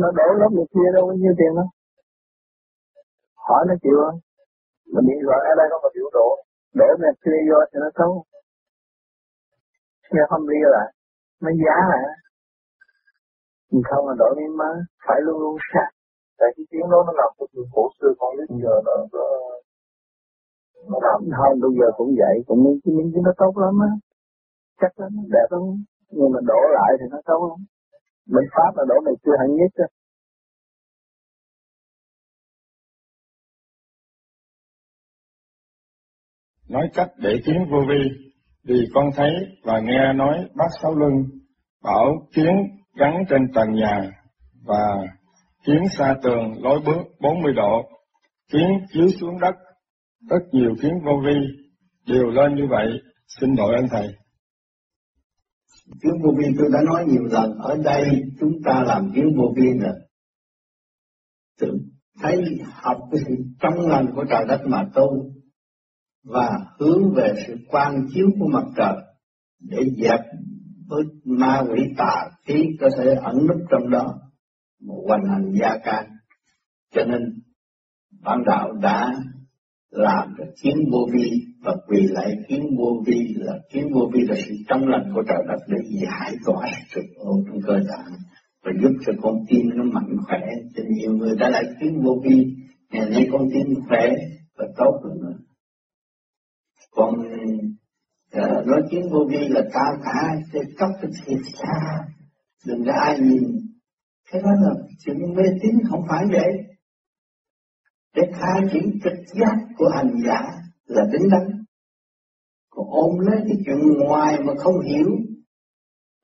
nó 0.03 0.09
đổ 0.19 0.27
lớp 0.41 0.51
mày 0.57 0.67
kia 0.75 0.89
đâu 0.95 1.03
có 1.09 1.13
nhiêu 1.21 1.35
tiền 1.39 1.53
đâu. 1.59 1.69
Hỏi 3.47 3.63
nó 3.69 3.75
chịu 3.83 3.97
không? 4.05 4.19
Mình 4.93 5.05
điện 5.09 5.21
gọi 5.29 5.41
ở 5.51 5.55
đây 5.61 5.67
nó 5.71 5.77
mà 5.83 5.89
chịu 5.95 6.07
đổ 6.19 6.29
đổ 6.79 6.89
mày 7.03 7.13
kia 7.25 7.39
vô 7.49 7.59
thì 7.71 7.79
nó 7.85 7.91
xấu 7.99 8.25
nghe 10.13 10.23
không 10.31 10.49
đi 10.49 10.59
lại 10.75 10.89
nó 11.41 11.51
giá 11.65 11.77
lại 11.91 12.05
mình 13.73 13.83
không 13.91 14.09
là 14.09 14.15
đổi 14.19 14.35
miếng 14.37 14.57
mới 14.57 14.77
phải 15.07 15.21
luôn 15.21 15.39
luôn 15.43 15.57
sát 15.73 15.89
tại 16.39 16.49
cái 16.57 16.65
tiếng 16.71 16.91
đó 16.91 16.99
nó 17.07 17.13
làm 17.21 17.31
cho 17.39 17.47
chuyện 17.53 17.65
cổ 17.75 17.83
xưa 18.01 18.13
con 18.19 18.37
biết 18.37 18.49
giờ 18.63 18.75
nó 18.87 18.93
không 21.39 21.61
bây 21.61 21.71
giờ 21.79 21.87
cũng 21.97 22.15
vậy. 22.23 22.35
Cũng 22.47 22.65
muốn 22.65 22.79
cái 22.85 22.95
minh 22.95 23.11
cái 23.15 23.23
nó 23.25 23.33
tốt 23.37 23.53
lắm 23.63 23.75
á. 23.89 23.91
Chắc 24.81 25.01
lắm 25.01 25.13
đẹp 25.35 25.49
lắm. 25.51 25.63
Nhưng 26.11 26.33
mà 26.33 26.41
đổ 26.47 26.61
lại 26.77 26.93
thì 27.01 27.07
nó 27.11 27.19
xấu 27.27 27.49
lắm. 27.49 27.59
Bên 28.27 28.45
pháp 28.55 28.73
là 28.77 28.85
đổ 28.89 28.95
này 29.05 29.15
chưa 29.25 29.37
hẳn 29.41 29.49
nhất 29.57 29.73
á. 29.75 29.89
Nói 36.69 36.89
cách 36.95 37.11
để 37.17 37.41
kiến 37.47 37.57
vô 37.71 37.79
vi 37.89 38.29
vì 38.65 38.87
con 38.95 39.05
thấy 39.17 39.31
và 39.65 39.81
nghe 39.81 40.13
nói 40.13 40.49
bác 40.55 40.69
Sáu 40.83 40.95
Luân 40.95 41.13
bảo 41.83 42.07
kiến 42.35 42.53
gắn 42.97 43.25
trên 43.29 43.53
tầng 43.55 43.73
nhà 43.73 44.11
và 44.67 44.97
kiến 45.65 45.83
xa 45.99 46.15
tường 46.23 46.53
lối 46.63 46.81
bước 46.87 47.03
40 47.21 47.53
độ, 47.53 47.83
kiến 48.53 48.69
chiếu 48.93 49.09
xuống 49.21 49.41
đất, 49.41 49.55
rất 50.31 50.43
nhiều 50.53 50.75
kiến 50.83 50.93
vô 51.05 51.23
vi 51.27 51.35
đều 52.07 52.27
lên 52.27 52.55
như 52.55 52.67
vậy, 52.71 53.01
xin 53.41 53.55
lỗi 53.55 53.75
anh 53.75 53.89
thầy. 53.91 54.09
Kiến 56.03 56.13
vô 56.25 56.31
vi 56.39 56.45
tôi 56.59 56.69
đã 56.73 56.81
nói 56.87 57.05
nhiều 57.09 57.25
lần, 57.25 57.59
ở 57.59 57.77
đây 57.85 58.23
chúng 58.41 58.53
ta 58.65 58.83
làm 58.87 59.13
kiến 59.15 59.37
vô 59.37 59.55
vi 59.57 59.69
nè. 59.81 59.93
Thấy 62.23 62.59
học 62.73 62.97
cái 63.13 63.21
sự 63.29 63.35
trong 63.61 63.81
lành 63.81 64.07
của 64.15 64.25
trời 64.31 64.45
đất 64.49 64.61
mà 64.67 64.85
tu, 64.95 65.33
và 66.25 66.67
hướng 66.79 67.15
về 67.15 67.35
sự 67.47 67.57
quan 67.69 68.07
chiếu 68.15 68.27
của 68.39 68.47
mặt 68.53 68.65
trời 68.77 68.95
để 69.61 69.79
dẹp 69.97 70.21
với 70.89 71.03
ma 71.25 71.63
quỷ 71.71 71.83
tà 71.97 72.31
khí 72.47 72.65
có 72.81 72.89
thể 72.99 73.15
ẩn 73.15 73.47
núp 73.47 73.57
trong 73.71 73.91
đó 73.91 74.15
một 74.81 75.05
hoành 75.09 75.25
hành 75.29 75.53
gia 75.61 75.79
can 75.85 76.05
cho 76.95 77.05
nên 77.05 77.21
bản 78.25 78.43
đạo 78.47 78.73
đã 78.73 79.17
làm 79.91 80.35
được 80.39 80.53
kiến 80.63 80.77
vô 80.93 81.09
vi 81.13 81.31
và 81.63 81.77
quỳ 81.87 82.07
lại 82.11 82.37
kiến 82.49 82.77
vô 82.79 83.03
vi 83.07 83.35
là 83.37 83.59
kiến 83.73 83.89
vô 83.93 84.11
vi 84.13 84.21
là 84.21 84.35
sự 84.37 84.55
trong 84.69 84.89
lành 84.89 85.11
của 85.15 85.23
trời 85.29 85.45
đất 85.49 85.59
để 85.69 85.79
giải 86.03 86.37
tỏa 86.45 86.67
sự 86.95 87.01
ô 87.17 87.43
trong 87.47 87.61
cơ 87.67 87.75
thể 87.75 88.17
và 88.65 88.73
giúp 88.83 88.93
cho 89.07 89.13
con 89.23 89.35
tim 89.49 89.71
nó 89.75 89.85
mạnh 89.85 90.17
khỏe. 90.27 90.41
Cho 90.77 90.83
nhiều 90.89 91.13
người 91.17 91.37
đã 91.39 91.49
lại 91.49 91.65
kiến 91.81 92.01
vô 92.03 92.23
vi 92.25 92.47
ngày 92.91 93.11
nay 93.11 93.29
con 93.33 93.49
tim 93.53 93.75
khỏe 93.89 94.11
và 94.59 94.65
tốt 94.77 95.01
hơn 95.05 95.21
nữa. 95.21 95.39
Còn 96.91 97.15
uh, 98.37 98.67
nói 98.67 98.83
kiến 98.91 99.03
vô 99.11 99.27
vi 99.31 99.49
là 99.49 99.61
cao 99.73 99.97
cả 100.05 100.37
cái 100.53 100.63
cấp 100.79 100.89
cái 101.03 101.11
thiệt 101.25 101.39
xa 101.63 101.99
đừng 102.67 102.85
có 102.87 102.93
ai 102.93 103.21
nhìn. 103.21 103.43
Cái 104.33 104.43
đó 104.43 104.51
là 104.61 104.75
chuyện 105.05 105.35
mê 105.37 105.43
tín 105.63 105.73
không 105.91 106.01
phải 106.09 106.25
vậy 106.33 106.68
để 108.19 108.33
khai 108.33 108.63
triển 108.73 108.99
trực 109.05 109.13
giác 109.41 109.57
của 109.77 109.89
hành 109.89 110.11
giả 110.27 110.41
là 110.87 111.05
đứng 111.13 111.29
đắn 111.31 111.65
còn 112.71 112.87
ôm 112.91 113.19
lấy 113.19 113.41
cái 113.49 113.57
chuyện 113.67 113.79
ngoài 113.99 114.39
mà 114.45 114.53
không 114.59 114.81
hiểu 114.81 115.09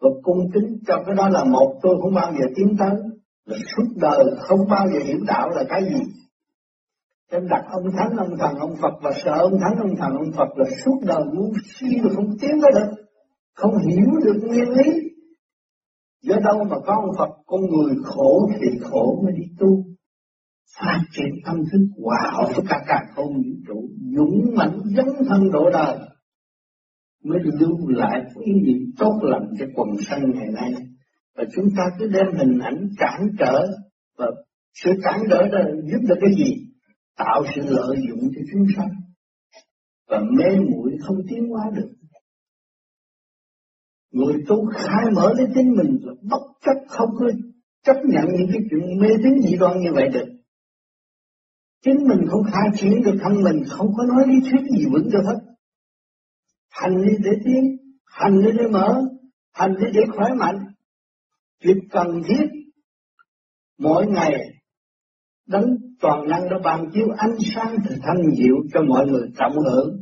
và 0.01 0.09
cung 0.23 0.51
kính 0.55 0.79
cho 0.87 1.03
cái 1.07 1.15
đó 1.15 1.29
là 1.29 1.45
một 1.45 1.79
tôi 1.83 1.97
không 2.03 2.15
bao 2.15 2.33
giờ 2.33 2.47
tiến 2.57 2.77
tới 2.79 2.91
là 3.47 3.57
suốt 3.77 3.85
đời 3.97 4.25
không 4.39 4.61
bao 4.71 4.87
giờ 4.93 4.99
hiểu 5.05 5.19
đạo 5.27 5.51
là 5.51 5.65
cái 5.69 5.85
gì 5.85 6.01
Em 7.31 7.49
đặt 7.49 7.65
ông 7.71 7.85
thánh, 7.97 8.17
ông 8.17 8.39
thần, 8.39 8.55
ông 8.55 8.75
Phật 8.83 8.93
và 9.03 9.11
sợ 9.25 9.33
ông 9.39 9.59
thánh, 9.61 9.77
ông 9.79 9.97
thần, 9.97 10.13
ông 10.17 10.33
Phật 10.37 10.49
là 10.57 10.65
suốt 10.85 11.01
đời 11.07 11.23
ngu 11.33 11.53
si 11.65 11.87
mà 12.03 12.11
không 12.17 12.27
tiến 12.41 12.51
tới 12.63 12.71
được. 12.75 13.05
Không 13.55 13.79
hiểu 13.79 14.07
được 14.25 14.41
nguyên 14.47 14.71
lý. 14.71 14.93
Do 16.23 16.37
đâu 16.45 16.65
mà 16.65 16.77
có 16.87 16.95
ông 16.95 17.11
Phật, 17.19 17.29
con 17.47 17.61
người 17.61 17.95
khổ 18.05 18.49
thì 18.61 18.79
khổ 18.83 19.23
mới 19.25 19.33
đi 19.37 19.45
tu. 19.59 19.85
Phát 20.81 21.01
triển 21.13 21.31
tâm 21.45 21.57
thức 21.73 21.87
hòa 22.03 22.31
hợp 22.33 22.53
với 22.57 22.65
cả 22.69 22.79
cả 22.87 23.01
không 23.15 23.35
vũ 23.35 23.51
trụ, 23.67 23.89
dũng 24.17 24.55
mãnh 24.57 24.81
dấn 24.97 25.07
thân 25.29 25.51
độ 25.53 25.71
đời. 25.71 25.99
Mới 27.25 27.39
lưu 27.61 27.89
lại 27.89 28.23
ý 28.45 28.53
niệm 28.53 28.79
tốt 28.99 29.19
lành 29.23 29.47
cho 29.59 29.67
quần 29.75 29.89
sanh 30.07 30.31
ngày 30.35 30.49
nay. 30.53 30.73
Và 31.37 31.45
chúng 31.55 31.69
ta 31.77 31.83
cứ 31.99 32.07
đem 32.09 32.27
hình 32.39 32.59
ảnh 32.59 32.89
cản 32.99 33.29
trở 33.39 33.67
và 34.19 34.27
sự 34.85 34.91
cản 35.03 35.21
trở 35.31 35.49
đó 35.49 35.59
giúp 35.93 36.01
được 36.09 36.17
cái 36.21 36.31
gì? 36.39 36.65
tạo 37.17 37.45
sự 37.55 37.63
lợi 37.65 37.97
dụng 38.09 38.21
cho 38.35 38.43
chúng 38.53 38.67
sanh 38.77 38.89
và 40.09 40.21
mê 40.39 40.57
muội 40.71 40.93
không 41.01 41.17
tiến 41.29 41.49
hóa 41.49 41.71
được. 41.75 41.91
Người 44.13 44.35
tu 44.49 44.67
khai 44.75 45.05
mở 45.15 45.33
lấy 45.37 45.47
chính 45.55 45.71
mình 45.77 45.99
là 46.03 46.13
bất 46.23 46.43
chấp 46.65 46.79
không 46.89 47.09
có 47.19 47.27
chấp 47.85 47.97
nhận 48.05 48.25
những 48.39 48.49
cái 48.53 48.63
chuyện 48.71 48.99
mê 49.01 49.09
tín 49.25 49.43
dị 49.43 49.57
đoan 49.57 49.81
như 49.81 49.93
vậy 49.95 50.09
được. 50.09 50.27
Chính 51.85 52.09
mình 52.09 52.29
không 52.31 52.43
khai 52.53 52.69
triển 52.75 53.03
được 53.05 53.19
thân 53.23 53.43
mình, 53.43 53.63
không 53.71 53.87
có 53.97 54.05
nói 54.05 54.25
lý 54.27 54.51
thuyết 54.51 54.61
gì 54.79 54.87
vững 54.93 55.11
được 55.13 55.23
hết. 55.27 55.39
Hành 56.71 57.03
đi 57.03 57.17
để 57.25 57.31
tiến, 57.45 57.77
hành 58.07 58.43
đi 58.43 58.51
để 58.59 58.67
mở, 58.71 59.03
hành 59.53 59.75
đi 59.81 59.87
để 59.95 60.01
khỏe 60.17 60.35
mạnh. 60.39 60.59
Việc 61.65 61.81
cần 61.91 62.23
thiết 62.29 62.47
mỗi 63.79 64.07
ngày 64.07 64.33
đấng 65.49 65.65
toàn 66.01 66.29
năng 66.29 66.45
đã 66.51 66.57
ban 66.65 66.91
chiếu 66.93 67.07
ánh 67.17 67.37
sáng 67.55 67.77
từ 67.89 67.97
thanh 68.03 68.23
diệu 68.37 68.55
cho 68.73 68.83
mọi 68.83 69.07
người 69.07 69.29
trọng 69.39 69.53
hưởng. 69.53 69.97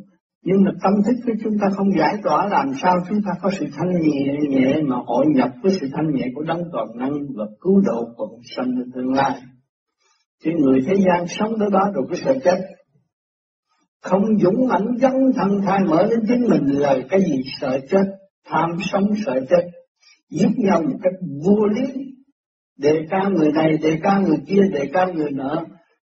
Nhưng 0.45 0.64
mà 0.64 0.70
tâm 0.83 0.93
thức 1.07 1.16
của 1.26 1.33
chúng 1.45 1.53
ta 1.61 1.66
không 1.76 1.99
giải 1.99 2.14
tỏa 2.22 2.49
làm 2.49 2.72
sao 2.83 2.97
chúng 3.09 3.18
ta 3.22 3.30
có 3.43 3.51
sự 3.59 3.66
thanh 3.76 4.01
nhẹ 4.01 4.37
nhẹ 4.51 4.83
mà 4.83 4.97
hội 5.07 5.26
nhập 5.35 5.51
với 5.62 5.72
sự 5.80 5.89
thanh 5.93 6.14
nhẹ 6.14 6.26
của 6.35 6.43
đấng 6.43 6.62
toàn 6.72 6.89
năng 6.97 7.12
và 7.37 7.45
cứu 7.61 7.80
độ 7.85 8.05
quần 8.16 8.30
sanh 8.57 8.74
tương 8.95 9.12
lai. 9.12 9.41
Thì 10.45 10.53
người 10.53 10.80
thế 10.86 10.95
gian 11.07 11.26
sống 11.28 11.53
tới 11.59 11.68
đó 11.72 11.90
rồi 11.95 12.05
cái 12.11 12.20
sợ 12.24 12.34
chết. 12.45 12.59
Không 14.03 14.38
dũng 14.38 14.68
mãnh 14.68 14.86
dấn 15.01 15.12
thân 15.36 15.61
thai 15.66 15.80
mở 15.84 16.07
đến 16.11 16.20
chính 16.28 16.49
mình 16.49 16.80
là 16.80 16.97
cái 17.11 17.20
gì? 17.20 17.36
Sợ 17.61 17.78
chết, 17.90 18.05
tham 18.47 18.70
sống 18.93 19.05
sợ 19.26 19.40
chết, 19.51 19.68
giết 20.30 20.51
nhau 20.57 20.82
một 20.82 20.99
cách 21.03 21.12
vô 21.45 21.66
lý, 21.66 22.12
đề 22.78 23.07
cao 23.11 23.30
người 23.30 23.53
này, 23.53 23.78
đề 23.82 23.99
cao 24.03 24.22
người 24.22 24.38
kia, 24.47 24.62
đề 24.72 24.90
cao 24.93 25.12
người 25.12 25.30
nọ, 25.30 25.64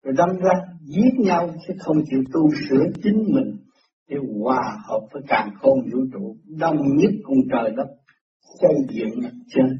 rồi 0.04 0.14
đâm 0.16 0.28
ra 0.42 0.52
giết 0.80 1.14
nhau 1.18 1.54
chứ 1.66 1.74
không 1.78 1.96
chịu 2.10 2.22
tu 2.32 2.48
sửa 2.68 2.84
chính 3.02 3.24
mình. 3.34 3.56
Để 4.08 4.16
hòa 4.40 4.78
hợp 4.88 5.00
với 5.12 5.22
càng 5.28 5.50
khôn 5.60 5.78
vũ 5.92 5.98
trụ 6.12 6.36
đông 6.58 6.96
nhất 6.96 7.10
cùng 7.22 7.38
trời 7.50 7.70
đất 7.76 7.86
xây 8.60 8.74
dựng 8.90 9.22
mặt 9.22 9.32
trên 9.54 9.78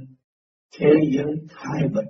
thế 0.78 0.90
giới 1.10 1.34
thái 1.48 1.88
bình. 1.94 2.06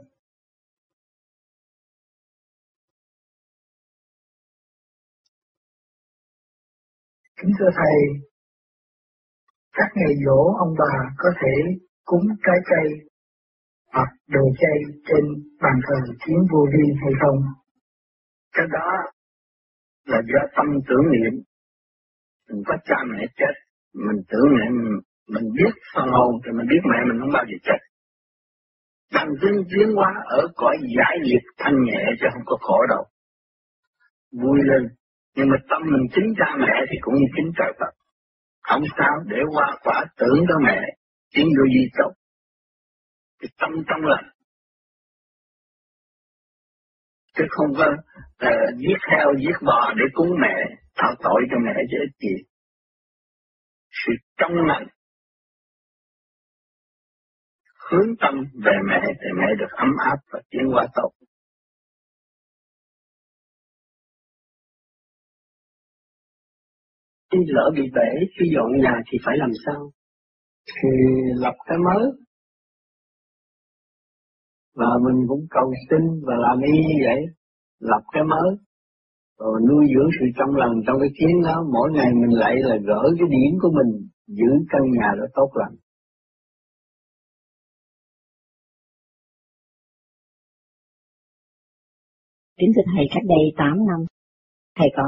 Kính 7.43 7.53
thưa 7.59 7.70
thầy, 7.76 7.97
các 9.72 9.88
ngày 9.95 10.12
dỗ 10.26 10.40
ông 10.59 10.74
bà 10.78 10.95
có 11.18 11.30
thể 11.40 11.55
cúng 12.05 12.26
trái 12.47 12.57
cây 12.70 12.86
hoặc 13.93 14.09
đồ 14.28 14.45
chay 14.61 14.78
trên 15.07 15.24
bàn 15.62 15.76
thờ 15.86 15.95
kiến 16.26 16.38
vô 16.53 16.66
vi 16.72 16.84
hay 17.03 17.12
không? 17.22 17.38
Cái 18.53 18.66
đó 18.72 18.88
là 20.05 20.20
do 20.32 20.40
tâm 20.57 20.66
tưởng 20.88 21.12
niệm. 21.12 21.43
Mình 22.49 22.62
có 22.66 22.74
cha 22.84 22.97
mẹ 23.12 23.26
chết, 23.36 23.55
mình 23.95 24.22
tưởng 24.28 24.49
niệm, 24.57 25.01
mình 25.28 25.45
biết 25.57 25.72
phần 25.95 26.09
hồn 26.09 26.32
thì 26.45 26.53
mình 26.53 26.66
biết 26.70 26.82
mẹ 26.90 26.99
mình 27.09 27.20
không 27.20 27.32
bao 27.32 27.45
giờ 27.49 27.57
chết. 27.62 27.80
Bằng 29.14 29.28
tinh 29.43 29.64
tiến 29.70 29.95
hóa 29.97 30.12
ở 30.24 30.49
cõi 30.57 30.76
giải 30.97 31.16
liệt 31.22 31.45
thanh 31.59 31.82
nhẹ 31.84 32.03
chứ 32.20 32.26
không 32.32 32.43
có 32.47 32.57
khổ 32.61 32.78
đâu. 32.88 33.05
Vui 34.43 34.59
lên 34.64 34.88
nhưng 35.35 35.49
mà 35.51 35.57
tâm 35.70 35.83
mình 35.93 36.07
chính 36.14 36.35
cha 36.39 36.57
mẹ 36.59 36.74
thì 36.91 36.97
cũng 37.01 37.14
như 37.14 37.26
chính 37.37 37.53
trời 37.59 37.72
Phật. 37.80 37.93
Không 38.62 38.83
sao 38.99 39.14
để 39.26 39.37
qua 39.55 39.76
quả 39.83 40.05
tưởng 40.16 40.47
đó 40.49 40.55
mẹ 40.66 40.80
chính 41.35 41.47
vô 41.47 41.64
di 41.74 41.85
tục. 41.99 42.12
cái 43.41 43.49
tâm 43.59 43.70
trong 43.89 44.01
lành. 44.11 44.28
Chứ 47.37 47.45
không 47.51 47.74
có 47.78 47.87
uh, 48.47 48.78
giết 48.78 48.99
heo 49.11 49.28
giết 49.41 49.57
bò 49.66 49.93
để 49.97 50.05
cúng 50.12 50.30
mẹ 50.41 50.55
tạo 50.97 51.14
tội 51.22 51.43
cho 51.51 51.57
mẹ 51.64 51.74
chứ 51.91 51.97
ít 52.07 52.12
gì. 52.20 52.37
Sự 53.91 54.12
trong 54.37 54.53
lành. 54.68 54.87
Hướng 57.91 58.16
tâm 58.20 58.35
về 58.64 58.72
mẹ 58.89 59.01
thì 59.07 59.28
mẹ 59.39 59.47
được 59.59 59.70
ấm 59.70 59.89
áp 60.05 60.16
và 60.33 60.41
tiến 60.51 60.62
qua 60.72 60.87
tốt. 60.95 61.11
Khi 67.33 67.39
lỡ 67.47 67.70
bị 67.74 67.83
bể 67.95 68.11
khi 68.35 68.47
dọn 68.55 68.70
nhà 68.83 68.95
thì 69.07 69.18
phải 69.24 69.37
làm 69.39 69.51
sao? 69.66 69.91
Thì 70.66 70.89
lập 71.35 71.55
cái 71.66 71.78
mới. 71.78 72.05
Và 74.74 74.87
mình 75.05 75.26
cũng 75.28 75.47
cầu 75.51 75.72
xin 75.91 76.01
và 76.26 76.35
làm 76.39 76.61
y 76.61 76.72
như 76.72 76.97
vậy 77.07 77.20
lập 77.78 78.03
cái 78.12 78.24
mới. 78.24 78.51
Rồi 79.39 79.61
nuôi 79.68 79.85
dưỡng 79.95 80.11
sự 80.20 80.26
trong 80.39 80.57
lòng 80.57 80.74
trong 80.87 80.97
cái 81.01 81.09
kiến 81.18 81.43
đó. 81.45 81.64
Mỗi 81.72 81.91
ngày 81.93 82.11
mình 82.14 82.39
lại 82.39 82.55
là 82.57 82.76
gỡ 82.89 83.03
cái 83.18 83.28
điểm 83.30 83.59
của 83.62 83.70
mình 83.78 84.09
giữ 84.26 84.51
căn 84.70 84.83
nhà 84.91 85.09
đó 85.18 85.24
tốt 85.35 85.51
lành. 85.55 85.76
Kính 92.59 92.70
thưa 92.76 92.83
Thầy, 92.97 93.05
cách 93.14 93.22
đây 93.28 93.45
8 93.57 93.87
năm, 93.87 94.01
Thầy 94.76 94.89
có 94.97 95.03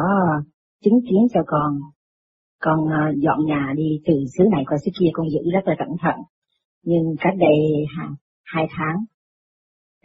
chứng 0.85 1.01
kiến 1.03 1.21
cho 1.35 1.41
con 1.47 1.94
con 2.65 2.79
ờ, 2.89 3.03
dọn 3.25 3.39
nhà 3.47 3.73
đi 3.77 3.89
từ 4.07 4.15
xứ 4.39 4.45
này 4.53 4.65
qua 4.67 4.79
xứ 4.85 4.91
kia 5.01 5.11
con 5.13 5.27
giữ 5.31 5.51
rất 5.53 5.65
là 5.65 5.75
cẩn 5.79 5.89
thận. 6.03 6.19
Nhưng 6.83 7.05
cách 7.21 7.35
đây 7.39 7.57
hai, 7.97 8.09
hai 8.45 8.67
tháng 8.77 8.97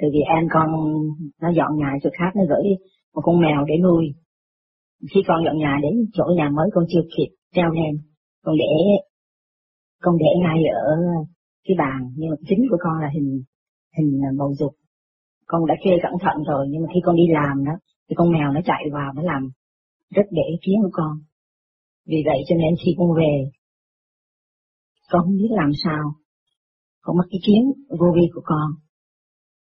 từ 0.01 0.07
vì 0.13 0.19
em 0.19 0.43
con 0.53 0.69
nó 1.41 1.49
dọn 1.57 1.77
nhà 1.77 1.91
chỗ 2.03 2.09
khác 2.19 2.31
nó 2.35 2.43
gửi 2.49 2.65
một 3.13 3.21
con 3.23 3.41
mèo 3.41 3.65
để 3.67 3.75
nuôi. 3.83 4.05
Khi 5.13 5.21
con 5.27 5.45
dọn 5.45 5.57
nhà 5.57 5.79
đến 5.81 5.93
chỗ 6.13 6.23
nhà 6.37 6.49
mới 6.49 6.69
con 6.73 6.83
chưa 6.89 7.01
kịp 7.17 7.29
treo 7.55 7.69
lên 7.69 7.93
con 8.43 8.55
để 8.57 8.65
con 10.01 10.17
để 10.17 10.31
ngay 10.41 10.63
ở 10.65 10.97
cái 11.67 11.75
bàn 11.77 12.11
nhưng 12.15 12.29
mà 12.29 12.35
chính 12.47 12.59
của 12.69 12.77
con 12.79 13.01
là 13.01 13.09
hình 13.13 13.43
hình 13.97 14.21
bầu 14.37 14.53
dục 14.59 14.71
con 15.47 15.65
đã 15.65 15.75
kê 15.83 15.91
cẩn 16.03 16.13
thận 16.21 16.43
rồi 16.47 16.67
nhưng 16.69 16.81
mà 16.81 16.87
khi 16.93 16.99
con 17.03 17.15
đi 17.15 17.23
làm 17.29 17.65
đó 17.65 17.71
thì 18.09 18.15
con 18.15 18.31
mèo 18.31 18.51
nó 18.51 18.61
chạy 18.65 18.83
vào 18.93 19.13
nó 19.15 19.21
làm 19.21 19.49
rất 20.09 20.25
để 20.31 20.41
ý 20.51 20.57
kiến 20.61 20.75
của 20.83 20.89
con 20.91 21.19
vì 22.09 22.19
vậy 22.25 22.39
cho 22.47 22.55
nên 22.55 22.71
khi 22.85 22.91
con 22.97 23.09
về, 23.17 23.33
con 25.09 25.21
không 25.25 25.37
biết 25.37 25.51
làm 25.51 25.71
sao. 25.83 26.03
Con 27.01 27.17
mắc 27.17 27.27
cái 27.31 27.39
kiến 27.47 27.63
vô 27.99 28.07
vi 28.15 28.25
của 28.33 28.41
con. 28.45 28.69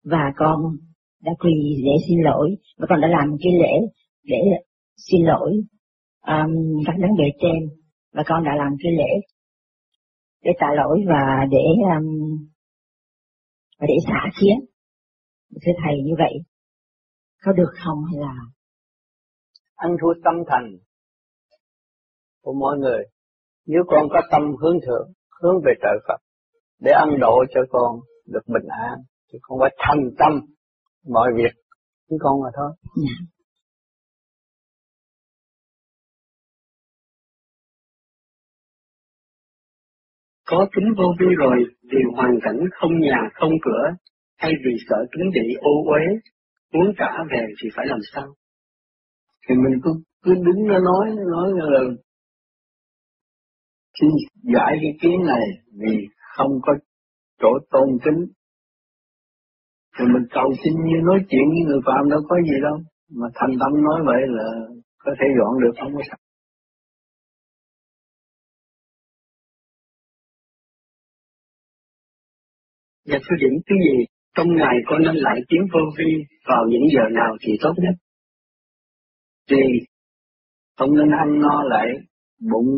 Và 0.04 0.34
con 0.36 0.60
đã 1.22 1.32
quỳ 1.40 1.54
để 1.86 1.92
xin 2.08 2.18
lỗi, 2.22 2.56
và 2.78 2.86
con 2.90 3.02
đã 3.02 3.08
làm 3.08 3.30
một 3.32 3.38
cái 3.44 3.54
lễ 3.54 3.74
để 4.24 4.38
xin 4.98 5.22
lỗi 5.26 5.52
um, 6.22 6.52
các 6.86 6.96
đấng 7.00 7.16
bề 7.18 7.26
trên, 7.42 7.70
và 8.14 8.24
con 8.26 8.44
đã 8.44 8.52
làm 8.58 8.72
cái 8.84 8.92
lễ 8.92 9.12
để 10.44 10.52
tạ 10.60 10.68
lỗi 10.76 11.00
và 11.08 11.46
để 11.52 11.66
um, 11.98 12.08
và 13.80 13.88
để 13.88 13.96
xả 14.08 14.40
kiến. 14.40 14.58
Thưa 15.66 15.72
thầy 15.84 15.96
như 16.06 16.14
vậy, 16.18 16.34
có 17.44 17.52
được 17.52 17.72
không 17.84 17.98
hay 18.06 18.22
là 18.22 18.34
ăn 19.76 19.92
thua 20.02 20.14
tâm 20.24 20.36
thành 20.48 20.78
của 22.44 22.54
mọi 22.54 22.78
người. 22.78 23.04
Nếu 23.68 23.84
con 23.88 24.10
có 24.10 24.22
tâm 24.32 24.42
hướng 24.62 24.78
thượng, 24.88 25.08
hướng 25.42 25.56
về 25.66 25.74
trời 25.82 25.98
Phật, 26.08 26.20
để 26.80 26.92
ăn 26.92 27.10
độ 27.20 27.44
cho 27.54 27.62
con 27.70 28.00
được 28.28 28.48
bình 28.48 28.68
an, 28.70 28.98
thì 29.34 29.40
con 29.42 29.60
phải 29.60 29.76
thành 29.78 30.04
tâm 30.20 30.32
mọi 31.10 31.30
việc 31.36 31.54
với 32.10 32.20
con 32.22 32.42
mà 32.44 32.50
thôi. 32.56 32.72
Yeah. 32.98 33.34
Có 40.50 40.68
kính 40.76 40.94
vô 40.98 41.04
vi 41.20 41.26
rồi, 41.38 41.58
vì 41.92 41.98
hoàn 42.16 42.40
cảnh 42.44 42.60
không 42.72 43.00
nhà 43.00 43.18
không 43.34 43.52
cửa, 43.66 43.84
hay 44.38 44.52
vì 44.66 44.72
sợ 44.90 44.98
kính 45.12 45.30
bị 45.34 45.56
ô 45.62 45.72
uế, 45.92 46.04
muốn 46.74 46.94
trả 46.98 47.12
về 47.32 47.46
thì 47.62 47.70
phải 47.76 47.86
làm 47.88 48.00
sao? 48.14 48.28
Thì 49.48 49.56
mình 49.56 49.80
cứ 49.84 49.92
cứ 50.24 50.34
đứng 50.34 50.68
nó 50.68 50.80
nói, 50.80 51.16
nói 51.32 51.52
là 51.56 51.80
Xin 54.04 54.12
giải 54.54 54.78
cái 54.82 54.94
kiến 55.02 55.26
này 55.26 55.46
vì 55.80 56.08
không 56.38 56.52
có 56.62 56.74
chỗ 57.42 57.50
tôn 57.72 57.90
kính. 58.06 58.26
Thì 59.98 60.06
mình 60.14 60.24
cầu 60.32 60.54
xin 60.64 60.74
như 60.74 60.98
nói 61.04 61.20
chuyện 61.30 61.42
với 61.50 61.62
người 61.66 61.82
phạm 61.86 62.10
đâu 62.10 62.20
có 62.30 62.36
gì 62.42 62.58
đâu. 62.62 62.78
Mà 63.10 63.28
thành 63.36 63.52
tâm 63.60 63.84
nói 63.84 64.02
vậy 64.06 64.22
là 64.28 64.48
có 64.98 65.12
thể 65.20 65.26
dọn 65.38 65.62
được 65.62 65.72
không 65.82 65.96
có 65.96 66.02
sao. 66.08 66.18
Dạ 73.06 73.18
thưa 73.22 73.36
điểm 73.40 73.54
thứ 73.70 73.76
gì, 73.76 74.06
trong 74.36 74.48
ngày 74.56 74.76
con 74.86 75.02
nên 75.04 75.16
lại 75.16 75.40
tiếng 75.50 75.66
vô 75.74 75.80
vi 75.98 76.12
vào 76.48 76.66
những 76.70 76.84
giờ 76.96 77.04
nào 77.12 77.38
thì 77.42 77.54
tốt 77.62 77.74
nhất? 77.78 77.96
Thì 79.50 79.58
không 80.78 80.96
nên 80.98 81.10
ăn 81.12 81.42
no 81.42 81.64
lại 81.64 81.88
bụng 82.52 82.70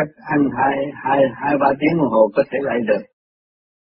cách 0.00 0.14
ăn 0.34 0.40
hai 0.58 0.76
hai 1.04 1.20
hai, 1.40 1.52
ba 1.60 1.70
tiếng 1.80 1.98
đồng 1.98 2.12
hồ 2.14 2.22
có 2.36 2.42
thể 2.50 2.58
lại 2.62 2.78
được. 2.88 3.04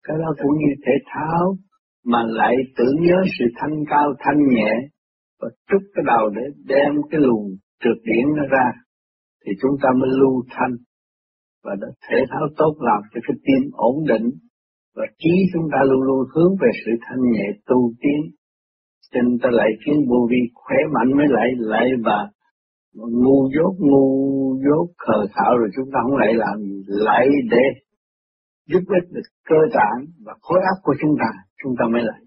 Cái 0.06 0.16
đó 0.22 0.28
cũng 0.42 0.56
như 0.60 0.70
thể 0.86 0.92
thao 1.12 1.56
mà 2.04 2.20
lại 2.40 2.54
tưởng 2.76 2.96
nhớ 3.06 3.18
sự 3.38 3.44
thanh 3.58 3.76
cao, 3.90 4.08
thanh 4.18 4.40
nhẹ, 4.54 4.72
và 5.40 5.48
trút 5.68 5.82
cái 5.94 6.04
đầu 6.06 6.24
để 6.36 6.42
đem 6.72 6.92
cái 7.10 7.20
luồng 7.20 7.46
trượt 7.82 7.98
điển 8.08 8.26
nó 8.36 8.44
ra, 8.54 8.66
thì 9.46 9.52
chúng 9.62 9.74
ta 9.82 9.88
mới 10.00 10.10
lưu 10.20 10.42
thanh, 10.50 10.74
và 11.64 11.72
đã 11.80 11.88
thể 12.08 12.18
thao 12.30 12.46
tốt 12.56 12.74
làm 12.88 13.00
cho 13.12 13.20
cái 13.26 13.36
tim 13.46 13.70
ổn 13.72 13.96
định, 14.08 14.26
và 14.96 15.04
trí 15.18 15.34
chúng 15.52 15.66
ta 15.72 15.78
luôn 15.90 16.02
luôn 16.02 16.20
hướng 16.34 16.52
về 16.60 16.70
sự 16.84 16.92
thanh 17.04 17.22
nhẹ 17.32 17.46
tu 17.66 17.92
tiến. 18.00 18.20
Cho 19.12 19.20
nên 19.22 19.38
ta 19.42 19.48
lại 19.52 19.70
kiến 19.86 19.96
vô 20.08 20.26
vi 20.30 20.40
khỏe 20.54 20.76
mạnh 20.94 21.16
mới 21.16 21.26
lại 21.30 21.48
lại 21.58 21.86
và 22.04 22.18
ngu 22.94 23.48
dốt 23.54 23.74
ngu 23.78 24.06
dốt, 24.64 24.86
khờ 24.98 25.26
khảo 25.34 25.58
rồi 25.58 25.68
chúng 25.76 25.88
ta 25.92 25.98
không 26.02 26.16
lại 26.16 26.32
làm 26.34 26.56
gì, 26.62 26.82
lại 26.86 27.26
để 27.50 27.64
giúp 28.66 28.84
ích 28.98 29.10
được 29.10 29.28
cơ 29.44 29.60
tạng 29.74 30.06
và 30.24 30.34
khối 30.40 30.58
óc 30.72 30.78
của 30.82 30.94
chúng 31.00 31.14
ta 31.20 31.30
chúng 31.62 31.74
ta 31.78 31.84
mới 31.92 32.02
lại. 32.02 32.20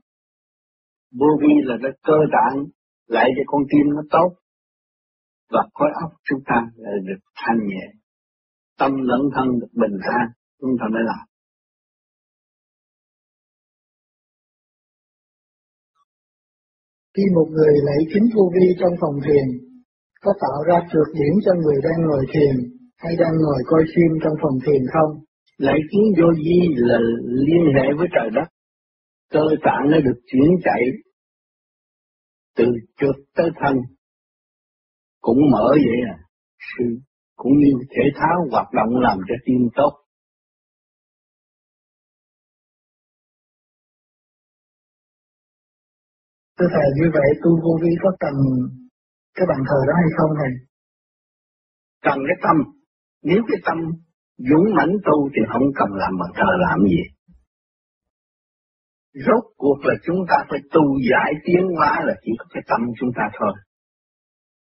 Vô 1.19 1.27
vi 1.41 1.53
là 1.63 1.75
cái 1.83 1.91
cơ 2.03 2.17
tạng, 2.35 2.65
lại 3.07 3.29
cho 3.35 3.43
con 3.45 3.61
tim 3.71 3.85
nó 3.95 4.01
tốt 4.11 4.29
và 5.49 5.63
khối 5.73 5.89
óc 6.01 6.11
chúng 6.23 6.39
ta 6.45 6.61
là 6.75 6.91
được 7.07 7.21
thanh 7.35 7.59
nhẹ. 7.67 7.85
Tâm 8.79 8.91
lẫn 9.09 9.21
thân 9.35 9.59
được 9.59 9.71
bình 9.73 9.97
an, 10.19 10.27
chúng 10.61 10.75
ta 10.79 10.85
mới 10.93 11.03
làm. 11.05 11.25
Khi 17.17 17.23
một 17.35 17.47
người 17.51 17.73
lấy 17.85 17.97
kính 18.13 18.29
vô 18.35 18.51
vi 18.53 18.67
trong 18.79 18.93
phòng 19.01 19.15
thiền 19.25 19.74
có 20.25 20.31
tạo 20.43 20.59
ra 20.67 20.77
trượt 20.91 21.09
điểm 21.19 21.33
cho 21.45 21.53
người 21.53 21.79
đang 21.83 21.99
ngồi 22.07 22.25
thiền 22.33 22.55
hay 22.97 23.13
đang 23.19 23.35
ngồi 23.43 23.59
coi 23.65 23.83
phim 23.95 24.11
trong 24.23 24.35
phòng 24.41 24.57
thiền 24.65 24.81
không? 24.93 25.11
Lại 25.57 25.79
kiến 25.91 26.05
vô 26.17 26.27
vi 26.45 26.59
là 26.75 26.97
liên 27.47 27.63
hệ 27.75 27.87
với 27.97 28.07
trời 28.15 28.29
đất. 28.37 28.47
Cơ 29.33 29.45
tạng 29.63 29.85
nó 29.91 29.97
được 30.05 30.19
chuyển 30.25 30.49
chạy 30.63 30.81
từ 32.57 32.65
trượt 32.99 33.15
tới 33.35 33.49
thân. 33.59 33.75
Cũng 35.21 35.37
mở 35.51 35.67
vậy 35.71 35.99
à. 36.13 36.15
Sự 36.77 36.85
cũng 37.35 37.53
như 37.57 37.71
thể 37.89 38.03
thao 38.15 38.47
hoạt 38.51 38.67
động 38.73 38.99
làm 39.01 39.17
cho 39.27 39.35
tim 39.45 39.61
tốt. 39.75 39.91
Thưa 46.59 46.65
Thầy, 46.73 46.87
như 46.95 47.09
vậy 47.13 47.29
tu 47.43 47.51
vô 47.63 47.79
vi 47.81 47.89
có 48.03 48.11
cần 48.19 48.33
cái 49.35 49.45
bàn 49.49 49.61
thờ 49.67 49.79
đó 49.87 49.93
hay 50.01 50.11
không 50.17 50.31
này 50.41 50.51
Cần 52.05 52.17
cái 52.27 52.37
tâm. 52.43 52.57
Nếu 53.23 53.41
cái 53.47 53.59
tâm 53.65 53.77
dũng 54.37 54.67
mãnh 54.77 54.93
tu 55.05 55.29
thì 55.33 55.41
không 55.51 55.67
cần 55.75 55.89
làm 56.01 56.13
bàn 56.19 56.31
thờ 56.35 56.49
làm 56.67 56.79
gì. 56.93 57.03
Rốt 59.13 59.43
cuộc 59.57 59.79
là 59.83 59.95
chúng 60.05 60.19
ta 60.29 60.37
phải 60.49 60.59
tu 60.73 60.83
giải 61.11 61.31
tiến 61.45 61.63
hóa 61.77 62.01
là 62.05 62.13
chỉ 62.23 62.31
có 62.39 62.45
cái 62.53 62.63
tâm 62.67 62.81
chúng 62.99 63.09
ta 63.15 63.23
thôi. 63.39 63.53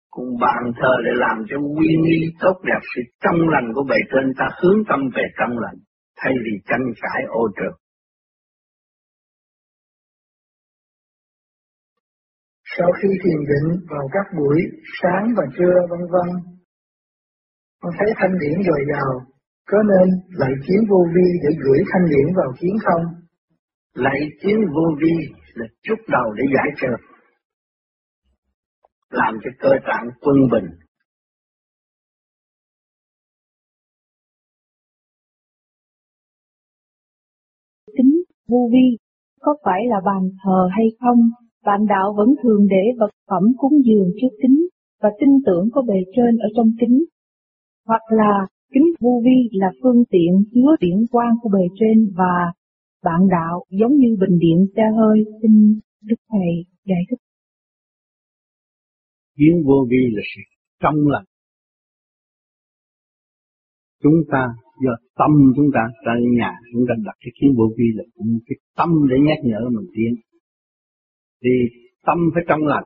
cùng 0.10 0.38
bàn 0.42 0.64
thờ 0.82 0.94
để 1.06 1.12
làm 1.14 1.38
cho 1.50 1.58
nguyên 1.60 2.02
nghi 2.02 2.22
tốt 2.40 2.58
đẹp 2.64 2.82
sự 2.96 3.02
trong 3.24 3.50
lành 3.54 3.68
của 3.74 3.84
bề 3.90 3.96
trên, 4.12 4.34
ta 4.38 4.46
hướng 4.60 4.80
tâm 4.90 5.00
về 5.16 5.24
trong 5.40 5.60
lành, 5.60 5.78
thay 6.18 6.34
vì 6.44 6.54
tranh 6.70 6.86
cãi 7.02 7.22
ô 7.28 7.44
trượt. 7.58 7.74
Sau 12.78 12.90
khi 13.02 13.10
thiền 13.24 13.40
định 13.52 13.68
vào 13.90 14.06
các 14.12 14.26
buổi 14.38 14.60
sáng 15.02 15.26
và 15.38 15.44
trưa 15.58 15.76
vân 15.90 16.00
vân, 16.14 16.30
con 17.82 17.92
thấy 18.00 18.10
thanh 18.16 18.40
điển 18.42 18.58
dồi 18.68 18.82
dào, 18.92 19.12
có 19.68 19.78
nên 19.92 20.08
lại 20.30 20.52
chiến 20.68 20.80
vô 20.90 20.98
vi 21.16 21.28
để 21.44 21.50
gửi 21.64 21.80
thanh 21.92 22.06
điển 22.10 22.36
vào 22.36 22.54
chiến 22.60 22.76
không? 22.86 23.04
Lại 23.94 24.20
chiến 24.42 24.56
vô 24.74 24.86
vi 25.02 25.16
là 25.54 25.66
chút 25.84 25.96
đầu 26.08 26.34
để 26.34 26.44
giải 26.56 26.70
trượt, 26.78 27.00
làm 29.10 29.34
cho 29.44 29.50
cơ 29.60 29.70
tạng 29.88 30.10
quân 30.22 30.36
bình. 30.52 30.70
Tính 37.98 38.24
vô 38.48 38.70
vi 38.72 38.98
có 39.42 39.56
phải 39.66 39.82
là 39.90 39.98
bàn 40.06 40.30
thờ 40.44 40.70
hay 40.72 40.86
không 41.00 41.45
bạn 41.66 41.86
đạo 41.90 42.14
vẫn 42.18 42.30
thường 42.44 42.68
để 42.70 42.84
vật 43.00 43.12
phẩm 43.30 43.44
cúng 43.58 43.74
dường 43.86 44.10
trước 44.22 44.34
kính 44.42 44.68
và 45.02 45.10
tin 45.20 45.30
tưởng 45.46 45.70
có 45.74 45.82
bề 45.82 46.00
trên 46.16 46.38
ở 46.38 46.48
trong 46.56 46.70
kính. 46.80 47.06
Hoặc 47.88 48.02
là, 48.10 48.48
kính 48.74 48.88
vô 49.00 49.22
vi 49.26 49.50
là 49.52 49.72
phương 49.84 50.04
tiện 50.10 50.44
chứa 50.54 50.76
điện 50.80 51.06
quang 51.12 51.36
của 51.42 51.50
bề 51.50 51.64
trên 51.80 52.12
và 52.18 52.54
bạn 53.04 53.22
đạo 53.32 53.64
giống 53.70 53.94
như 53.96 54.18
bình 54.20 54.40
điện 54.40 54.68
xe 54.76 54.84
hơi, 54.98 55.24
xin 55.42 55.80
Đức 56.04 56.16
Thầy 56.32 56.66
giải 56.86 57.02
thích. 57.10 57.20
Kiến 59.38 59.64
vô 59.66 59.88
vi 59.90 60.02
là 60.16 60.22
sự 60.36 60.42
trong 60.82 60.96
lành. 61.08 61.26
Chúng 64.04 64.20
ta, 64.32 64.48
do 64.84 64.92
tâm 65.16 65.32
chúng 65.56 65.70
ta, 65.74 65.80
ra 66.06 66.14
nhà, 66.38 66.52
chúng 66.74 66.86
ta 66.88 66.94
đặt 67.06 67.16
cái 67.20 67.32
kiến 67.42 67.54
vô 67.58 67.64
vi 67.78 67.86
là 67.96 68.04
cũng 68.16 68.40
cái 68.48 68.56
tâm 68.78 68.90
để 69.10 69.16
nhắc 69.28 69.38
nhở 69.44 69.70
mình 69.70 69.90
tiến 69.96 70.16
thì 71.46 71.56
tâm 72.06 72.18
phải 72.34 72.44
trong 72.48 72.64
lành. 72.66 72.84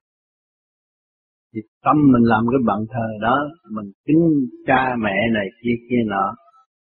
Thì 1.53 1.62
tâm 1.82 1.97
mình 2.14 2.24
làm 2.24 2.43
cái 2.51 2.60
bận 2.66 2.80
thờ 2.93 3.07
đó, 3.22 3.38
mình 3.72 3.91
kính 4.05 4.24
cha 4.68 4.95
mẹ 5.03 5.18
này 5.34 5.47
kia 5.64 5.76
kia 5.89 6.03
nọ, 6.07 6.36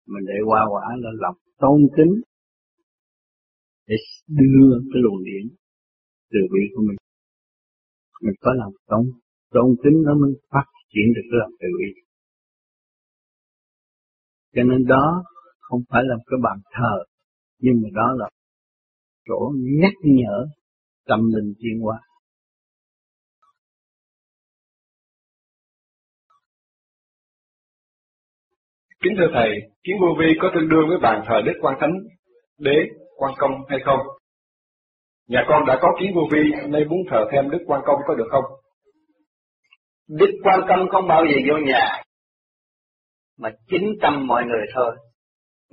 mình 0.08 0.24
để 0.28 0.38
qua 0.46 0.62
quả 0.72 0.96
là 1.04 1.10
lòng 1.14 1.36
tôn 1.58 1.82
kính, 1.98 2.14
để 3.88 3.96
đưa 4.28 4.70
cái 4.94 5.02
luồng 5.04 5.24
điển 5.24 5.56
từ 6.32 6.40
vị 6.54 6.64
của 6.76 6.84
mình. 6.88 6.98
Mình 8.24 8.36
có 8.42 8.54
lòng 8.54 8.74
tôn 8.88 9.06
tôn 9.52 9.76
kính 9.84 10.04
nó 10.06 10.14
mới 10.22 10.32
phát 10.52 10.66
triển 10.94 11.14
được 11.16 11.22
cái 11.32 11.40
lòng 11.42 11.52
từ 11.60 11.68
bi 11.80 12.06
cho 14.56 14.64
nên 14.64 14.86
đó 14.88 15.24
không 15.60 15.82
phải 15.90 16.04
là 16.06 16.16
cái 16.26 16.38
bàn 16.44 16.60
thờ, 16.74 17.04
nhưng 17.60 17.76
mà 17.84 17.90
đó 17.94 18.14
là 18.18 18.30
chỗ 19.28 19.54
nhắc 19.82 19.94
nhở 20.04 20.48
tâm 21.06 21.20
linh 21.36 21.54
tiến 21.60 21.80
hóa. 21.82 21.98
Kính 29.04 29.14
thưa 29.18 29.28
Thầy, 29.34 29.50
kiến 29.84 29.96
vô 30.02 30.08
vi 30.20 30.26
có 30.42 30.52
tương 30.56 30.70
đương 30.70 30.88
với 30.90 30.98
bàn 31.02 31.24
thờ 31.28 31.42
Đức 31.46 31.54
Quan 31.62 31.78
Thánh, 31.82 31.94
Đế, 32.58 32.78
Quan 33.18 33.34
Công 33.38 33.52
hay 33.70 33.80
không? 33.86 34.00
Nhà 35.28 35.46
con 35.48 35.66
đã 35.68 35.80
có 35.82 35.88
kiến 36.00 36.12
vô 36.16 36.22
vi 36.32 36.40
nên 36.68 36.90
muốn 36.90 37.00
thờ 37.10 37.26
thêm 37.32 37.50
Đức 37.50 37.64
Quan 37.68 37.82
Công 37.86 38.00
có 38.08 38.16
được 38.16 38.28
không? 38.32 38.44
Đức 40.08 40.32
Quan 40.44 40.60
Công 40.68 40.90
không 40.90 41.08
bao 41.08 41.26
giờ 41.26 41.38
vô 41.50 41.66
nhà, 41.66 42.04
mà 43.38 43.50
chính 43.68 43.94
tâm 44.02 44.28
mọi 44.28 44.44
người 44.46 44.66
thôi. 44.76 44.96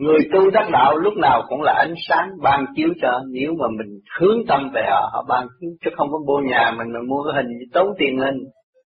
Người 0.03 0.19
tu 0.33 0.51
đắc 0.51 0.69
đạo 0.73 0.97
lúc 0.97 1.15
nào 1.17 1.43
cũng 1.49 1.63
là 1.63 1.73
ánh 1.73 1.95
sáng 2.09 2.29
ban 2.43 2.65
chiếu 2.77 2.89
cho 3.03 3.21
nếu 3.33 3.55
mà 3.59 3.67
mình 3.79 3.99
hướng 4.21 4.39
tâm 4.49 4.71
về 4.75 4.83
họ, 4.91 5.11
họ 5.13 5.25
ban 5.29 5.47
chiếu 5.61 5.71
chứ 5.85 5.91
không 5.97 6.09
có 6.13 6.19
vô 6.27 6.39
nhà 6.39 6.73
mình 6.79 6.87
mà 6.93 7.01
mua 7.09 7.23
cái 7.25 7.43
hình 7.43 7.59
tốn 7.73 7.87
tiền 7.99 8.19
hình, 8.19 8.39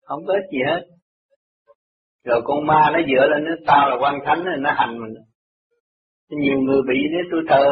không 0.07 0.20
có 0.26 0.32
ích 0.32 0.48
gì 0.52 0.59
hết. 0.66 0.80
Rồi 2.24 2.40
con 2.44 2.66
ma 2.66 2.90
nó 2.92 2.98
dựa 3.09 3.26
lên 3.28 3.44
nó 3.44 3.52
tao 3.66 3.90
là 3.90 3.96
quan 4.00 4.14
thánh 4.26 4.44
nó 4.61 4.70
hành 4.76 4.98
mình. 5.00 5.14
Nhiều 6.30 6.59
người 6.59 6.82
bị 6.88 6.98
nếu 7.12 7.24
tôi 7.30 7.40
thờ 7.48 7.64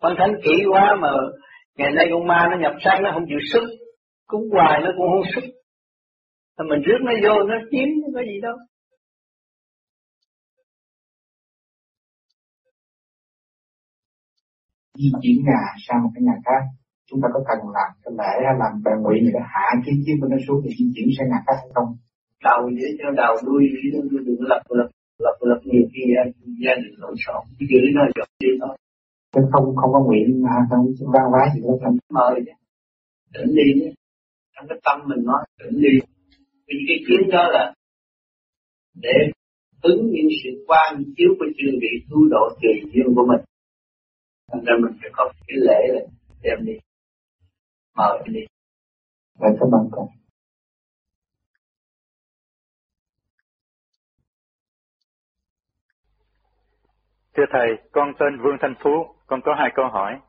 quan 0.00 0.14
thánh 0.18 0.34
kỹ 0.44 0.64
quá 0.72 0.96
mà 1.00 1.08
ngày 1.78 1.90
nay 1.90 2.06
con 2.12 2.26
ma 2.26 2.48
nó 2.50 2.56
nhập 2.60 2.72
sang 2.84 3.02
nó 3.02 3.10
không 3.14 3.24
chịu 3.28 3.38
sức, 3.52 3.64
cúng 4.26 4.42
hoài 4.52 4.80
nó 4.84 4.90
cũng 4.96 5.06
không 5.10 5.32
sức. 5.34 5.50
Mình 6.68 6.80
rước 6.82 6.98
nó 7.00 7.12
vô 7.22 7.42
nó 7.42 7.54
chiếm 7.70 7.88
nó 8.02 8.08
có 8.14 8.20
gì 8.20 8.40
đâu. 8.42 8.56
Di 14.98 15.08
chuyển 15.22 15.36
nhà 15.48 15.62
sang 15.84 16.02
một 16.02 16.10
cái 16.14 16.22
nhà 16.28 16.36
khác. 16.46 16.62
Chúng 17.08 17.20
ta 17.22 17.28
có 17.34 17.40
cần 17.48 17.58
làm 17.76 17.90
cái 18.02 18.12
lễ 18.20 18.34
hay 18.46 18.54
làm 18.62 18.72
bài 18.84 18.96
nguyện 19.02 19.22
để 19.34 19.40
hạ 19.54 19.66
cái 19.84 19.94
chiếc 20.04 20.16
của 20.20 20.28
nó 20.32 20.38
xuống 20.44 20.60
thì 20.64 20.70
di 20.78 20.86
chuyển 20.94 21.08
sang 21.16 21.28
nhà 21.32 21.40
khác 21.46 21.56
hay 21.62 21.70
không? 21.74 21.90
Đầu 22.48 22.60
dưới 22.76 22.90
cho 22.98 23.08
đầu 23.22 23.34
đuôi 23.46 23.62
dưới 23.72 23.86
đuôi 24.10 24.20
đừng 24.26 24.42
lập 24.50 24.62
lập 24.78 24.88
lập 25.24 25.36
lập 25.50 25.60
nhiều 25.64 25.84
khi 25.92 26.02
gia 26.64 26.74
đình 26.82 26.94
lộn 27.02 27.14
xộn 27.24 27.42
giữ 27.70 27.80
nó 27.96 28.02
dọn 28.16 28.28
đi 28.42 28.50
thôi. 28.60 28.76
Chứ 29.32 29.40
không 29.52 29.66
không 29.78 29.92
có 29.94 30.00
nguyện 30.06 30.42
mà 30.44 30.54
không 30.70 30.84
vang 31.14 31.28
vái 31.34 31.46
gì 31.54 31.60
đâu 31.64 31.78
thành 31.82 31.96
mời 32.16 32.34
tỉnh 33.34 33.50
đi 33.58 33.68
trong 34.54 34.66
cái 34.68 34.78
tâm 34.84 34.96
mình 35.08 35.24
nói 35.24 35.42
tỉnh 35.58 35.80
đi. 35.84 35.94
Vì 36.66 36.76
cái 36.88 36.98
kiến 37.06 37.30
đó 37.32 37.42
là 37.54 37.74
để 39.02 39.16
ứng 39.82 40.10
những 40.14 40.28
sự 40.42 40.64
quan 40.66 41.02
chiếu 41.16 41.30
của 41.38 41.46
chư 41.58 41.68
vị 41.82 41.92
tu 42.10 42.18
độ 42.30 42.42
tùy 42.62 42.90
duyên 42.92 43.06
của 43.16 43.26
mình 43.30 43.42
Thành 44.52 44.64
ra 44.64 44.72
mình 44.82 44.98
phải 45.02 45.10
có 45.12 45.32
cái 45.46 45.56
lễ 45.56 45.88
là 45.88 46.00
đem 46.42 46.58
đi. 46.66 46.78
Mời 47.96 48.18
đi. 48.26 48.40
Vậy 49.38 49.50
các 49.60 49.66
bạn 49.72 49.88
con. 49.92 50.06
Thưa 57.36 57.44
Thầy, 57.50 57.68
con 57.92 58.12
tên 58.18 58.38
Vương 58.42 58.56
Thanh 58.60 58.74
Phú, 58.80 59.14
con 59.26 59.40
có 59.44 59.54
hai 59.58 59.70
câu 59.74 59.88
hỏi. 59.88 60.20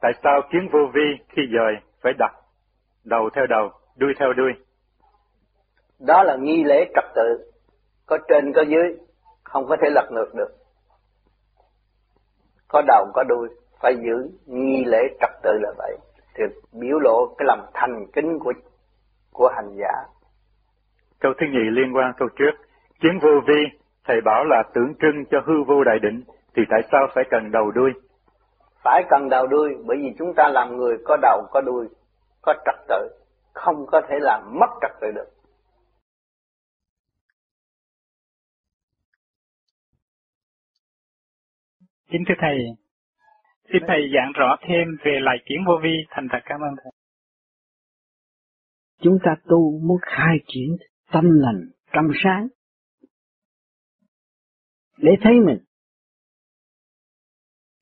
Tại 0.00 0.12
sao 0.22 0.40
kiến 0.52 0.68
vô 0.72 0.78
vi 0.94 1.24
khi 1.28 1.42
dời 1.52 1.74
phải 2.02 2.12
đặt 2.18 2.32
đầu 3.04 3.30
theo 3.34 3.46
đầu, 3.46 3.70
đuôi 3.96 4.12
theo 4.18 4.32
đuôi? 4.32 4.52
Đó 5.98 6.22
là 6.22 6.36
nghi 6.40 6.64
lễ 6.64 6.90
trật 6.94 7.04
tự, 7.14 7.52
có 8.06 8.18
trên 8.28 8.52
có 8.54 8.62
dưới, 8.62 8.98
không 9.44 9.66
có 9.68 9.76
thể 9.82 9.90
lật 9.90 10.08
ngược 10.10 10.34
được 10.34 10.65
có 12.68 12.82
đầu 12.86 13.06
có 13.14 13.24
đuôi 13.28 13.48
phải 13.80 13.96
giữ 13.96 14.30
nghi 14.46 14.84
lễ 14.84 14.98
trật 15.20 15.30
tự 15.42 15.50
là 15.62 15.72
vậy. 15.78 15.98
Thì 16.34 16.44
biểu 16.72 16.98
lộ 16.98 17.26
cái 17.38 17.46
lòng 17.46 17.66
thành 17.74 18.06
kính 18.12 18.38
của 18.38 18.52
của 19.32 19.48
hành 19.56 19.76
giả. 19.76 20.04
Câu 21.20 21.32
thứ 21.40 21.46
nhì 21.46 21.70
liên 21.70 21.96
quan 21.96 22.12
câu 22.16 22.28
trước. 22.36 22.52
Chiến 23.00 23.18
vô 23.22 23.30
vi 23.46 23.64
thầy 24.04 24.20
bảo 24.20 24.44
là 24.44 24.62
tượng 24.74 24.94
trưng 25.00 25.24
cho 25.30 25.38
hư 25.46 25.62
vô 25.66 25.84
đại 25.84 25.98
định 25.98 26.22
thì 26.56 26.62
tại 26.70 26.80
sao 26.92 27.06
phải 27.14 27.24
cần 27.30 27.50
đầu 27.50 27.70
đuôi? 27.70 27.92
Phải 28.84 29.02
cần 29.10 29.28
đầu 29.28 29.46
đuôi 29.46 29.76
bởi 29.86 29.96
vì 29.96 30.14
chúng 30.18 30.34
ta 30.36 30.48
làm 30.48 30.76
người 30.76 30.96
có 31.04 31.16
đầu 31.22 31.46
có 31.50 31.60
đuôi 31.60 31.86
có 32.42 32.54
trật 32.64 32.74
tự 32.88 33.08
không 33.54 33.86
có 33.86 34.00
thể 34.08 34.18
làm 34.20 34.58
mất 34.60 34.70
trật 34.80 34.90
tự 35.00 35.10
được 35.14 35.28
Kính 42.10 42.24
thưa 42.28 42.34
Thầy, 42.38 42.58
xin 43.72 43.82
Thầy 43.88 44.00
giảng 44.14 44.32
rõ 44.34 44.56
thêm 44.68 44.88
về 45.04 45.12
lại 45.20 45.36
kiến 45.46 45.58
vô 45.66 45.72
vi, 45.82 45.96
thành 46.10 46.26
thật 46.32 46.38
cảm 46.44 46.60
ơn 46.60 46.74
Thầy. 46.82 46.92
Chúng 49.02 49.18
ta 49.24 49.36
tu 49.44 49.80
muốn 49.80 49.98
khai 50.02 50.36
triển 50.46 50.76
tâm 51.12 51.24
lành, 51.24 51.70
trong 51.92 52.08
sáng, 52.24 52.48
để 54.96 55.12
thấy 55.22 55.32
mình. 55.46 55.58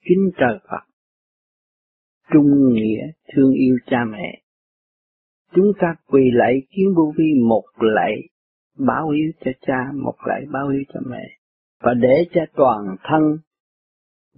Kính 0.01 0.31
trời 0.37 0.59
Phật, 0.71 0.93
trung 2.33 2.75
nghĩa 2.75 3.03
thương 3.35 3.53
yêu 3.53 3.77
cha 3.87 3.99
mẹ. 4.11 4.43
Chúng 5.55 5.73
ta 5.81 5.95
quỳ 6.07 6.31
lạy 6.33 6.55
kiến 6.71 6.87
vô 6.97 7.13
vi 7.17 7.35
một 7.49 7.65
lạy 7.77 8.15
báo 8.79 9.11
hiếu 9.11 9.33
cho 9.41 9.51
cha, 9.61 9.79
một 9.95 10.17
lạy 10.27 10.45
báo 10.53 10.69
hiếu 10.69 10.83
cho 10.95 11.01
mẹ, 11.07 11.39
và 11.81 11.95
để 11.95 12.25
cho 12.31 12.41
toàn 12.55 12.97
thân 13.03 13.23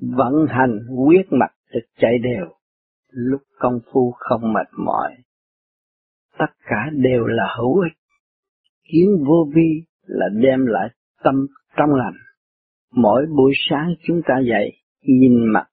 vận 0.01 0.47
hành 0.49 0.79
quyết 0.97 1.27
mạch 1.31 1.55
được 1.73 1.87
chạy 1.99 2.19
đều, 2.19 2.47
lúc 3.11 3.43
công 3.59 3.81
phu 3.93 4.15
không 4.19 4.53
mệt 4.53 4.67
mỏi, 4.79 5.17
tất 6.39 6.53
cả 6.65 6.91
đều 6.93 7.27
là 7.27 7.55
hữu 7.59 7.81
ích. 7.81 7.99
Kiến 8.93 9.25
vô 9.27 9.49
vi 9.55 9.85
là 10.03 10.27
đem 10.35 10.67
lại 10.67 10.89
tâm 11.25 11.35
trong 11.77 11.95
lành. 11.95 12.15
Mỗi 12.93 13.27
buổi 13.37 13.53
sáng 13.71 13.95
chúng 14.03 14.21
ta 14.27 14.35
dậy, 14.49 14.73
nhìn 15.03 15.53
mặt, 15.53 15.67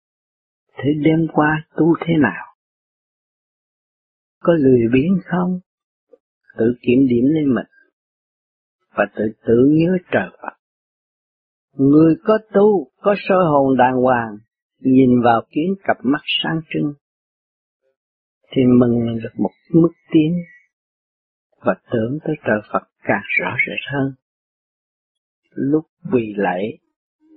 thế 0.75 0.89
đêm 1.03 1.27
qua 1.33 1.65
tu 1.75 1.85
thế 2.05 2.13
nào? 2.19 2.45
Có 4.39 4.53
lười 4.53 4.81
biếng 4.93 5.19
không? 5.25 5.59
Tự 6.57 6.75
kiểm 6.81 7.07
điểm 7.07 7.25
lên 7.25 7.53
mình, 7.55 7.65
và 8.95 9.05
tự 9.15 9.23
tự 9.45 9.69
nhớ 9.69 9.97
trời 10.11 10.29
Phật. 10.41 10.62
Người 11.77 12.15
có 12.23 12.37
tu, 12.53 12.87
có 12.97 13.15
sơ 13.17 13.35
hồn 13.35 13.77
đàng 13.77 13.95
hoàng, 13.95 14.37
nhìn 14.79 15.21
vào 15.23 15.41
kiến 15.49 15.75
cặp 15.83 15.97
mắt 16.03 16.21
sáng 16.43 16.61
trưng, 16.69 16.93
thì 18.51 18.61
mừng 18.79 19.17
được 19.23 19.33
một 19.37 19.51
mức 19.73 19.91
tiến 20.11 20.33
và 21.65 21.75
tưởng 21.91 22.17
tới 22.23 22.35
trời 22.45 22.59
Phật 22.73 22.83
càng 23.03 23.23
rõ 23.39 23.55
rệt 23.67 23.93
hơn. 23.93 24.13
Lúc 25.49 25.85
quỳ 26.11 26.33
lạy 26.37 26.77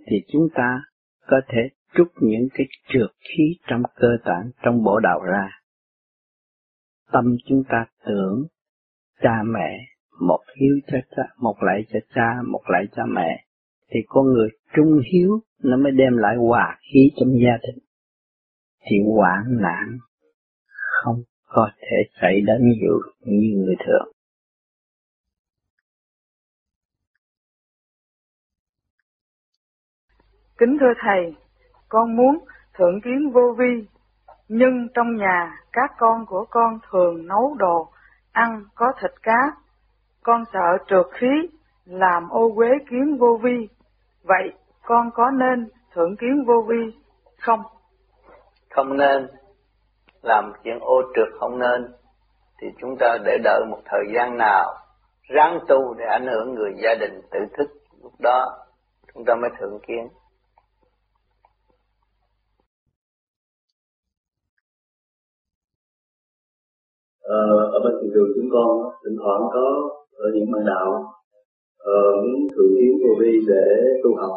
thì 0.07 0.16
chúng 0.32 0.49
ta 0.55 0.80
có 1.26 1.41
thể 1.49 1.68
trút 1.95 2.09
những 2.20 2.49
cái 2.55 2.66
trượt 2.89 3.11
khí 3.20 3.45
trong 3.68 3.82
cơ 3.95 4.09
tạng 4.24 4.51
trong 4.62 4.84
bộ 4.84 5.01
đạo 5.01 5.20
ra. 5.20 5.49
Tâm 7.12 7.24
chúng 7.49 7.62
ta 7.68 7.87
tưởng 8.07 8.47
cha 9.22 9.43
mẹ, 9.55 9.87
một 10.20 10.41
hiếu 10.61 10.74
cho 10.87 10.99
cha, 11.16 11.22
một 11.39 11.57
lạy 11.61 11.84
cho 11.93 11.99
cha, 12.14 12.43
một 12.53 12.62
lạy 12.68 12.84
cho 12.97 13.03
mẹ, 13.07 13.45
thì 13.91 14.01
con 14.07 14.26
người 14.26 14.49
trung 14.76 15.01
hiếu 15.12 15.41
nó 15.62 15.76
mới 15.76 15.93
đem 15.93 16.16
lại 16.16 16.37
hòa 16.37 16.78
khí 16.93 17.11
trong 17.16 17.28
gia 17.28 17.57
đình. 17.62 17.78
Thì 18.80 18.97
hoạn 19.14 19.43
nạn 19.61 19.99
không 20.74 21.22
có 21.47 21.70
thể 21.80 21.97
xảy 22.20 22.41
đến 22.47 22.57
nhiều 22.62 23.01
như 23.20 23.57
người 23.57 23.76
thường. 23.87 24.12
Kính 30.59 30.76
thưa 30.80 30.93
Thầy, 31.01 31.34
con 31.89 32.16
muốn 32.16 32.39
thượng 32.78 33.01
kiến 33.01 33.30
vô 33.34 33.55
vi, 33.59 33.87
nhưng 34.49 34.89
trong 34.95 35.16
nhà 35.16 35.59
các 35.72 35.91
con 35.99 36.26
của 36.26 36.45
con 36.51 36.78
thường 36.91 37.26
nấu 37.26 37.55
đồ, 37.59 37.89
ăn 38.32 38.64
có 38.74 38.93
thịt 39.01 39.11
cá. 39.22 39.39
Con 40.22 40.45
sợ 40.53 40.78
trượt 40.89 41.07
khí, 41.12 41.49
làm 41.84 42.28
ô 42.28 42.53
quế 42.57 42.68
kiến 42.91 43.16
vô 43.18 43.41
vi. 43.43 43.68
Vậy 44.28 44.52
con 44.82 45.10
có 45.14 45.30
nên 45.30 45.68
thượng 45.94 46.16
kiến 46.16 46.44
vô 46.46 46.64
vi 46.68 46.98
không? 47.40 47.60
Không 48.70 48.96
nên. 48.96 49.28
Làm 50.22 50.52
chuyện 50.64 50.78
ô 50.80 51.02
trượt 51.14 51.28
không 51.40 51.58
nên. 51.58 51.94
Thì 52.60 52.66
chúng 52.80 52.96
ta 52.98 53.18
để 53.24 53.38
đợi 53.44 53.64
một 53.70 53.78
thời 53.84 54.04
gian 54.14 54.36
nào 54.38 54.74
ráng 55.22 55.58
tu 55.68 55.94
để 55.94 56.04
ảnh 56.04 56.26
hưởng 56.26 56.54
người 56.54 56.72
gia 56.82 56.94
đình 57.00 57.20
tự 57.30 57.38
thức 57.58 57.68
lúc 58.02 58.12
đó 58.18 58.46
chúng 59.14 59.24
ta 59.24 59.34
mới 59.34 59.50
thượng 59.60 59.78
kiến. 59.86 60.08
ờ, 67.26 67.38
ở 67.72 67.78
bên 67.84 67.94
trường 68.14 68.30
chúng 68.34 68.48
con 68.52 68.68
thỉnh 69.04 69.16
thoảng 69.22 69.42
có 69.54 69.66
ở 70.12 70.26
những 70.34 70.50
bạn 70.52 70.64
đạo 70.66 71.12
ờ, 71.95 72.01
muốn 72.22 72.41
thử 72.55 72.64
kiến 72.76 72.93
vô 73.03 73.12
vi 73.20 73.32
để 73.51 73.66
tu 74.03 74.11
học. 74.20 74.34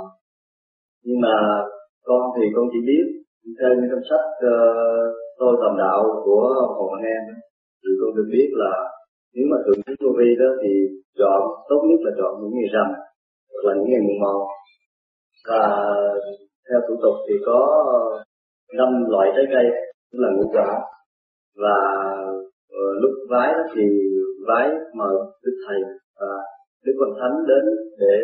Nhưng 1.06 1.22
mà 1.22 1.36
con 2.08 2.22
thì 2.36 2.46
con 2.56 2.66
chỉ 2.72 2.80
biết 2.90 3.06
theo 3.60 3.70
những 3.76 3.90
trong 3.92 4.06
sách 4.10 4.28
uh, 4.54 5.08
tôi 5.40 5.54
tầm 5.62 5.74
đạo 5.78 6.00
của 6.26 6.44
hồ 6.78 6.86
anh 6.98 7.06
em 7.16 7.24
thì 7.82 7.90
con 8.02 8.16
được 8.16 8.28
biết 8.32 8.50
là 8.52 8.74
nếu 9.34 9.46
mà 9.52 9.58
thử 9.66 9.74
kiến 9.86 9.96
vô 10.04 10.12
vi 10.20 10.30
đó 10.40 10.50
thì 10.62 10.72
chọn 11.20 11.42
tốt 11.70 11.82
nhất 11.88 12.00
là 12.06 12.12
chọn 12.20 12.32
những 12.42 12.54
ngày 12.56 12.70
rằm 12.76 12.88
hoặc 13.52 13.64
là 13.68 13.74
những 13.78 13.90
ngày 13.90 14.02
mùng 14.08 14.20
một. 14.26 14.48
Và 15.50 15.64
theo 16.68 16.80
thủ 16.88 16.96
tục 17.04 17.16
thì 17.28 17.36
có 17.46 17.60
năm 18.78 18.90
loại 19.08 19.28
trái 19.36 19.46
cây 19.54 19.66
tức 20.12 20.20
là 20.24 20.30
ngũ 20.36 20.46
quả. 20.52 20.70
Và 21.64 21.78
uh, 22.80 23.02
lúc 23.02 23.12
vái 23.30 23.54
thì 23.76 23.84
vái 24.48 24.70
mời 24.96 25.16
đức 25.44 25.56
thầy 25.68 25.80
và 26.20 26.32
đức 26.86 26.96
phật 27.00 27.12
thánh 27.20 27.36
đến 27.52 27.64
để 28.04 28.16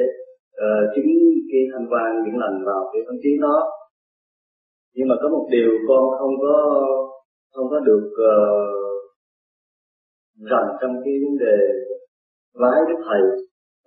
uh, 0.66 0.84
chứng 0.94 1.10
cái 1.52 1.62
thanh 1.72 1.88
quan 1.92 2.10
những 2.24 2.38
lành 2.44 2.58
vào 2.66 2.82
cái 2.94 3.02
tâm 3.08 3.16
trí 3.24 3.32
đó. 3.42 3.58
Nhưng 4.96 5.08
mà 5.08 5.16
có 5.22 5.28
một 5.30 5.48
điều 5.52 5.70
con 5.88 6.04
không 6.20 6.36
có 6.44 6.56
không 7.54 7.68
có 7.70 7.80
được 7.80 8.08
uh, 8.12 8.86
rành 10.52 10.70
trong 10.82 10.94
cái 11.04 11.14
vấn 11.24 11.38
đề 11.46 11.58
vái 12.62 12.80
đức 12.90 13.00
thầy 13.08 13.22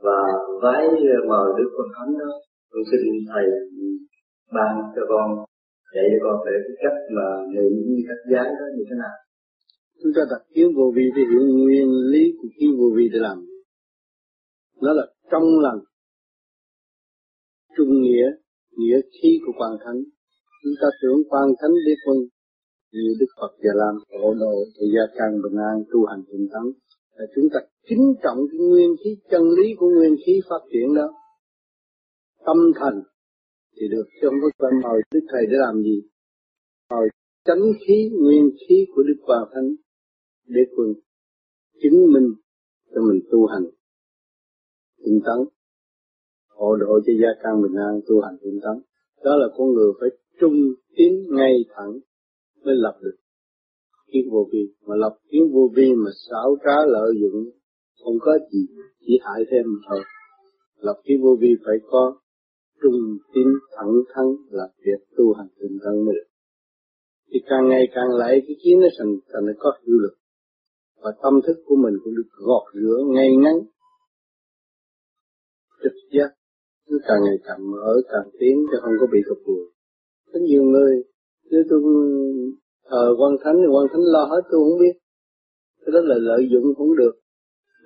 và 0.03 0.19
vái 0.63 0.89
mời 1.29 1.49
đức 1.59 1.71
phật 1.77 1.89
thánh 1.97 2.13
đó. 2.19 2.33
Con 2.71 2.83
xin 2.91 3.01
thầy 3.33 3.45
ban 4.53 4.73
cho 4.97 5.03
con 5.09 5.27
dạy 5.95 6.05
cho 6.13 6.19
con 6.25 6.37
về 6.47 6.55
cái 6.65 6.77
cách 6.83 6.99
mà 7.17 7.27
niệm 7.53 7.73
như 7.87 7.99
cách 8.09 8.23
giái 8.33 8.49
đó 8.59 8.67
như 8.77 8.85
thế 8.89 8.97
nào. 9.03 9.17
Chúng 10.03 10.13
ta 10.17 10.23
đặt 10.31 10.43
kiến 10.55 10.69
vô 10.77 10.93
vi 10.97 11.05
thì 11.17 11.23
hiểu 11.31 11.43
nguyên 11.57 11.89
lý 12.13 12.23
của 12.39 12.49
kiến 12.57 12.71
vô 12.79 12.87
vi 12.97 13.05
để 13.13 13.19
làm 13.19 13.48
nó 14.81 14.93
là 14.93 15.07
trong 15.31 15.61
lành. 15.61 15.81
Trung 17.77 18.03
nghĩa 18.03 18.27
nghĩa 18.77 19.01
khí 19.13 19.41
của 19.47 19.53
quan 19.59 19.73
thánh. 19.85 20.01
Chúng 20.63 20.73
ta 20.81 20.89
tưởng 21.03 21.19
quan 21.31 21.47
thánh 21.61 21.75
đế 21.87 21.95
quân, 22.05 22.19
như 22.93 23.15
đức 23.21 23.27
phật 23.41 23.53
già 23.65 23.71
lam 23.75 23.95
hộ 24.23 24.35
độ 24.35 24.55
thì 24.75 24.87
gia 24.95 25.05
càng 25.19 25.43
bình 25.43 25.59
an, 25.71 25.77
tu 25.93 26.07
hành 26.07 26.23
tinh 26.29 26.49
tấn 26.53 26.65
là 27.17 27.25
chúng 27.35 27.45
ta 27.53 27.61
kính 27.89 28.15
trọng 28.23 28.39
cái 28.51 28.59
nguyên 28.69 28.91
khí, 29.05 29.11
chân 29.31 29.43
lý 29.57 29.75
của 29.79 29.89
nguyên 29.97 30.15
khí 30.27 30.41
phát 30.49 30.63
triển 30.73 30.95
đó. 30.95 31.09
Tâm 32.47 32.57
thành 32.81 33.03
thì 33.77 33.89
được, 33.91 34.07
chứ 34.21 34.29
không 34.29 34.41
có 34.43 34.49
phải 34.59 34.73
mời 34.83 35.01
đức 35.13 35.21
thầy 35.33 35.43
để 35.51 35.57
làm 35.67 35.83
gì. 35.83 36.03
Mời 36.91 37.09
chánh 37.45 37.65
khí, 37.87 38.11
nguyên 38.21 38.51
khí 38.61 38.87
của 38.95 39.03
đức 39.03 39.19
hòa 39.23 39.47
thánh 39.55 39.69
đế 40.47 40.61
quân, 40.77 40.89
chứng 41.83 42.13
minh 42.13 42.29
cho 42.95 43.01
mình 43.09 43.21
tu 43.31 43.47
hành 43.47 43.65
tinh 45.05 45.21
tấn. 45.27 45.47
Hộ 46.49 46.77
độ 46.77 47.01
cho 47.07 47.13
gia 47.23 47.29
căn 47.43 47.63
bình 47.63 47.77
an, 47.89 48.01
tu 48.07 48.21
hành 48.21 48.37
tinh 48.43 48.59
tấn. 48.63 48.83
Đó 49.25 49.37
là 49.37 49.47
con 49.57 49.73
người 49.73 49.93
phải 50.01 50.09
trung 50.41 50.57
tín 50.97 51.13
ngay 51.37 51.55
thẳng 51.75 51.93
mới 52.65 52.75
lập 52.77 52.99
được 53.03 53.17
kiến 54.13 54.29
vô 54.31 54.49
vi. 54.53 54.75
Mà 54.87 54.95
lập 54.97 55.17
kiến 55.31 55.43
vô 55.53 55.71
vi 55.75 55.95
mà 55.95 56.11
xảo 56.31 56.57
trá 56.65 56.77
lợi 56.87 57.11
dụng, 57.21 57.51
không 58.05 58.15
có 58.21 58.39
gì 58.53 58.67
chỉ 59.01 59.19
hại 59.23 59.45
thêm 59.51 59.65
thôi. 59.89 60.01
Lập 60.81 61.01
kiến 61.05 61.23
vô 61.23 61.37
vi 61.41 61.49
phải 61.65 61.77
có 61.91 62.17
trung 62.83 63.19
tín 63.35 63.47
thẳng 63.77 63.95
thắn 64.15 64.27
là 64.51 64.69
việc 64.85 65.01
tu 65.17 65.33
hành 65.33 65.49
tinh 65.61 65.79
tấn 65.85 66.05
mới 66.05 66.15
được. 66.15 66.29
Thì 67.31 67.39
càng 67.47 67.69
ngày 67.69 67.85
càng 67.95 68.11
lại 68.11 68.43
cái 68.47 68.57
kiến 68.65 68.81
nó 68.81 68.89
thành 68.99 69.17
thành 69.33 69.47
nó 69.47 69.53
có 69.59 69.73
hiệu 69.87 69.97
lực. 69.99 70.15
Và 71.03 71.11
tâm 71.23 71.35
thức 71.47 71.57
của 71.67 71.77
mình 71.77 71.95
cũng 72.05 72.15
được 72.17 72.29
gọt 72.47 72.63
rửa 72.75 72.99
ngay 73.15 73.37
ngắn 73.37 73.55
trực 75.83 75.93
giác. 76.15 76.31
Cứ 76.87 76.99
càng 77.09 77.21
ngày 77.25 77.39
càng 77.45 77.71
mở, 77.71 77.89
càng 78.13 78.29
tiến 78.39 78.57
cho 78.71 78.79
không 78.83 78.97
có 79.01 79.07
bị 79.13 79.19
cập 79.29 79.39
buồn 79.47 79.69
có 80.33 80.39
nhiều 80.39 80.63
người, 80.63 81.03
nếu 81.51 81.63
tôi 81.71 81.81
thờ 82.91 83.15
quan 83.19 83.33
thánh 83.45 83.57
thì 83.61 83.69
quan 83.75 83.87
thánh 83.93 84.05
lo 84.15 84.25
hết, 84.25 84.43
tôi 84.51 84.61
không 84.61 84.79
biết. 84.81 84.97
Cái 85.81 85.93
đó 85.93 86.01
là 86.01 86.15
lợi 86.19 86.49
dụng 86.53 86.75
không 86.77 86.97
được. 86.97 87.15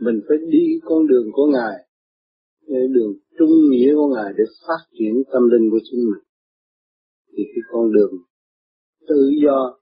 Mình 0.00 0.20
phải 0.28 0.36
đi 0.50 0.64
con 0.84 1.06
đường 1.06 1.26
của 1.32 1.46
ngài 1.46 1.76
đường 2.68 3.12
trung 3.38 3.50
nghĩa 3.70 3.94
của 3.94 4.08
ngài 4.14 4.32
để 4.36 4.44
phát 4.66 4.82
triển 4.98 5.22
tâm 5.32 5.42
linh 5.50 5.70
của 5.70 5.78
chính 5.90 6.00
mình. 6.00 6.24
Thì 7.36 7.42
cái 7.54 7.62
con 7.72 7.92
đường 7.92 8.12
tự 9.08 9.30
do, 9.44 9.78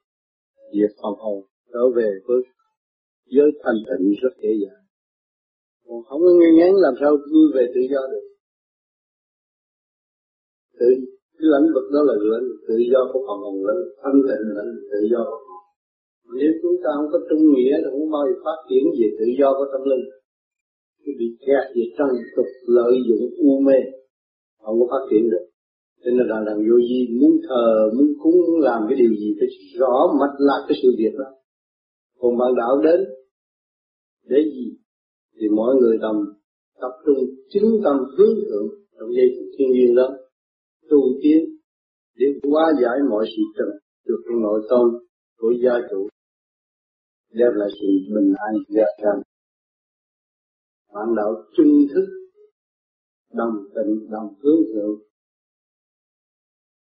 diệt 0.73 0.91
phần 1.03 1.15
hồn, 1.19 1.45
trở 1.73 1.91
về 1.97 2.11
với 2.27 2.43
giới 3.27 3.51
thanh 3.65 3.75
tịnh 3.87 4.13
rất 4.23 4.35
dễ 4.43 4.51
dàng 4.63 4.80
còn 5.91 6.03
không 6.09 6.21
có 6.25 6.31
nghe 6.39 6.51
ngán, 6.59 6.73
làm 6.85 6.95
sao 7.01 7.11
vui 7.33 7.47
về 7.55 7.65
tự 7.75 7.81
do 7.93 8.03
được? 8.13 8.25
Tự, 10.79 10.91
cái 11.39 11.47
lãnh 11.55 11.67
vực 11.75 11.87
đó 11.95 12.01
là 12.09 12.15
lãnh 12.33 12.47
vực 12.51 12.61
tự 12.69 12.77
do 12.93 13.01
của 13.13 13.21
phần 13.27 13.39
hồn 13.45 13.57
lãnh 13.69 13.83
thanh 14.03 14.21
tịnh, 14.29 14.45
lãnh 14.57 14.73
tự 14.93 15.01
do 15.13 15.23
nếu 16.39 16.51
chúng 16.63 16.77
ta 16.83 16.91
không 16.97 17.09
có 17.13 17.19
trung 17.29 17.45
nghĩa 17.55 17.75
thì 17.83 17.89
không 17.93 18.11
bao 18.15 18.25
giờ 18.29 18.35
phát 18.45 18.59
triển 18.69 18.85
về 18.99 19.09
tự 19.19 19.27
do 19.41 19.49
của 19.59 19.67
tâm 19.73 19.83
linh. 19.91 20.05
Cái 21.03 21.15
bị 21.19 21.29
kẹt 21.47 21.65
về 21.77 21.85
trần 21.99 22.11
tục 22.37 22.51
lợi 22.77 22.95
dụng 23.09 23.25
u 23.47 23.61
mê, 23.67 23.79
không 24.63 24.77
có 24.81 24.87
phát 24.93 25.05
triển 25.11 25.31
được. 25.33 25.45
Cho 26.03 26.11
nên 26.17 26.27
là 26.31 26.39
làm 26.47 26.59
vô 26.67 26.77
vi 26.89 27.01
muốn 27.21 27.33
thờ, 27.49 27.91
muốn 27.97 28.09
cúng, 28.23 28.37
muốn 28.47 28.61
làm 28.61 28.81
cái 28.89 28.97
điều 29.03 29.13
gì 29.21 29.29
phải 29.39 29.49
rõ 29.81 29.95
mạch 30.21 30.37
lạc 30.39 30.63
cái 30.69 30.79
sự 30.83 30.89
việc 30.99 31.15
đó. 31.19 31.31
Còn 32.19 32.39
bạn 32.39 32.51
đạo 32.61 32.75
đến, 32.85 33.01
để 34.31 34.39
gì? 34.55 34.80
Thì 35.41 35.49
mọi 35.49 35.77
người 35.81 35.99
tầm 36.03 36.17
tập 36.81 36.93
trung 37.07 37.19
chứng 37.53 37.81
tâm 37.85 37.97
hướng 38.19 38.35
thượng 38.49 38.69
trong 38.99 39.09
dây 39.17 39.27
thiên 39.59 39.73
nhiên 39.73 39.95
đó, 39.95 40.09
tu 40.91 40.99
tiến 41.23 41.57
để 42.17 42.27
hóa 42.51 42.73
giải 42.83 42.99
mọi 43.11 43.25
sự 43.37 43.43
trần 43.59 43.69
được 44.07 44.21
trong 44.25 44.43
nội 44.43 44.61
tâm 44.71 44.81
của 45.39 45.53
gia 45.65 45.75
chủ, 45.91 46.09
đem 47.33 47.53
lại 47.55 47.69
sự 47.81 47.89
bình 48.15 48.33
an 48.37 48.55
gia 48.69 48.85
trang 49.03 49.23
bạn 50.95 51.15
đạo 51.17 51.45
trung 51.57 51.73
thức, 51.95 52.07
đồng 53.33 53.55
tình 53.75 54.11
đồng 54.11 54.35
hướng 54.43 54.61
thượng. 54.75 54.99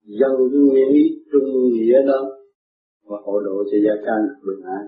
Dân 0.03 0.31
cái 0.51 0.59
nguyên 0.61 0.89
ý 0.93 1.03
trung 1.31 1.69
nghĩa 1.73 2.01
đó, 2.07 2.21
và 3.03 3.17
hộ 3.25 3.39
độ 3.39 3.63
cho 3.71 3.77
gia 3.85 3.95
can 4.05 4.21
bình 4.47 4.65
an. 4.65 4.83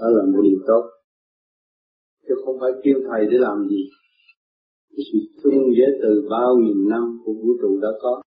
Đó 0.00 0.06
là 0.08 0.22
một 0.32 0.40
điều 0.42 0.58
tốt 0.66 0.97
chứ 2.28 2.34
không 2.44 2.56
phải 2.60 2.72
kêu 2.82 2.94
thầy 3.08 3.26
để 3.30 3.36
làm 3.38 3.68
gì. 3.68 3.82
Cái 4.90 5.04
sự 5.12 5.18
trung 5.42 5.62
giới 5.78 5.90
từ 6.02 6.28
bao 6.30 6.56
nghìn 6.56 6.88
năm 6.88 7.04
của 7.24 7.32
vũ 7.32 7.48
trụ 7.60 7.78
đã 7.82 7.88
có, 8.02 8.22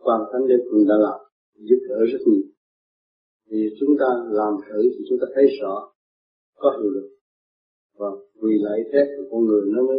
quan 0.00 0.20
thánh 0.32 0.48
đế 0.48 0.54
cũng 0.70 0.88
đã 0.88 0.94
làm, 1.06 1.20
giúp 1.68 1.80
đỡ 1.88 1.98
rất 2.12 2.18
nhiều. 2.26 2.46
Vì 3.50 3.62
chúng 3.80 3.92
ta 4.00 4.06
làm 4.30 4.52
thử 4.66 4.82
thì 4.82 5.04
chúng 5.08 5.18
ta 5.20 5.26
thấy 5.34 5.44
rõ 5.60 5.92
có 6.56 6.78
hiệu 6.80 6.90
lực. 6.90 7.08
Và 7.98 8.06
vì 8.42 8.54
lại 8.64 8.78
thế 8.92 9.00
của 9.16 9.24
con 9.30 9.44
người 9.44 9.62
nó 9.66 9.82
mới 9.82 9.98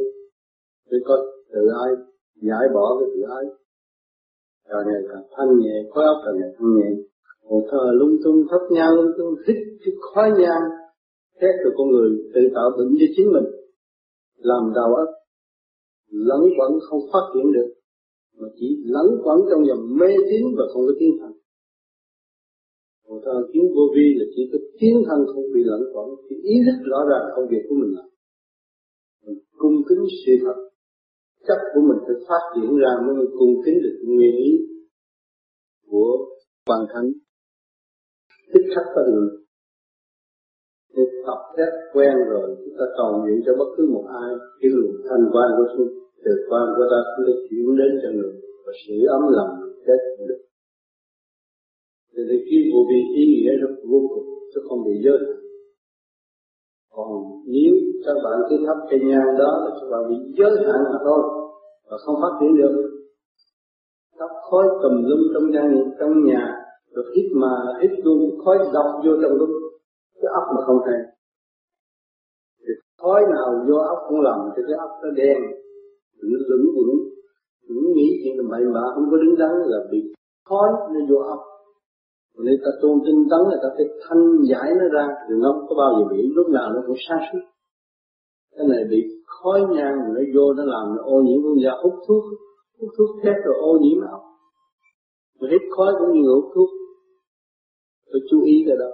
mới 0.91 0.99
có 1.05 1.15
tự 1.53 1.61
ái, 1.85 1.91
giải 2.41 2.65
bỏ 2.73 2.99
cái 2.99 3.09
tự 3.13 3.21
ái. 3.37 3.45
Càng 4.69 4.83
ngày 4.87 5.01
càng 5.09 5.23
thanh 5.37 5.59
nhẹ, 5.59 5.75
khói 5.93 6.05
óc 6.05 6.17
càng 6.25 6.35
ngày 6.39 6.49
thanh 6.57 6.75
nhẹ. 6.77 6.89
Một 7.49 7.63
thờ 7.71 7.83
lung 7.99 8.15
tung, 8.23 8.43
thấp 8.49 8.61
nhang, 8.69 8.91
lung 8.95 9.11
tung 9.17 9.35
thích 9.47 9.61
cái 9.85 9.93
khói 10.01 10.29
nhang. 10.39 10.63
Xét 11.41 11.55
của 11.63 11.73
con 11.77 11.87
người, 11.91 12.09
tự 12.33 12.41
tạo 12.55 12.69
bệnh 12.77 12.91
cho 12.99 13.07
chính 13.15 13.27
mình, 13.35 13.47
làm 14.37 14.63
đầu 14.75 14.89
óc 14.95 15.09
lẫn 16.09 16.41
quẩn 16.57 16.71
không 16.87 16.99
phát 17.11 17.25
triển 17.33 17.51
được, 17.55 17.69
mà 18.37 18.47
chỉ 18.59 18.67
lẫn 18.85 19.07
quẩn 19.23 19.37
trong 19.49 19.65
dòng 19.67 19.83
mê 19.99 20.11
tín 20.29 20.43
và 20.57 20.63
không 20.73 20.83
có 20.87 20.93
tiến 20.99 21.11
hành. 21.21 21.35
còn 23.07 23.17
thờ 23.25 23.47
kiến 23.53 23.63
vô 23.75 23.83
vi 23.95 24.07
là 24.19 24.25
chỉ 24.35 24.41
có 24.51 24.57
tiến 24.79 24.95
thân 25.07 25.19
không 25.33 25.43
bị 25.53 25.61
lẫn 25.63 25.81
quẩn, 25.93 26.07
thì 26.29 26.35
ý 26.35 26.55
thức 26.65 26.77
rõ 26.91 26.99
ràng 27.09 27.25
công 27.35 27.47
việc 27.51 27.63
của 27.69 27.75
mình 27.81 27.91
là 27.97 28.03
mình 29.25 29.39
cung 29.57 29.77
kính 29.89 30.03
sự 30.25 30.33
thật. 30.45 30.57
Chất 31.47 31.59
của 31.73 31.81
mình 31.87 31.99
phải 32.05 32.15
phát 32.27 32.43
triển 32.55 32.77
ra 32.77 32.91
mới 33.05 33.25
cung 33.39 33.55
kính 33.65 33.77
được 33.83 33.97
nguyên 34.05 34.35
ý 34.35 34.51
của 35.87 36.11
quan 36.65 36.81
thánh 36.93 37.11
thích 38.53 38.67
khắc 38.75 38.85
có 38.95 39.01
người 39.13 39.44
để 40.95 41.03
tập 41.25 41.39
phép 41.57 41.71
quen 41.93 42.13
rồi, 42.31 42.47
chúng 42.61 42.75
ta 42.79 42.85
cầu 42.97 43.09
nguyện 43.17 43.37
cho 43.45 43.51
bất 43.59 43.69
cứ 43.77 43.83
một 43.93 44.05
ai 44.23 44.31
cái 44.59 44.69
luồng 44.73 44.95
thanh 45.09 45.25
quan 45.33 45.49
của 45.57 45.67
chúng 45.73 45.89
từ 46.23 46.31
quan 46.49 46.65
của 46.75 46.85
ta 46.91 46.99
cũng 47.11 47.25
được 47.27 47.39
chuyển 47.49 47.77
đến 47.79 47.91
cho 48.01 48.09
người, 48.17 48.33
và 48.65 48.73
sự 48.81 48.95
ấm 49.17 49.21
lòng 49.37 49.51
chết 49.85 49.99
được. 50.29 50.41
Thì 52.11 52.21
thì 52.29 52.37
khi 52.47 52.57
vô 52.71 52.79
vi 52.89 52.99
ý 53.21 53.23
nghĩa 53.31 53.53
rất 53.61 53.73
vô 53.89 53.99
cùng 54.11 54.25
chứ 54.53 54.59
không 54.69 54.83
bị 54.85 54.95
giới 55.05 55.19
còn 56.95 57.09
nếu 57.45 57.73
các 58.05 58.17
bạn 58.23 58.37
cứ 58.49 58.55
thắp 58.65 58.77
cây 58.89 58.99
nhang 59.09 59.29
đó 59.39 59.49
là 59.63 59.71
các 59.79 59.87
bạn 59.91 60.03
bị 60.09 60.15
giới 60.37 60.51
hạn 60.65 60.81
mà 60.91 60.99
thôi, 61.05 61.21
và 61.89 61.97
không 61.97 62.15
phát 62.21 62.33
triển 62.39 62.55
được. 62.57 62.75
Thắp 64.19 64.29
khói 64.49 64.65
tùm 64.83 64.93
lum 65.07 65.21
trong 65.33 65.51
nhà 65.51 65.63
trong 65.99 66.25
nhà, 66.25 66.55
được 66.95 67.05
hít 67.15 67.25
mà 67.41 67.53
hít 67.81 67.91
luôn 68.03 68.39
khói 68.45 68.57
độc 68.73 68.85
vô 69.05 69.11
trong 69.21 69.31
lúc 69.31 69.49
cái 70.25 70.33
ốc 70.39 70.45
mà 70.55 70.61
không 70.67 70.79
hay 70.87 70.99
thì 72.59 72.73
khói 73.01 73.21
nào 73.33 73.47
vô 73.67 73.77
ốc 73.93 73.99
cũng 74.09 74.21
làm 74.21 74.39
cho 74.55 74.61
cái 74.67 74.77
ốc 74.85 74.91
nó 75.03 75.09
đen, 75.21 75.37
nó 76.21 76.37
lững 76.49 76.67
quẩn. 76.75 76.89
Những 77.67 77.93
nghĩ 77.95 78.09
chuyện 78.21 78.37
là 78.37 78.43
bậy 78.51 78.63
bạ 78.75 78.85
không 78.95 79.07
có 79.11 79.17
đứng 79.17 79.35
đắn 79.41 79.51
là 79.71 79.79
bị 79.91 80.13
khói 80.49 80.69
nó 80.93 80.99
vô 81.09 81.19
ốc. 81.35 81.41
Nên 82.45 82.55
ta 82.65 82.71
tôn 82.81 82.99
tinh 83.05 83.27
tấn 83.31 83.41
là 83.51 83.57
ta 83.63 83.69
phải 83.77 83.85
thanh 84.03 84.23
giải 84.49 84.69
nó 84.79 84.87
ra, 84.95 85.07
thì 85.27 85.35
nó 85.43 85.51
không 85.53 85.67
có 85.69 85.75
bao 85.75 85.91
giờ 85.97 86.03
bị, 86.11 86.19
lúc 86.35 86.47
nào 86.49 86.69
nó 86.73 86.81
cũng 86.87 86.95
sáng 87.07 87.21
suốt 87.31 87.39
cái 88.57 88.67
này 88.67 88.83
bị 88.89 88.99
khói 89.25 89.59
nhang 89.75 89.95
nó 90.15 90.21
vô, 90.35 90.53
nó 90.53 90.63
làm 90.63 90.95
nó 90.95 91.03
ô 91.03 91.21
nhiễm, 91.21 91.43
con 91.43 91.55
da 91.63 91.71
hút 91.83 91.93
thuốc 92.07 92.23
hút 92.79 92.89
thuốc 92.97 93.09
thép 93.23 93.35
rồi 93.45 93.55
ô 93.59 93.77
nhiễm 93.81 94.01
óc 94.11 94.21
mà 95.39 95.47
hít 95.51 95.61
khói 95.75 95.93
cũng 95.99 96.11
như 96.13 96.29
hút 96.29 96.51
thuốc. 96.55 96.69
Phải 98.11 98.21
chú 98.29 98.43
ý 98.43 98.63
cái 98.67 98.77
đó 98.77 98.91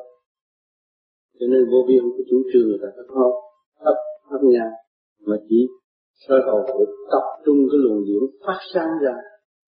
cho 1.42 1.48
nên 1.52 1.62
vô 1.72 1.80
vi 1.88 1.96
không 2.02 2.14
có 2.18 2.24
chủ 2.30 2.38
trương 2.50 2.68
người 2.68 2.82
ta 2.84 2.89
thấp 2.96 3.08
không 3.16 3.36
thấp 3.84 3.98
thấp 4.30 4.42
nhà, 4.54 4.66
mà 5.28 5.36
chỉ 5.48 5.60
sơ 6.24 6.36
đầu 6.48 6.60
phải 6.68 6.86
tập 7.12 7.26
trung 7.46 7.60
cái 7.70 7.80
luồng 7.84 8.02
điển 8.08 8.24
phát 8.46 8.60
sáng 8.74 8.92
ra 9.04 9.16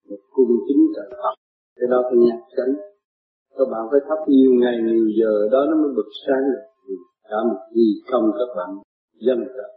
một 0.09 0.21
cung 0.36 0.53
kính 0.67 0.82
trời 0.95 1.07
Phật. 1.21 1.36
Cái 1.78 1.88
đó 1.91 1.99
phải 2.07 2.17
nhạc 2.26 2.41
chánh 2.55 2.74
các 3.57 3.67
bạn 3.71 3.84
phải 3.91 4.01
thắp 4.07 4.19
nhiều 4.28 4.51
ngày, 4.61 4.76
nhiều 4.89 5.07
giờ, 5.19 5.34
đó 5.53 5.59
nó 5.69 5.76
mới 5.82 5.91
bực 5.97 6.09
sáng 6.26 6.43
được. 6.51 6.63
Cả 7.30 7.38
một 7.49 7.61
gì 7.76 7.89
công 8.11 8.26
các 8.39 8.49
bạn 8.57 8.69
dân 9.26 9.39
trời 9.55 9.71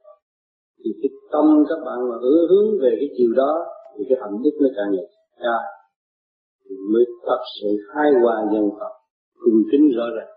thì 0.84 0.90
cái 1.02 1.10
tâm 1.32 1.46
các 1.68 1.80
bạn 1.86 1.98
mà 2.08 2.16
hướng 2.22 2.42
hướng 2.50 2.68
về 2.82 2.92
cái 3.00 3.08
chiều 3.16 3.30
đó, 3.36 3.52
thì 3.94 4.04
cái 4.08 4.18
hạnh 4.22 4.36
đức 4.44 4.54
nó 4.62 4.68
càng 4.76 4.90
ngày 4.94 5.06
cao. 5.42 5.62
Mới 6.92 7.04
thật 7.26 7.42
sự 7.60 7.68
hai 7.94 8.08
hòa 8.22 8.36
dân 8.52 8.70
Phật. 8.78 8.92
Cùng 9.42 9.58
kính 9.70 9.84
rõ 9.96 10.06
ràng 10.16 10.35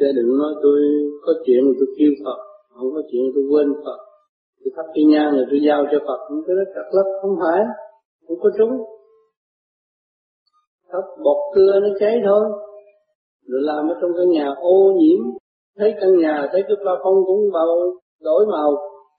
chứ 0.00 0.06
đừng 0.16 0.38
nói 0.38 0.52
tôi 0.62 0.80
có 1.24 1.32
chuyện 1.44 1.62
tôi 1.78 1.88
kêu 1.98 2.12
Phật, 2.24 2.38
không 2.74 2.90
có 2.94 3.02
chuyện 3.10 3.24
tôi 3.34 3.44
quên 3.50 3.68
Phật. 3.84 4.00
Tôi 4.60 4.70
thắp 4.76 4.86
cái 4.94 5.04
nhang 5.12 5.30
rồi 5.36 5.46
tôi 5.50 5.60
giao 5.66 5.80
cho 5.90 5.98
Phật, 6.06 6.18
không 6.28 6.40
có 6.46 6.52
rất 6.58 6.68
trật 6.74 6.86
lất 6.96 7.06
không 7.22 7.34
phải, 7.42 7.60
không 8.26 8.38
có 8.42 8.50
trúng. 8.58 8.74
Thắp 10.90 11.04
bọt 11.24 11.38
cưa 11.54 11.72
nó 11.82 11.88
cháy 12.00 12.14
thôi. 12.26 12.44
Rồi 13.46 13.60
làm 13.62 13.88
ở 13.88 13.94
trong 14.00 14.12
căn 14.16 14.28
nhà 14.30 14.54
ô 14.56 14.92
nhiễm. 15.00 15.20
Thấy 15.78 15.94
căn 16.00 16.18
nhà, 16.18 16.48
thấy 16.52 16.62
cái 16.68 16.76
ba 16.86 16.92
phong 17.02 17.18
cũng 17.26 17.40
vào 17.52 17.66
đổi 18.20 18.46
màu, 18.46 18.70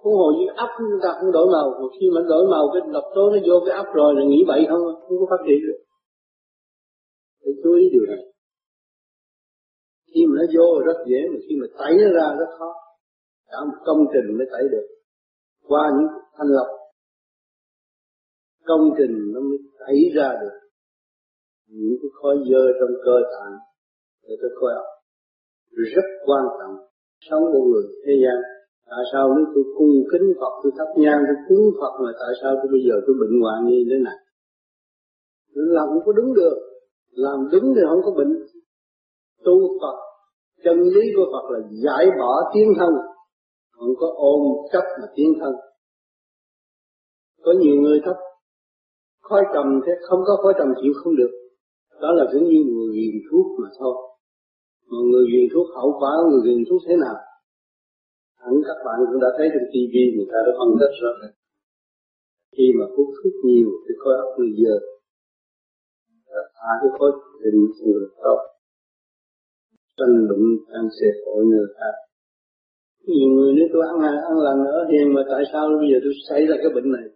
cũng 0.02 0.14
hồi 0.14 0.34
như 0.38 0.46
ấp 0.56 0.70
chúng 0.78 1.00
ta 1.04 1.10
cũng 1.22 1.32
đổi 1.32 1.48
màu. 1.56 1.68
Một 1.82 1.90
khi 2.00 2.06
mà 2.16 2.22
đổi 2.30 2.48
màu, 2.52 2.70
cái 2.74 2.82
độc 2.94 3.04
tố 3.16 3.30
nó 3.30 3.38
vô 3.48 3.56
cái 3.66 3.76
ấp 3.76 3.86
rồi 3.94 4.14
là 4.16 4.22
nghĩ 4.26 4.44
bậy 4.48 4.66
không 4.70 4.82
không 5.08 5.18
có 5.20 5.26
phát 5.30 5.44
triển 5.48 5.60
được. 5.68 5.80
Để 7.46 7.52
chú 7.64 7.74
ý 7.74 7.90
điều 7.94 8.06
này 8.08 8.31
khi 10.12 10.22
mà 10.30 10.34
nó 10.40 10.46
vô 10.56 10.68
rất 10.88 10.98
dễ, 11.10 11.22
mà 11.32 11.38
khi 11.46 11.54
mà 11.62 11.68
tẩy 11.80 11.94
nó 12.02 12.08
ra 12.18 12.28
rất 12.40 12.50
khó. 12.58 12.70
Cả 13.50 13.58
một 13.68 13.78
công 13.86 14.02
trình 14.14 14.38
mới 14.38 14.48
tẩy 14.52 14.64
được. 14.72 14.88
Qua 15.68 15.92
những 15.96 16.08
thanh 16.38 16.52
lọc, 16.58 16.68
công 18.66 18.86
trình 18.98 19.16
nó 19.34 19.40
mới 19.40 19.60
tẩy 19.80 19.98
ra 20.16 20.30
được 20.42 20.56
những 21.68 21.96
cái 22.02 22.12
khói 22.22 22.36
dơ 22.50 22.64
trong 22.80 22.94
cơ 23.06 23.16
tạng 23.34 23.56
để 24.24 24.34
tôi 24.42 24.52
khói 24.60 24.74
học 24.76 24.90
rất 25.94 26.08
quan 26.26 26.44
trọng 26.60 26.76
sống 27.30 27.44
của 27.54 27.64
người 27.70 27.84
thế 28.06 28.14
gian. 28.24 28.38
Tại 28.90 29.04
sao 29.12 29.24
nếu 29.36 29.46
tôi 29.54 29.64
cung 29.78 29.94
kính 30.12 30.28
Phật, 30.40 30.54
tôi 30.64 30.72
thắp 30.78 30.90
nhang, 31.04 31.22
tôi 31.28 31.38
cúng 31.48 31.64
Phật 31.80 31.94
mà 32.04 32.12
tại 32.22 32.32
sao 32.42 32.52
tôi 32.60 32.68
bây 32.76 32.82
giờ 32.88 32.96
tôi 33.06 33.16
bệnh 33.22 33.42
hoạn 33.42 33.58
như 33.68 33.78
thế 33.90 33.98
này? 34.08 34.18
Làm 35.76 35.88
không 35.88 36.04
có 36.06 36.12
đứng 36.12 36.34
được. 36.34 36.58
Làm 37.12 37.40
đứng 37.52 37.66
thì 37.76 37.82
không 37.90 38.02
có 38.06 38.12
bệnh 38.18 38.34
tu 39.46 39.80
Phật. 39.82 39.98
Chân 40.64 40.78
lý 40.80 41.02
của 41.16 41.28
Phật 41.34 41.46
là 41.54 41.60
giải 41.84 42.06
bỏ 42.20 42.52
tiến 42.54 42.74
thân, 42.78 42.94
không 43.72 43.94
có 44.00 44.08
ôm 44.16 44.42
chấp 44.72 44.84
mà 45.02 45.08
tiến 45.16 45.34
thân. 45.40 45.54
Có 47.44 47.52
nhiều 47.60 47.76
người 47.82 48.00
thấp, 48.06 48.16
khói 49.22 49.42
trầm 49.54 49.82
thế, 49.86 49.92
không 50.10 50.20
có 50.28 50.34
khói 50.44 50.54
trầm 50.58 50.68
chịu 50.82 50.94
không 51.04 51.16
được. 51.16 51.32
Đó 52.02 52.12
là 52.12 52.26
giống 52.34 52.44
như 52.44 52.60
người 52.68 52.90
nghiện 52.96 53.16
thuốc 53.32 53.46
mà 53.62 53.70
thôi. 53.80 53.96
Mà 54.90 54.98
người 55.12 55.26
nghiện 55.28 55.48
thuốc 55.54 55.68
hậu 55.76 55.90
quả, 56.00 56.14
người 56.30 56.42
nghiện 56.44 56.64
thuốc 56.70 56.82
thế 56.88 56.96
nào? 56.96 57.16
Hẳn 58.42 58.54
các 58.68 58.78
bạn 58.86 58.98
cũng 59.12 59.22
đã 59.22 59.30
thấy 59.38 59.48
trên 59.54 59.64
TV 59.72 59.96
người 60.16 60.28
ta 60.32 60.40
đã 60.46 60.52
phân 60.60 60.72
tích 60.80 60.96
rồi. 61.02 61.14
khi 62.58 62.66
mà 62.80 62.86
hút 62.96 63.10
thuốc 63.18 63.36
nhiều, 63.44 63.70
thì 63.84 63.94
khói 64.02 64.14
óc 64.24 64.30
người 64.38 64.52
dơ. 64.60 64.76
Thả 66.58 66.72
cái 66.82 66.90
khối 67.00 67.12
tình 67.44 67.60
sự 67.80 67.92
tốt 68.24 68.51
tranh 69.98 70.16
luận 70.28 70.42
ăn 70.80 70.86
xe 70.98 71.08
khổ 71.22 71.36
người 71.52 71.68
khác. 71.78 71.96
Nhiều 73.08 73.30
người 73.36 73.52
nếu 73.58 73.68
tôi 73.74 73.84
ăn 73.92 73.98
à, 74.12 74.14
ăn 74.30 74.36
lần 74.46 74.58
ở 74.78 74.80
hiền 74.92 75.14
mà 75.16 75.22
tại 75.32 75.44
sao 75.52 75.64
bây 75.82 75.88
giờ 75.92 75.98
tôi 76.04 76.14
xảy 76.30 76.42
ra 76.50 76.56
cái 76.62 76.72
bệnh 76.76 76.92
này? 76.98 77.08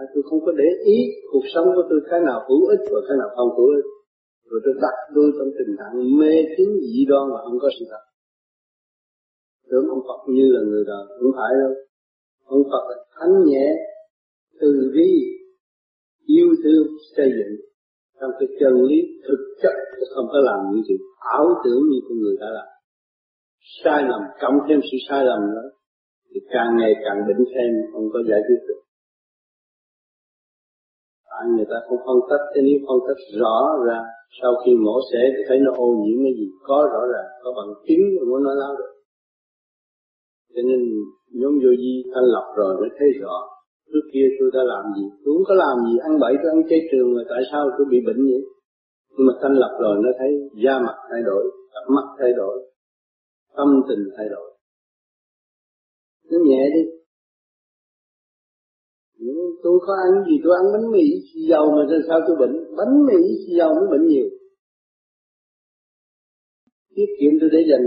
À, 0.00 0.02
tôi 0.12 0.22
không 0.28 0.40
có 0.46 0.52
để 0.60 0.68
ý 0.96 0.98
cuộc 1.32 1.46
sống 1.54 1.66
của 1.74 1.84
tôi 1.90 2.00
cái 2.10 2.20
nào 2.28 2.38
hữu 2.48 2.62
ích 2.74 2.82
và 2.92 3.00
cái 3.08 3.16
nào 3.20 3.30
không 3.36 3.50
hữu 3.56 3.70
ích. 3.78 3.88
Rồi 4.48 4.60
tôi 4.64 4.74
đặt 4.84 4.96
tôi 5.14 5.26
trong 5.36 5.50
tình 5.58 5.72
trạng 5.78 5.94
mê 6.18 6.32
tín 6.56 6.68
dị 6.88 7.04
đoan 7.10 7.24
mà 7.32 7.38
không 7.44 7.58
có 7.62 7.68
sự 7.76 7.84
thật. 7.90 8.02
Tưởng 9.70 9.86
ông 9.94 10.02
Phật 10.08 10.20
như 10.34 10.46
là 10.54 10.60
người 10.68 10.84
đời 10.90 11.04
không 11.18 11.32
phải 11.38 11.52
đâu. 11.60 11.72
Ông 12.56 12.62
Phật 12.70 12.84
là 12.90 12.96
thánh 13.16 13.34
nhẹ 13.48 13.66
từ 14.60 14.70
bi 14.94 15.10
yêu 16.26 16.48
thương 16.62 16.86
xây 17.16 17.28
dựng. 17.38 17.54
Trong 18.20 18.30
cái 18.38 18.48
chân 18.60 18.74
lý 18.88 18.98
thực 19.28 19.40
chất 19.62 19.74
không 20.14 20.26
có 20.32 20.38
làm 20.48 20.58
những 20.70 20.82
chuyện 20.88 21.00
ảo 21.20 21.46
tưởng 21.64 21.82
như 21.90 21.98
con 22.08 22.18
người 22.18 22.36
đã 22.40 22.46
làm. 22.56 22.68
Sai 23.84 24.02
lầm, 24.02 24.20
cộng 24.40 24.58
thêm 24.68 24.80
sự 24.88 24.96
sai 25.08 25.24
lầm 25.24 25.40
nữa, 25.54 25.68
thì 26.30 26.40
càng 26.52 26.76
ngày 26.78 26.92
càng 27.04 27.18
bệnh 27.28 27.42
thêm, 27.52 27.70
không 27.92 28.06
có 28.12 28.18
giải 28.30 28.40
quyết 28.46 28.60
được. 28.68 28.82
Tại 31.30 31.42
người 31.54 31.66
ta 31.70 31.78
không 31.86 32.00
phân 32.06 32.18
tích, 32.30 32.44
thế 32.52 32.60
nếu 32.66 32.78
phân 32.86 32.98
tích 33.06 33.22
rõ 33.40 33.56
ra, 33.86 33.98
sau 34.42 34.52
khi 34.62 34.70
mổ 34.84 34.96
xẻ 35.12 35.22
thì 35.34 35.42
thấy 35.48 35.58
nó 35.66 35.72
ô 35.86 35.88
nhiễm 36.02 36.18
cái 36.24 36.34
gì, 36.38 36.46
có 36.68 36.78
rõ 36.92 37.02
ràng, 37.12 37.28
có 37.42 37.48
bằng 37.58 37.70
chứng 37.86 38.02
mà 38.14 38.22
muốn 38.28 38.40
nói 38.46 38.56
lao 38.62 38.72
được. 38.78 38.92
Cho 40.54 40.62
nên 40.68 40.80
nhóm 41.40 41.52
vô 41.62 41.72
di 41.82 41.94
thanh 42.12 42.26
lọc 42.34 42.46
rồi 42.56 42.72
mới 42.80 42.90
thấy 42.98 43.08
rõ, 43.22 43.36
trước 43.90 44.04
kia 44.12 44.26
tôi 44.38 44.48
đã 44.54 44.62
làm 44.72 44.84
gì, 44.96 45.04
tôi 45.22 45.30
không 45.34 45.46
có 45.50 45.54
làm 45.64 45.76
gì, 45.86 45.94
ăn 46.08 46.12
bậy, 46.22 46.34
tôi 46.40 46.50
ăn 46.54 46.60
chay 46.70 46.80
trường 46.90 47.08
mà 47.16 47.22
tại 47.30 47.42
sao 47.50 47.62
tôi 47.76 47.86
bị 47.90 47.98
bệnh 48.06 48.20
vậy? 48.32 48.42
Nhưng 49.16 49.26
mà 49.26 49.32
thanh 49.42 49.52
lập 49.52 49.78
rồi 49.80 49.96
nó 50.04 50.10
thấy 50.18 50.30
da 50.64 50.78
mặt 50.78 50.96
thay 51.10 51.22
đổi 51.22 51.44
cặp 51.74 51.84
mắt 51.96 52.06
thay 52.18 52.32
đổi, 52.36 52.56
tâm 53.56 53.68
tình 53.88 54.04
thay 54.16 54.26
đổi. 54.28 54.50
Nó 56.30 56.38
nhẹ 56.46 56.62
đi. 56.74 56.82
Ừ, 59.18 59.34
tôi 59.62 59.78
có 59.86 59.92
ăn 60.06 60.24
gì, 60.26 60.40
tôi 60.44 60.52
ăn 60.56 60.72
bánh 60.72 60.90
mì 60.92 61.04
xì 61.26 61.40
dầu 61.50 61.70
mà 61.70 61.82
sao 62.08 62.20
tôi 62.26 62.36
bệnh? 62.36 62.76
Bánh 62.76 63.06
mì 63.06 63.22
xì 63.46 63.54
dầu 63.58 63.74
mới 63.74 63.86
bệnh 63.90 64.06
nhiều. 64.06 64.28
Tiết 66.94 67.06
kiệm 67.20 67.32
tôi 67.40 67.50
để 67.52 67.58
dành 67.70 67.86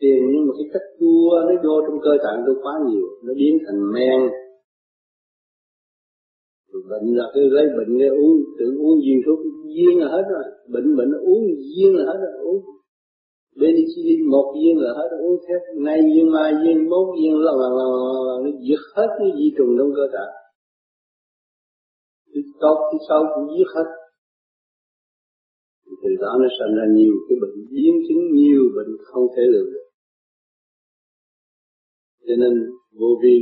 tiền, 0.00 0.22
nhưng 0.32 0.46
mà 0.46 0.52
cái 0.58 0.68
cách 0.72 0.88
chua, 1.00 1.30
nó 1.46 1.54
vô 1.64 1.80
trong 1.86 1.98
cơ 2.04 2.10
tạng 2.24 2.42
tôi 2.46 2.54
quá 2.62 2.74
nhiều, 2.88 3.06
nó 3.24 3.34
biến 3.36 3.58
thành 3.66 3.92
men 3.92 4.20
bệnh 6.90 7.06
là 7.18 7.24
cứ 7.34 7.40
lấy 7.56 7.66
bệnh 7.78 7.98
để 7.98 8.08
uống 8.08 8.36
tự 8.58 8.66
uống 8.84 9.00
gì 9.00 9.14
thuốc 9.26 9.38
viên 9.74 9.98
là 10.00 10.08
hết 10.14 10.24
rồi. 10.32 10.44
Bệnh 10.74 10.96
bệnh 10.96 11.12
uống 11.30 11.44
viên 11.70 11.90
là 11.96 12.04
hết 12.10 12.18
rồi, 12.24 12.34
uống. 12.48 12.62
Penicillin 13.60 14.30
một 14.30 14.46
viên 14.54 14.78
là 14.78 14.90
hết 14.98 15.08
rồi, 15.10 15.20
uống 15.26 15.38
thép 15.46 15.62
nay 15.86 15.98
viên, 16.14 16.32
mai 16.32 16.52
viên, 16.62 16.78
mốt 16.90 17.06
viên, 17.16 17.34
là 17.46 17.52
là 17.60 17.68
là 17.78 17.86
nó 18.44 18.50
diệt 18.64 18.82
hết 18.96 19.08
cái 19.18 19.28
di 19.38 19.46
trùng 19.56 19.72
trong 19.78 19.90
cơ 19.96 20.04
thể. 20.12 20.26
Thì 22.34 22.40
tốt 22.60 22.76
thì 22.92 22.98
sau 23.08 23.20
cũng 23.34 23.48
giết 23.54 23.68
hết. 23.74 23.88
Từ 26.02 26.10
đó 26.22 26.32
nó 26.42 26.48
sinh 26.58 26.72
ra 26.78 26.86
nhiều 26.96 27.14
cái 27.28 27.36
bệnh 27.42 27.56
biến 27.74 27.94
chứng, 28.08 28.22
nhiều 28.32 28.62
bệnh 28.76 28.96
không 29.04 29.26
thể 29.36 29.42
lường 29.52 29.70
được. 29.74 29.88
Cho 32.26 32.34
nên 32.38 32.52
vô 32.98 33.10
vi 33.22 33.36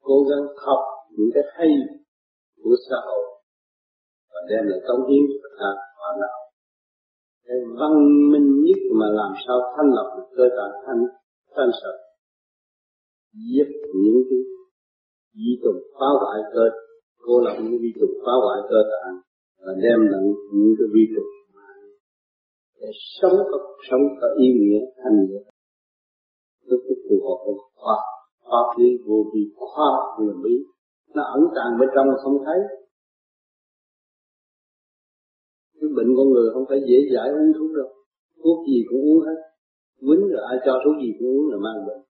cố 0.00 0.16
gắng 0.30 0.46
học 0.66 0.82
những 1.16 1.30
cái 1.34 1.42
hay 1.56 1.68
của 2.62 2.74
xã 2.90 2.96
hội, 3.08 3.24
và 4.32 4.40
đem 4.50 4.62
lại 4.70 4.80
công 4.88 5.02
hiến 5.08 5.22
cho 5.30 5.48
ta 5.58 5.70
hòa 5.98 6.10
đạo. 6.22 6.38
Cái 7.46 7.58
văn 7.80 7.92
minh 8.32 8.48
nhất 8.66 8.80
mà 8.98 9.06
làm 9.20 9.32
sao 9.46 9.56
thanh 9.74 9.90
lọc 9.96 10.08
được 10.16 10.28
cơ 10.36 10.46
tạng 10.58 10.74
thanh 10.86 11.02
thanh 11.54 11.70
sạch, 11.80 12.00
giết 13.50 13.68
những 14.02 14.20
cái 14.28 14.40
di 15.34 15.50
trùng 15.62 15.80
phá 15.96 16.08
hoại 16.22 16.40
cơ, 16.54 16.64
cô 17.24 17.34
lập 17.44 17.56
những 17.62 17.78
vi 17.82 17.90
trùng 18.00 18.14
phá 18.24 18.34
hoại 18.44 18.60
cơ 18.70 18.80
tạng, 18.92 19.14
và 19.64 19.72
đem 19.84 19.98
lại 20.12 20.22
những 20.52 20.74
cái 20.78 20.88
vi 20.94 21.04
trùng 21.14 21.30
để 22.80 22.88
sống 23.20 23.36
có 23.50 23.58
sống 23.90 24.00
có 24.20 24.28
ý 24.38 24.46
nghĩa 24.60 24.80
thành 25.02 25.16
nghĩa 25.26 25.42
tức 26.70 26.80
rất 26.88 26.98
phù 27.08 27.16
hợp 27.26 27.38
với 27.46 27.54
khoa 27.74 27.96
khoa 28.42 28.60
lý 28.78 28.88
vô 29.06 29.24
vi, 29.34 29.40
khoa 29.56 29.88
huyền 30.16 30.36
bí 30.44 30.54
nó 31.14 31.22
ẩn 31.36 31.42
tàng 31.56 31.72
bên 31.80 31.88
trong 31.94 32.06
không 32.22 32.36
thấy. 32.46 32.58
Cái 35.80 35.88
bệnh 35.96 36.10
con 36.16 36.26
người 36.32 36.48
không 36.54 36.64
phải 36.68 36.80
dễ 36.88 36.98
dãi 37.14 37.28
uống 37.30 37.52
thuốc 37.58 37.70
đâu. 37.76 37.88
Thuốc 38.42 38.58
gì 38.68 38.78
cũng 38.88 39.00
uống 39.08 39.20
hết. 39.26 39.38
Quýnh 40.06 40.24
rồi 40.32 40.42
ai 40.50 40.56
cho 40.66 40.72
thuốc 40.84 40.96
gì 41.02 41.10
cũng 41.18 41.28
uống 41.36 41.46
là 41.52 41.58
mang 41.66 41.86
bệnh. 41.86 42.00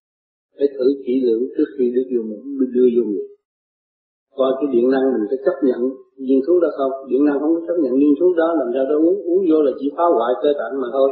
Phải 0.56 0.68
thử 0.74 0.86
kỹ 1.04 1.14
lưỡng 1.26 1.44
trước 1.56 1.68
khi 1.78 1.84
đưa 1.94 2.06
vô 2.12 2.20
mình 2.28 2.70
đưa 2.74 2.88
vô 2.96 3.04
người 3.10 3.28
coi 4.38 4.50
cái 4.58 4.68
điện 4.74 4.86
năng 4.94 5.06
mình 5.14 5.24
có 5.30 5.36
chấp 5.46 5.56
nhận 5.68 5.80
viên 6.26 6.40
thuốc 6.46 6.58
đó 6.62 6.68
không 6.78 6.92
điện 7.10 7.22
năng 7.26 7.38
không 7.40 7.54
có 7.56 7.60
chấp 7.66 7.76
nhận 7.82 7.94
viên 8.00 8.14
thuốc 8.20 8.32
đó, 8.40 8.48
làm 8.60 8.68
sao 8.74 8.84
đó 8.90 8.96
uống 9.06 9.18
uống 9.30 9.42
vô 9.50 9.58
là 9.66 9.72
chỉ 9.78 9.86
phá 9.96 10.04
hoại 10.16 10.32
cơ 10.42 10.50
tạng 10.58 10.74
mà 10.82 10.88
thôi. 10.96 11.08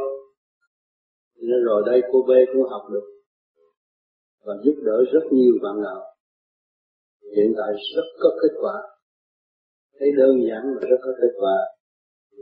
Nên 1.49 1.61
rồi 1.69 1.81
đây 1.87 1.99
cô 2.11 2.19
B 2.29 2.31
cũng 2.53 2.63
học 2.73 2.85
được 2.93 3.07
và 4.47 4.55
giúp 4.65 4.77
đỡ 4.87 4.97
rất 5.13 5.25
nhiều 5.31 5.55
bạn 5.63 5.77
nào 5.87 6.01
hiện 7.35 7.51
tại 7.59 7.71
rất 7.97 8.09
có 8.23 8.31
kết 8.43 8.53
quả. 8.63 8.77
Thấy 9.99 10.09
đơn 10.19 10.33
giản 10.49 10.63
mà 10.75 10.81
rất 10.91 11.01
có 11.05 11.13
kết 11.21 11.33
quả. 11.41 11.57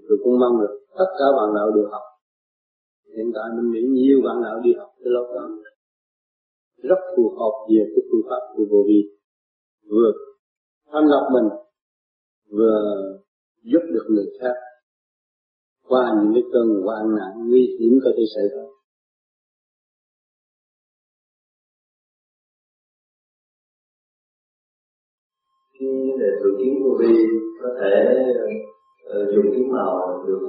Tôi 0.09 0.18
cũng 0.24 0.39
mong 0.41 0.61
được 0.61 0.74
tất 0.99 1.11
cả 1.18 1.26
bạn 1.37 1.55
nào 1.55 1.70
đều 1.74 1.87
học. 1.93 2.03
Hiện 3.16 3.28
tại 3.35 3.49
mình 3.57 3.68
nghĩ 3.72 3.82
nhiều 3.99 4.18
bạn 4.26 4.37
nào 4.43 4.61
đi 4.64 4.70
học 4.78 4.91
cái 4.99 5.11
lớp 5.14 5.26
đó. 5.35 5.45
Rất 6.89 7.01
phù 7.16 7.24
hợp 7.39 7.55
về 7.70 7.82
cái 7.93 8.03
phương 8.09 8.24
pháp 8.28 8.43
của 8.57 8.64
vô 8.70 8.80
vi 8.89 9.01
vừa 9.91 10.12
thanh 10.93 11.07
lọc 11.07 11.24
mình, 11.32 11.49
vừa 12.51 12.80
giúp 13.62 13.82
được 13.95 14.07
người 14.09 14.26
khác. 14.41 14.55
Qua 15.89 16.12
những 16.16 16.32
cái 16.35 16.43
cơn 16.53 16.82
hoạn 16.85 17.05
nạn, 17.16 17.49
nguy 17.49 17.76
hiểm 17.80 17.99
có 18.05 18.11
thể 18.16 18.22
xảy 18.35 18.45
ra. 18.49 18.63
Thử 26.55 26.64
kiến 26.64 26.74
vô 26.84 26.96
vi 27.00 27.14
có 27.62 27.68
thể 27.80 27.94
uh, 29.07 29.34
dùng 29.34 29.55
kiến 29.55 29.72
màu 29.72 30.24
được. 30.26 30.40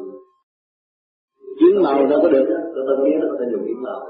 Kiến 1.60 1.84
màu 1.84 2.08
đâu 2.10 2.20
có 2.24 2.30
được. 2.30 2.46
có 2.76 2.82
tâm 2.88 3.06
kiến 3.06 3.20
nó 3.20 3.28
có 3.32 3.38
thể 3.40 3.46
dùng 3.52 3.66
kiến 3.68 3.84
màu. 3.84 4.02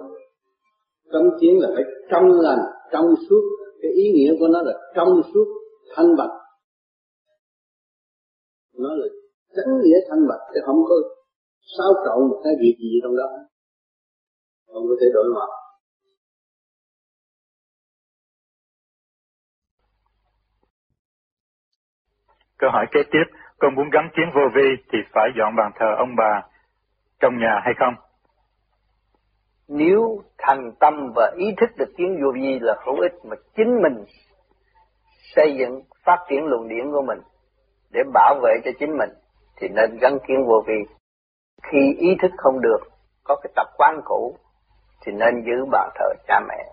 Cấm 1.11 1.23
kiến 1.41 1.59
là 1.61 1.69
phải 1.75 1.83
trong 2.11 2.41
lành 2.41 2.59
trong 2.91 3.05
suốt. 3.29 3.41
Cái 3.81 3.91
ý 3.91 4.11
nghĩa 4.11 4.31
của 4.39 4.47
nó 4.47 4.61
là 4.61 4.73
trong 4.95 5.09
suốt 5.33 5.45
thanh 5.95 6.15
bạch. 6.17 6.35
Nó 8.77 8.89
là 8.95 9.07
chánh 9.55 9.81
nghĩa 9.83 9.97
thanh 10.09 10.27
bạch 10.29 10.41
chứ 10.53 10.59
không 10.65 10.79
có 10.89 10.95
sao 11.77 11.93
trộn 12.05 12.29
một 12.29 12.41
cái 12.43 12.53
việc 12.61 12.75
gì 12.79 12.99
trong 13.03 13.15
đó. 13.15 13.27
Không 14.73 14.83
có 14.89 14.95
thể 15.01 15.07
đổi 15.13 15.25
mặt 15.35 15.49
Câu 22.59 22.69
hỏi 22.71 22.85
kế 22.91 22.99
tiếp, 23.11 23.23
con 23.59 23.75
muốn 23.75 23.89
gắn 23.89 24.09
kiến 24.15 24.25
vô 24.35 24.41
vi 24.55 24.69
thì 24.91 24.99
phải 25.13 25.29
dọn 25.37 25.55
bàn 25.55 25.71
thờ 25.75 25.85
ông 25.97 26.15
bà 26.15 26.41
trong 27.19 27.37
nhà 27.37 27.61
hay 27.63 27.73
không? 27.79 27.93
Nếu 29.67 30.21
thành 30.37 30.71
tâm 30.79 30.93
và 31.15 31.31
ý 31.37 31.53
thức 31.57 31.69
được 31.77 31.93
kiến 31.97 32.19
vô 32.23 32.31
vi 32.33 32.59
là 32.59 32.75
hữu 32.85 32.99
ích 32.99 33.13
mà 33.23 33.35
chính 33.55 33.81
mình 33.81 34.05
xây 35.35 35.55
dựng 35.59 35.81
phát 36.05 36.17
triển 36.29 36.45
luồng 36.45 36.67
điển 36.67 36.91
của 36.91 37.01
mình 37.07 37.19
để 37.91 38.01
bảo 38.13 38.35
vệ 38.43 38.51
cho 38.65 38.71
chính 38.79 38.97
mình 38.97 39.09
thì 39.57 39.67
nên 39.67 39.97
gắn 40.01 40.17
kiến 40.27 40.45
vô 40.47 40.63
vi. 40.67 40.95
Khi 41.63 41.95
ý 41.99 42.15
thức 42.21 42.31
không 42.37 42.61
được, 42.61 42.79
có 43.23 43.35
cái 43.35 43.51
tập 43.55 43.67
quán 43.77 43.99
cũ 44.05 44.37
thì 45.05 45.11
nên 45.11 45.43
giữ 45.45 45.65
bàn 45.71 45.89
thờ 45.95 46.05
cha 46.27 46.39
mẹ. 46.47 46.71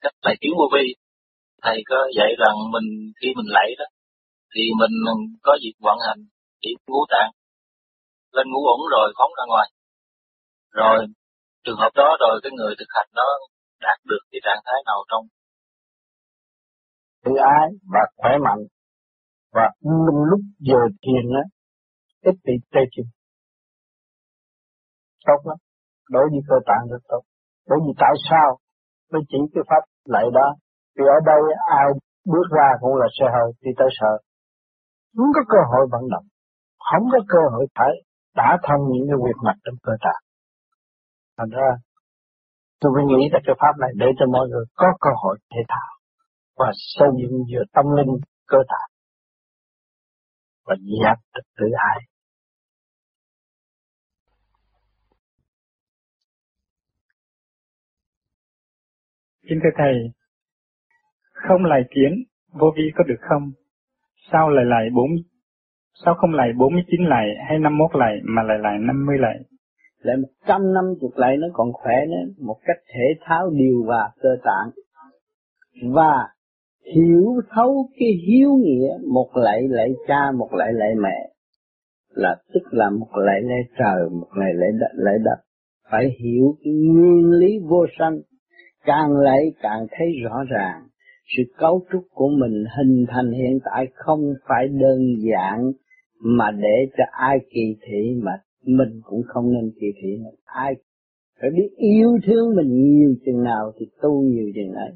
Cách 0.00 0.16
lạy 0.22 0.36
kiến 0.40 0.52
vô 0.58 0.66
vi, 0.74 0.84
thầy 1.62 1.78
có 1.90 1.96
dạy 2.16 2.30
rằng 2.42 2.56
mình 2.74 2.88
khi 3.20 3.28
mình 3.36 3.50
lạy 3.56 3.68
đó, 3.78 3.84
thì 4.54 4.62
mình 4.80 4.94
có 5.42 5.52
việc 5.62 5.76
vận 5.86 5.98
hành 6.08 6.20
chỉ 6.62 6.70
ngũ 6.86 7.02
tạng. 7.12 7.32
Lên 8.32 8.46
ngũ 8.50 8.60
ổn 8.74 8.80
rồi 8.94 9.12
phóng 9.18 9.32
ra 9.38 9.44
ngoài. 9.48 9.68
Rồi 10.70 10.98
trường 11.64 11.80
hợp 11.82 11.92
đó 11.94 12.16
rồi 12.20 12.40
cái 12.42 12.52
người 12.56 12.74
thực 12.78 12.90
hành 12.96 13.10
đó 13.14 13.28
đạt 13.80 13.98
được 14.04 14.22
cái 14.30 14.40
trạng 14.44 14.62
thái 14.66 14.80
nào 14.86 15.04
trong? 15.10 15.24
Tự 17.24 17.32
ái 17.58 17.68
và 17.92 18.00
khỏe 18.16 18.30
mạnh. 18.46 18.62
Và 19.52 19.66
lúc 20.30 20.40
giờ 20.58 20.80
thiền 21.02 21.24
á 21.42 21.44
ít 22.22 22.34
bị 22.44 22.52
tê 22.72 22.80
chân 22.92 23.06
tốt 25.26 25.40
lắm. 25.48 25.58
Đối 26.10 26.24
với 26.30 26.40
cơ 26.48 26.56
tạng 26.66 26.84
rất 26.90 27.02
tốt. 27.08 27.22
Bởi 27.68 27.78
vì 27.84 27.92
tại 27.98 28.14
sao? 28.30 28.58
Mới 29.12 29.22
chỉ 29.28 29.38
cái 29.54 29.64
pháp 29.68 29.82
lại 30.04 30.24
đó 30.32 30.46
vì 30.96 31.04
ở 31.16 31.18
đây 31.30 31.42
ai 31.80 31.88
bước 32.32 32.46
ra 32.56 32.68
cũng 32.80 32.96
là 32.96 33.06
xe 33.18 33.26
hơi 33.34 33.48
thì 33.62 33.70
tới 33.78 33.88
sợ 34.00 34.12
không 35.16 35.32
có 35.34 35.42
cơ 35.48 35.60
hội 35.70 35.86
vận 35.92 36.04
động, 36.10 36.26
không 36.90 37.04
có 37.12 37.18
cơ 37.28 37.38
hội 37.52 37.66
phải 37.74 37.92
đã 38.36 38.58
thông 38.68 38.80
những 38.92 39.06
cái 39.08 39.18
việc 39.24 39.38
mạch 39.44 39.60
trong 39.64 39.74
cơ 39.82 39.92
thể. 40.04 40.16
thành 41.38 41.50
ra, 41.50 41.70
tôi 42.80 42.92
mới 42.94 43.04
nghĩ 43.06 43.28
ra 43.32 43.38
cái 43.46 43.56
pháp 43.60 43.74
này 43.80 43.90
để 43.96 44.06
cho 44.18 44.26
mọi 44.32 44.48
người 44.48 44.64
có 44.74 44.86
cơ 45.00 45.10
hội 45.22 45.38
thể 45.52 45.60
thao 45.68 45.90
và 46.58 46.70
xây 46.74 47.08
dựng 47.18 47.44
giữa 47.50 47.64
tâm 47.74 47.84
linh 47.96 48.12
cơ 48.46 48.58
thể 48.70 48.82
và 50.66 50.74
giác 51.02 51.16
được 51.34 51.46
tự 51.58 51.66
ai. 51.90 51.98
Kính 59.50 59.60
thưa 59.62 59.70
Thầy, 59.76 59.94
không 61.32 61.64
lại 61.64 61.82
kiến 61.90 62.24
vô 62.52 62.72
vi 62.76 62.82
có 62.94 63.04
được 63.04 63.20
không? 63.20 63.50
Sao 64.32 64.50
lại 64.50 64.64
lại 64.64 64.88
bốn 64.94 65.06
sao 66.04 66.14
không 66.14 66.34
lại 66.34 66.48
49 66.58 67.00
lại 67.00 67.26
hay 67.48 67.58
51 67.58 67.90
lại 67.96 68.20
mà 68.22 68.42
lại 68.42 68.58
lại 68.58 68.78
50 68.78 69.18
lại? 69.18 69.38
lại 70.02 70.16
một 70.16 70.28
trăm 70.46 70.72
năm 70.74 70.84
chục 71.00 71.10
lại 71.16 71.36
nó 71.36 71.46
còn 71.52 71.72
khỏe 71.72 71.94
nữa 72.08 72.32
một 72.38 72.56
cách 72.64 72.76
thể 72.94 73.04
tháo 73.20 73.50
điều 73.50 73.84
và 73.86 74.10
cơ 74.20 74.28
tạng 74.44 74.70
và 75.92 76.28
hiểu 76.94 77.40
thấu 77.50 77.88
cái 77.98 78.08
hiếu 78.28 78.50
nghĩa 78.52 78.98
một 79.12 79.30
lạy 79.34 79.68
lạy 79.68 79.88
cha 80.08 80.30
một 80.38 80.48
lạy 80.52 80.72
lạy 80.72 80.94
mẹ 80.94 81.30
là 82.10 82.36
tức 82.54 82.62
là 82.70 82.90
một 82.90 83.08
lạy 83.16 83.40
lạy 83.42 83.62
trời 83.78 84.10
một 84.10 84.28
lạy 84.34 84.50
lạy 84.54 84.70
đất 84.80 84.90
lạy 84.94 85.18
đất 85.24 85.36
phải 85.90 86.16
hiểu 86.20 86.56
cái 86.64 86.72
nguyên 86.72 87.30
lý 87.30 87.58
vô 87.68 87.86
sanh 87.98 88.20
càng 88.84 89.12
lấy 89.12 89.54
càng 89.62 89.86
thấy 89.90 90.06
rõ 90.24 90.44
ràng, 90.50 90.82
sự 91.36 91.42
cấu 91.58 91.86
trúc 91.92 92.02
của 92.14 92.28
mình 92.28 92.64
hình 92.78 93.06
thành 93.08 93.32
hiện 93.32 93.58
tại 93.64 93.86
không 93.94 94.34
phải 94.48 94.68
đơn 94.68 94.98
giản 95.18 95.72
mà 96.20 96.50
để 96.50 96.86
cho 96.98 97.04
ai 97.10 97.38
kỳ 97.50 97.76
thị 97.82 98.20
mà 98.22 98.32
mình 98.64 99.00
cũng 99.02 99.22
không 99.26 99.52
nên 99.52 99.70
kỳ 99.80 99.86
thị 100.02 100.18
ai 100.44 100.74
phải 101.40 101.50
biết 101.50 101.68
yêu 101.76 102.18
thương 102.26 102.56
mình 102.56 102.96
nhiều 102.96 103.14
chừng 103.26 103.42
nào 103.42 103.72
thì 103.78 103.86
tu 104.02 104.22
nhiều 104.22 104.52
chừng 104.54 104.72
ấy. 104.72 104.90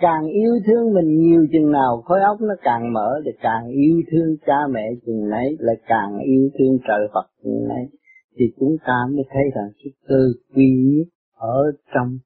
Càng 0.00 0.26
yêu 0.26 0.52
thương 0.66 0.94
mình 0.94 1.20
nhiều 1.20 1.46
chừng 1.52 1.72
nào, 1.72 2.02
khối 2.04 2.20
óc 2.20 2.40
nó 2.40 2.54
càng 2.62 2.92
mở 2.92 3.20
thì 3.24 3.30
càng 3.40 3.68
yêu 3.68 4.02
thương 4.10 4.36
cha 4.46 4.58
mẹ 4.70 4.90
chừng 5.06 5.30
ấy 5.30 5.56
là 5.58 5.72
càng 5.86 6.18
yêu 6.18 6.50
thương 6.58 6.78
trời 6.88 7.08
Phật 7.14 7.26
chừng 7.44 7.64
ấy. 7.68 7.86
Thì 8.36 8.44
chúng 8.60 8.76
ta 8.86 8.94
mới 9.10 9.24
thấy 9.30 9.42
rằng 9.54 9.70
sự 9.84 9.90
cơ 10.08 10.24
quý 10.54 11.04
ở 11.34 11.72
trong 11.94 12.18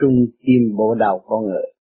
trung 0.00 0.26
tim 0.40 0.76
bộ 0.76 0.94
đầu 0.94 1.22
con 1.26 1.44
người 1.44 1.72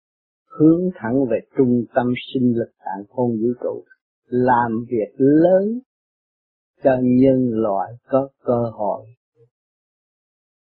hướng 0.58 0.90
thẳng 0.94 1.24
về 1.30 1.38
trung 1.56 1.84
tâm 1.94 2.06
sinh 2.34 2.52
lực 2.56 2.70
tạng 2.78 3.04
khôn 3.08 3.30
vũ 3.30 3.48
trụ 3.62 3.84
làm 4.26 4.84
việc 4.88 5.14
lớn 5.16 5.80
cho 6.84 6.90
nhân 7.02 7.50
loại 7.52 7.92
có 8.08 8.28
cơ 8.44 8.70
hội 8.72 9.06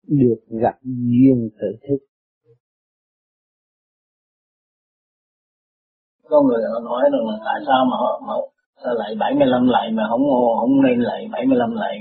được 0.08 0.40
gặp 0.48 0.74
duyên 0.82 1.48
tự 1.60 1.76
thức. 1.88 1.98
Có 6.28 6.42
người 6.42 6.62
họ 6.72 6.80
nói 6.80 7.02
rằng 7.12 7.26
là 7.26 7.36
tại 7.44 7.60
sao 7.66 7.84
mà 7.90 7.96
họ, 7.96 8.22
họ 8.26 8.48
sao 8.84 8.94
lại 8.94 9.14
75 9.20 9.66
lạy 9.66 9.92
mà 9.92 10.02
không 10.10 10.22
không 10.60 10.82
nên 10.82 11.00
lạy 11.00 11.28
75 11.32 11.74
lạy 11.74 11.98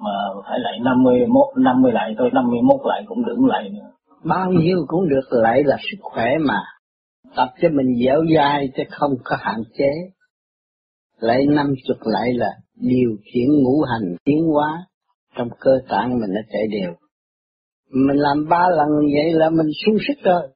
mà 0.00 0.10
phải 0.48 0.58
lạy 0.60 0.78
51 0.84 1.46
50 1.56 1.92
lạy 1.92 2.14
thôi 2.18 2.30
51 2.32 2.80
lạy 2.84 3.04
cũng 3.08 3.24
đừng 3.26 3.46
lạy 3.46 3.70
nữa 3.70 3.90
bao 4.24 4.52
nhiêu 4.52 4.84
cũng 4.88 5.08
được 5.08 5.28
lại 5.30 5.62
là 5.64 5.76
sức 5.90 5.98
khỏe 6.00 6.38
mà. 6.40 6.60
Tập 7.36 7.48
cho 7.62 7.68
mình 7.68 7.94
dẻo 8.04 8.24
dai 8.36 8.68
chứ 8.76 8.82
không 8.90 9.10
có 9.24 9.36
hạn 9.40 9.62
chế. 9.78 9.90
Lại 11.18 11.46
năm 11.46 11.66
chục 11.88 11.96
lại 12.00 12.32
là 12.34 12.50
điều 12.76 13.10
khiển 13.24 13.48
ngũ 13.62 13.82
hành 13.82 14.16
tiến 14.24 14.38
hóa. 14.52 14.86
Trong 15.36 15.48
cơ 15.60 15.70
tạng 15.88 16.10
mình 16.10 16.30
nó 16.30 16.40
chạy 16.52 16.62
đều. 16.70 16.92
Mình 17.90 18.16
làm 18.16 18.48
ba 18.48 18.68
lần 18.68 18.88
vậy 19.14 19.32
là 19.32 19.50
mình 19.50 19.66
sung 19.86 19.96
sức 20.08 20.22
rồi. 20.24 20.48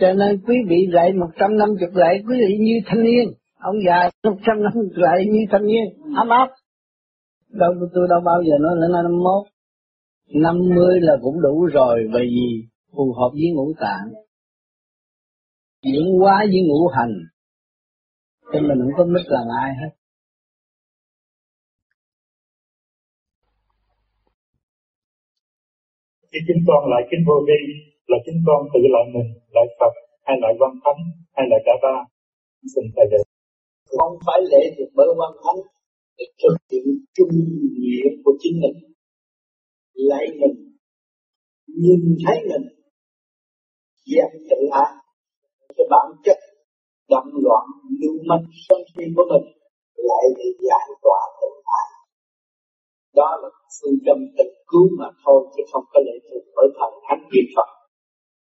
Cho 0.00 0.12
nên 0.12 0.40
quý 0.46 0.56
vị 0.68 0.86
lại 0.90 1.12
một 1.12 1.28
trăm 1.38 1.58
năm 1.58 1.68
chục 1.80 1.94
lại 1.94 2.22
quý 2.28 2.36
vị 2.48 2.58
như 2.60 2.80
thanh 2.86 3.02
niên. 3.02 3.32
Ông 3.58 3.76
già 3.86 4.10
một 4.24 4.36
trăm 4.46 4.62
năm 4.62 4.72
lại 4.94 5.26
như 5.26 5.40
thanh 5.50 5.66
niên. 5.66 5.84
Ấm 6.16 6.28
áp. 6.28 6.48
Đâu 7.50 7.72
tôi 7.94 8.06
đâu 8.10 8.20
bao 8.24 8.42
giờ 8.42 8.54
nói 8.60 8.74
là 8.76 9.02
năm 9.02 9.12
mốt. 9.12 9.46
Năm 10.34 10.56
mươi 10.74 11.00
là 11.00 11.12
cũng 11.22 11.42
đủ 11.42 11.64
rồi, 11.64 12.08
bởi 12.12 12.22
vì 12.22 12.73
phù 12.96 13.12
hợp 13.18 13.30
với 13.32 13.50
ngũ 13.54 13.72
tạng 13.80 14.24
diễn 15.84 16.04
hóa 16.20 16.36
với 16.52 16.60
ngũ 16.68 16.80
hành. 16.96 17.14
Cho 18.52 18.58
mình 18.68 18.78
không 18.82 18.94
có 18.96 19.04
biết 19.14 19.26
là 19.34 19.40
ai 19.62 19.70
hết. 19.80 19.92
Khi 26.30 26.38
chính 26.46 26.62
con 26.68 26.82
lại 26.92 27.02
kính 27.10 27.22
vô 27.28 27.36
vi 27.48 27.60
là 28.10 28.18
chính 28.24 28.38
con 28.46 28.60
tự 28.72 28.80
lại 28.94 29.04
mình 29.14 29.30
lại 29.54 29.66
Phật 29.78 29.94
hay 30.26 30.36
lại 30.42 30.52
văn 30.60 30.72
thánh 30.84 31.00
hay 31.36 31.46
là 31.50 31.58
cả 31.66 31.74
ba. 31.82 31.96
Xin 32.74 32.84
thầy 32.96 33.06
được 33.12 33.24
không 33.98 34.18
phải 34.26 34.40
lệ 34.50 34.62
thuộc 34.76 34.90
bởi 34.94 35.06
văn 35.20 35.32
thánh. 35.44 35.60
Để 36.18 36.24
thực 36.42 36.56
hiện 36.70 36.86
trung 37.16 37.34
nghĩa 37.78 38.04
của 38.24 38.32
chính 38.42 38.56
mình. 38.62 38.76
Lấy 39.94 40.26
mình 40.40 40.56
nhìn 41.66 42.16
thấy 42.26 42.38
mình 42.50 42.83
dẹp 44.12 44.30
tự 44.50 44.60
ái. 44.72 44.92
Cái 45.76 45.86
bản 45.90 46.06
chất 46.24 46.38
động 47.08 47.30
loạn 47.44 47.66
lưu 48.00 48.16
manh 48.28 48.44
sân 48.68 48.78
si 48.92 49.04
của 49.16 49.24
mình 49.32 49.46
lại 50.08 50.24
bị 50.36 50.48
giải 50.68 50.88
tỏa 51.02 51.20
tự 51.40 51.48
ái. 51.80 51.88
Đó 53.14 53.28
là 53.42 53.48
phương 53.76 53.98
châm 54.06 54.18
tự 54.38 54.44
cứu 54.70 54.88
mà 54.98 55.08
thôi, 55.24 55.40
chứ 55.56 55.62
không 55.72 55.84
có 55.92 56.00
lệ 56.06 56.16
thuộc 56.26 56.44
bởi 56.56 56.68
thần 56.78 56.92
thánh 57.06 57.22
gì 57.32 57.42
Phật. 57.56 57.68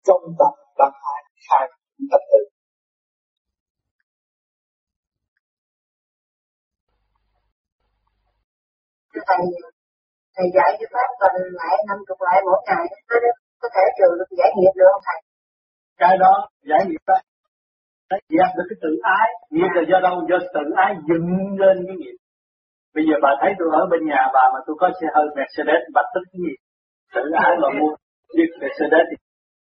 Trong 0.07 0.23
tập 0.39 0.55
bác 0.79 0.93
hại 1.05 1.23
khai 1.49 1.67
tập 2.11 2.23
tự 2.33 2.41
thầy 9.29 9.47
thầy 10.37 10.47
dạy 10.57 10.71
cái 10.79 10.89
pháp 10.93 11.09
tuần 11.21 11.35
lại 11.59 11.75
năm 11.89 11.99
chục 12.09 12.19
lại 12.27 12.39
mỗi 12.47 12.61
ngày 12.67 12.85
có 13.61 13.69
thể 13.75 13.85
trừ 13.99 14.09
được 14.19 14.31
giải 14.39 14.51
nghiệp 14.57 14.75
được 14.81 14.89
không 14.93 15.03
thầy? 15.07 15.30
Cái 16.03 16.15
đó 16.25 16.33
giải 16.69 16.83
nghiệp 16.87 17.03
đó 17.07 17.19
nó 18.11 18.17
dẹp 18.35 18.51
được 18.57 18.67
cái 18.71 18.79
tự 18.85 18.93
ái. 19.19 19.29
Nghiệp 19.55 19.71
là 19.77 19.83
do 19.91 19.99
đâu? 20.07 20.15
Do 20.31 20.39
tự 20.55 20.65
ái 20.85 20.93
dựng 21.09 21.29
lên 21.63 21.77
cái 21.87 21.97
nghiệp. 22.01 22.17
Bây 22.95 23.05
giờ 23.09 23.15
bà 23.25 23.31
thấy 23.41 23.51
tôi 23.59 23.69
ở 23.81 23.83
bên 23.91 24.01
nhà 24.11 24.23
bà 24.35 24.45
mà 24.55 24.61
tôi 24.67 24.77
có 24.81 24.87
xe 24.99 25.07
hơi 25.15 25.27
Mercedes 25.37 25.83
bà 25.97 26.03
tức 26.15 26.25
cái 26.31 26.39
gì 26.45 26.53
tự 27.15 27.25
ái 27.45 27.53
mà 27.63 27.69
mua 27.79 27.91
chiếc 28.35 28.51
Mercedes 28.61 29.05
thì 29.11 29.17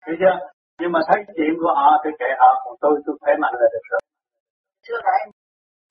thấy 0.04 0.16
chưa? 0.22 0.36
Nhưng 0.80 0.92
mà 0.96 1.00
thấy 1.08 1.20
chuyện 1.36 1.54
của 1.62 1.74
họ 1.80 1.90
thì 2.04 2.10
kệ 2.20 2.30
họ 2.42 2.50
còn 2.64 2.76
tôi 2.82 2.94
tôi 3.06 3.16
khỏe 3.22 3.34
mạnh 3.42 3.56
là 3.62 3.68
được 3.74 3.86
rồi. 3.92 4.02
Chưa 4.86 5.00
lại 5.08 5.22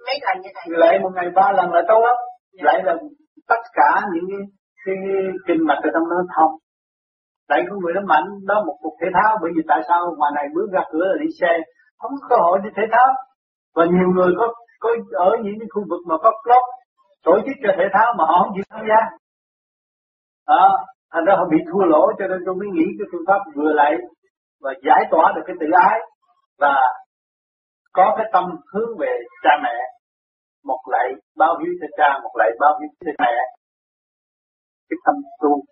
mấy 0.07 0.17
lần 0.25 0.37
như 0.43 0.51
này? 0.57 0.67
Lại 0.83 0.95
một 1.03 1.13
ngày 1.17 1.29
ba 1.39 1.47
lần 1.59 1.69
là 1.77 1.83
tốt 1.89 2.01
lắm. 2.07 2.17
Dạ. 2.53 2.63
lại 2.67 2.79
là 2.87 2.95
tất 3.51 3.63
cả 3.79 3.91
những 4.13 4.27
cái, 4.31 4.43
cái, 4.85 4.95
cái 5.05 5.23
kinh 5.47 5.67
mạch 5.69 5.81
ở 5.87 5.91
trong 5.95 6.07
nó 6.11 6.17
thông 6.37 6.53
tại 7.49 7.61
con 7.69 7.79
người 7.79 7.93
nó 7.95 8.01
mạnh, 8.13 8.27
đó 8.49 8.57
một 8.67 8.77
cuộc 8.83 8.95
thể 9.01 9.09
thao 9.17 9.39
bởi 9.43 9.51
vì 9.57 9.63
tại 9.69 9.81
sao 9.89 10.01
ngoài 10.19 10.33
này 10.35 10.47
bước 10.55 10.69
ra 10.73 10.83
cửa 10.93 11.07
là 11.11 11.17
đi 11.23 11.29
xe? 11.41 11.53
Không 11.99 12.13
có 12.21 12.27
cơ 12.31 12.37
hội 12.45 12.59
đi 12.65 12.71
thể 12.77 12.83
thao 12.93 13.09
và 13.77 13.85
nhiều 13.85 14.09
người 14.15 14.31
có 14.39 14.47
có 14.81 14.91
ở 15.13 15.31
những 15.45 15.59
cái 15.61 15.69
khu 15.75 15.83
vực 15.91 16.03
mà 16.09 16.17
có 16.25 16.31
club 16.45 16.65
tổ 17.25 17.35
chức 17.47 17.57
cho 17.63 17.71
thể 17.79 17.87
thao 17.93 18.15
mà 18.19 18.25
họ 18.31 18.37
không 18.43 18.53
chịu 18.55 18.65
tham 18.71 18.85
gia. 18.91 19.01
Đó, 20.47 20.85
thành 21.13 21.25
ra 21.25 21.35
họ 21.39 21.45
bị 21.51 21.59
thua 21.71 21.85
lỗ 21.93 22.05
cho 22.19 22.27
nên 22.27 22.39
tôi 22.47 22.55
mới 22.55 22.69
nghĩ 22.73 22.87
cái 22.99 23.07
phương 23.13 23.27
pháp 23.29 23.41
vừa 23.57 23.73
lại 23.73 23.93
và 24.63 24.73
giải 24.87 25.03
tỏa 25.11 25.33
được 25.35 25.43
cái 25.47 25.57
tự 25.61 25.67
ái 25.91 25.99
và 26.59 26.75
có 27.93 28.15
cái 28.17 28.27
tâm 28.33 28.45
hướng 28.73 28.99
về 28.99 29.13
cha 29.43 29.51
mẹ, 29.63 29.77
một 30.65 30.81
lại 30.93 31.09
bao 31.37 31.59
hiếu 31.61 31.73
cho 31.81 31.87
cha, 31.97 32.09
một 32.23 32.35
lại 32.35 32.51
bao 32.61 32.73
hiếu 32.81 32.89
cho 33.05 33.13
mẹ. 33.19 33.35
Cái 34.89 34.97
tâm 35.05 35.15
tu 35.43 35.63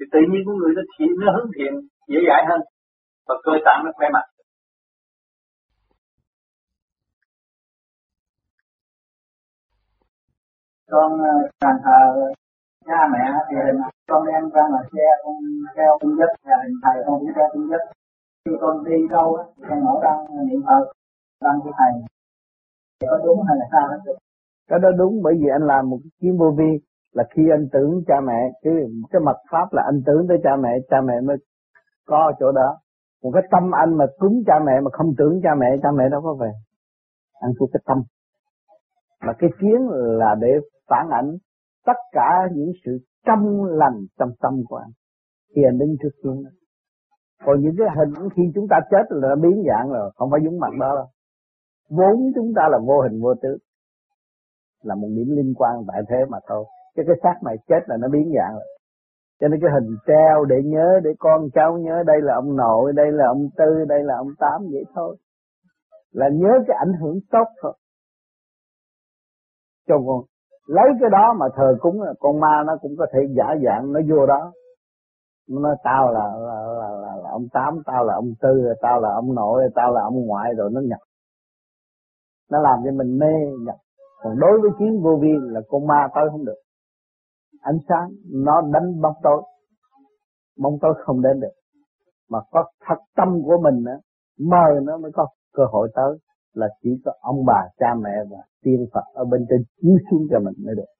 thì 0.00 0.06
tự 0.12 0.20
nhiên 0.30 0.42
của 0.46 0.52
người 0.58 0.72
nó 0.76 0.82
thiện 0.92 1.08
nó 1.20 1.32
hướng 1.36 1.50
thiện 1.56 1.72
dễ 2.08 2.20
dãi 2.28 2.42
hơn. 2.48 2.60
Và 3.28 3.34
cơ 3.44 3.52
tạng 3.64 3.80
nó 3.84 3.90
khỏe 3.96 4.08
mạnh. 4.12 4.28
Con 10.90 11.12
càng 11.60 11.78
ờ, 11.78 11.82
thờ 11.84 12.00
cha 12.86 13.00
mẹ 13.12 13.24
thì 13.48 13.56
con 14.08 14.26
đem 14.26 14.50
ra 14.54 14.62
là 14.74 14.82
xe 14.92 15.06
con 15.24 15.34
theo 15.76 15.98
cung 16.00 16.16
dứt 16.18 16.30
và 16.44 16.56
hình 16.62 16.76
thầy 16.82 16.96
con 17.06 17.18
cũng 17.20 17.32
theo 17.36 17.48
cung 17.52 17.68
dứt 17.70 17.82
khi 18.44 18.52
con 18.60 18.84
đi 18.84 18.96
đâu 19.10 19.36
á 19.36 19.44
con 19.68 19.84
mở 19.84 19.94
đăng 20.02 20.46
niệm 20.48 20.60
phật 20.66 20.84
đăng 21.44 21.60
của 21.62 21.72
thầy. 21.78 21.92
Thì 23.00 23.06
có 23.10 23.18
đúng 23.24 23.38
hay 23.48 23.56
là 23.60 23.66
sao 23.72 23.88
đó 23.88 24.12
cái 24.68 24.78
đó 24.78 24.90
đúng 24.98 25.22
bởi 25.22 25.34
vì 25.40 25.48
anh 25.52 25.66
làm 25.66 25.90
một 25.90 25.98
cái 26.02 26.10
chuyến 26.20 26.38
vô 26.38 26.50
vi 26.58 26.70
là 27.12 27.24
khi 27.30 27.42
anh 27.50 27.68
tưởng 27.72 28.02
cha 28.06 28.14
mẹ, 28.26 28.50
cái 28.62 28.72
cái 29.10 29.20
mật 29.20 29.36
pháp 29.50 29.72
là 29.72 29.82
anh 29.86 30.02
tưởng 30.06 30.26
tới 30.28 30.38
cha 30.42 30.50
mẹ 30.56 30.70
cha 30.90 30.96
mẹ 31.00 31.20
mới 31.20 31.36
có 32.06 32.32
chỗ 32.40 32.52
đó. 32.52 32.78
Một 33.22 33.30
cái 33.34 33.42
tâm 33.50 33.70
anh 33.74 33.94
mà 33.96 34.04
cúng 34.18 34.42
cha 34.46 34.54
mẹ 34.66 34.80
mà 34.84 34.90
không 34.92 35.14
tưởng 35.18 35.40
cha 35.42 35.50
mẹ 35.58 35.66
cha 35.82 35.88
mẹ 35.96 36.04
đâu 36.10 36.20
có 36.22 36.34
về. 36.40 36.50
Anh 37.40 37.52
thuộc 37.58 37.70
cái 37.72 37.80
tâm. 37.86 38.02
Mà 39.26 39.32
cái 39.38 39.50
kiến 39.60 39.88
là 39.90 40.34
để 40.40 40.48
phản 40.88 41.08
ảnh 41.10 41.36
tất 41.86 41.96
cả 42.12 42.48
những 42.54 42.72
sự 42.84 42.98
trong 43.26 43.64
lành 43.64 44.06
trong 44.18 44.30
tâm 44.40 44.54
của 44.68 44.76
anh. 44.76 44.90
Khi 45.54 45.62
anh 45.68 45.78
đứng 45.78 45.96
trước 46.02 46.22
gương 46.22 46.42
còn 47.44 47.60
những 47.60 47.74
cái 47.78 47.86
hình 47.96 48.28
khi 48.36 48.42
chúng 48.54 48.66
ta 48.70 48.76
chết 48.90 49.02
là 49.08 49.28
nó 49.28 49.36
biến 49.36 49.62
dạng 49.68 49.88
rồi, 49.88 50.10
không 50.16 50.30
phải 50.30 50.40
dũng 50.44 50.60
mặt 50.60 50.70
đó 50.80 50.94
đâu. 50.94 51.06
Vốn 51.90 52.32
chúng 52.34 52.52
ta 52.56 52.62
là 52.70 52.78
vô 52.86 53.00
hình 53.00 53.22
vô 53.22 53.34
tướng 53.42 53.58
là 54.82 54.94
một 54.94 55.08
điểm 55.16 55.26
liên 55.36 55.54
quan 55.56 55.74
tại 55.88 56.02
thế 56.08 56.16
mà 56.28 56.38
thôi 56.48 56.64
chứ 56.96 57.02
cái 57.06 57.16
xác 57.22 57.34
mày 57.42 57.56
chết 57.68 57.80
là 57.86 57.96
nó 57.96 58.08
biến 58.08 58.32
dạng 58.36 58.54
rồi. 58.54 58.68
Cho 59.40 59.48
nên 59.48 59.60
cái 59.62 59.70
hình 59.74 59.96
treo 60.06 60.44
để 60.44 60.56
nhớ 60.64 61.00
để 61.04 61.10
con 61.18 61.48
cháu 61.54 61.78
nhớ 61.78 62.02
đây 62.06 62.16
là 62.20 62.34
ông 62.34 62.56
nội 62.56 62.92
đây 62.92 63.12
là 63.12 63.26
ông 63.26 63.48
tư 63.56 63.84
đây 63.88 64.04
là 64.04 64.14
ông 64.16 64.28
tám 64.38 64.60
vậy 64.72 64.84
thôi. 64.94 65.16
Là 66.12 66.28
nhớ 66.32 66.52
cái 66.66 66.76
ảnh 66.80 66.92
hưởng 67.00 67.18
tốt 67.30 67.46
thôi. 67.62 67.72
Cho 69.88 69.94
con 70.06 70.20
lấy 70.66 70.88
cái 71.00 71.10
đó 71.10 71.34
mà 71.38 71.46
thờ 71.56 71.76
cúng 71.80 72.00
con 72.20 72.40
ma 72.40 72.62
nó 72.66 72.76
cũng 72.80 72.92
có 72.98 73.06
thể 73.12 73.20
giả 73.36 73.44
dạng 73.64 73.92
nó 73.92 74.00
vô 74.10 74.26
đó. 74.26 74.52
Nó 75.48 75.60
nói 75.60 75.76
tao 75.84 76.12
là 76.12 76.26
là, 76.38 76.62
là, 76.80 76.90
là, 76.90 77.16
là 77.22 77.30
ông 77.30 77.46
tám 77.52 77.82
tao 77.86 78.04
là 78.04 78.14
ông 78.14 78.32
tư 78.40 78.72
tao 78.80 79.00
là 79.00 79.08
ông 79.14 79.34
nội 79.34 79.62
tao 79.74 79.92
là 79.92 80.02
ông 80.02 80.26
ngoại 80.26 80.54
rồi 80.56 80.70
nó 80.72 80.80
nhập. 80.80 81.00
Nó 82.50 82.60
làm 82.60 82.78
cho 82.84 82.90
mình 82.90 83.18
mê 83.18 83.32
nhập. 83.66 83.76
Còn 84.22 84.38
đối 84.38 84.60
với 84.60 84.70
kiến 84.78 85.00
vô 85.02 85.18
vi 85.22 85.32
là 85.40 85.60
con 85.68 85.86
ma 85.86 86.08
tới 86.14 86.24
không 86.30 86.44
được 86.44 86.60
ánh 87.60 87.78
sáng, 87.88 88.10
nó 88.32 88.60
đánh 88.72 89.00
bóng 89.02 89.14
tối. 89.22 89.42
Bóng 90.58 90.78
tối 90.80 90.94
không 91.04 91.22
đến 91.22 91.40
được. 91.40 91.52
Mà 92.30 92.38
có 92.50 92.64
thật 92.86 92.98
tâm 93.16 93.28
của 93.44 93.58
mình 93.62 93.84
á 93.86 93.96
mờ 94.38 94.80
nó 94.82 94.98
mới 94.98 95.10
có 95.14 95.26
cơ 95.52 95.62
hội 95.72 95.88
tới. 95.94 96.18
Là 96.54 96.68
chỉ 96.82 96.90
có 97.04 97.12
ông 97.20 97.44
bà, 97.46 97.68
cha 97.78 97.94
mẹ 98.02 98.10
và 98.30 98.38
tiên 98.62 98.86
Phật 98.94 99.04
ở 99.14 99.24
bên 99.24 99.46
trên 99.48 99.62
chiếu 99.82 99.96
xuống 100.10 100.26
cho 100.30 100.38
mình 100.38 100.54
mới 100.66 100.74
được. 100.74 100.90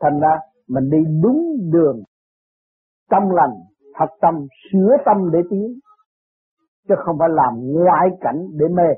Thành 0.00 0.20
ra, 0.20 0.38
mình 0.68 0.90
đi 0.90 0.98
đúng 1.22 1.56
đường 1.72 2.02
tâm 3.10 3.22
lành, 3.30 3.54
thật 3.98 4.14
tâm, 4.20 4.34
sửa 4.72 4.96
tâm 5.04 5.30
để 5.32 5.38
tiến. 5.50 5.78
Chứ 6.88 6.94
không 7.04 7.16
phải 7.18 7.28
làm 7.32 7.52
ngoại 7.72 8.08
cảnh 8.20 8.46
để 8.58 8.66
mê. 8.68 8.88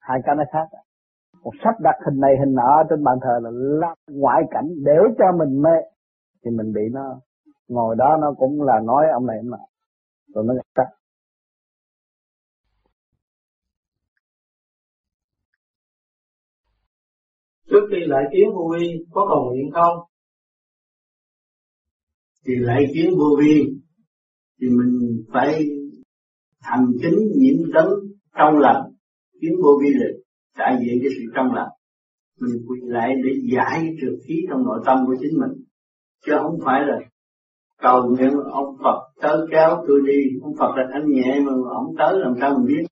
Hai 0.00 0.20
cái 0.24 0.34
nó 0.36 0.44
khác. 0.52 0.78
Một 1.44 1.52
sắp 1.64 1.74
đặt 1.80 1.94
hình 2.06 2.20
này, 2.20 2.34
hình 2.40 2.54
nọ 2.54 2.82
trên 2.90 3.04
bàn 3.04 3.18
thờ 3.22 3.38
là 3.42 3.50
làm 3.52 3.96
ngoại 4.10 4.42
cảnh 4.50 4.68
để 4.84 4.96
cho 5.18 5.24
mình 5.38 5.62
mê 5.62 5.76
thì 6.44 6.50
mình 6.50 6.72
bị 6.72 6.82
nó, 6.92 7.20
ngồi 7.68 7.96
đó 7.98 8.16
nó 8.20 8.34
cũng 8.38 8.62
là 8.62 8.80
nói 8.84 9.04
ông 9.12 9.26
này 9.26 9.36
ông 9.38 9.50
nọ. 9.50 9.58
Rồi 10.34 10.44
nó 10.46 10.54
cắt 10.74 10.98
trước 17.70 17.86
khi 17.90 18.06
lại 18.06 18.22
kiến 18.32 18.48
vô 18.54 18.70
vi, 18.78 19.04
có 19.10 19.26
cầu 19.28 19.44
nguyện 19.44 19.70
không? 19.72 19.96
Thì 22.46 22.54
lại 22.56 22.84
kiến 22.94 23.10
vô 23.18 23.36
vi, 23.40 23.64
thì 24.60 24.68
mình 24.68 25.24
phải 25.32 25.64
thành 26.60 26.86
kính 27.02 27.18
nhiễm 27.38 27.56
tấn 27.74 27.86
trong 28.38 28.58
lành. 28.58 28.82
Kiến 29.40 29.52
vô 29.62 29.70
vi 29.82 29.88
là 29.94 30.06
đại 30.58 30.76
diện 30.80 30.98
cho 31.02 31.08
sự 31.16 31.22
trong 31.34 31.54
lành. 31.54 31.68
Mình 32.40 32.64
quỳ 32.68 32.80
lại 32.82 33.14
để 33.24 33.30
giải 33.52 33.96
trượt 34.00 34.18
khí 34.26 34.34
trong 34.48 34.64
nội 34.64 34.80
tâm 34.86 34.98
của 35.06 35.16
chính 35.20 35.40
mình 35.40 35.64
chứ 36.26 36.32
không 36.42 36.58
phải 36.64 36.80
là 36.86 36.98
cầu 37.78 38.02
nguyện 38.08 38.30
ông 38.52 38.76
Phật 38.84 38.98
tới 39.22 39.38
kéo 39.50 39.84
tôi 39.88 40.00
đi. 40.06 40.38
Ông 40.42 40.54
Phật 40.58 40.72
là 40.76 40.82
thanh 40.92 41.06
nhẹ 41.08 41.40
mà 41.46 41.52
ông 41.74 41.94
tới 41.98 42.18
làm 42.18 42.34
sao 42.40 42.58
mình 42.58 42.66
biết? 42.66 42.84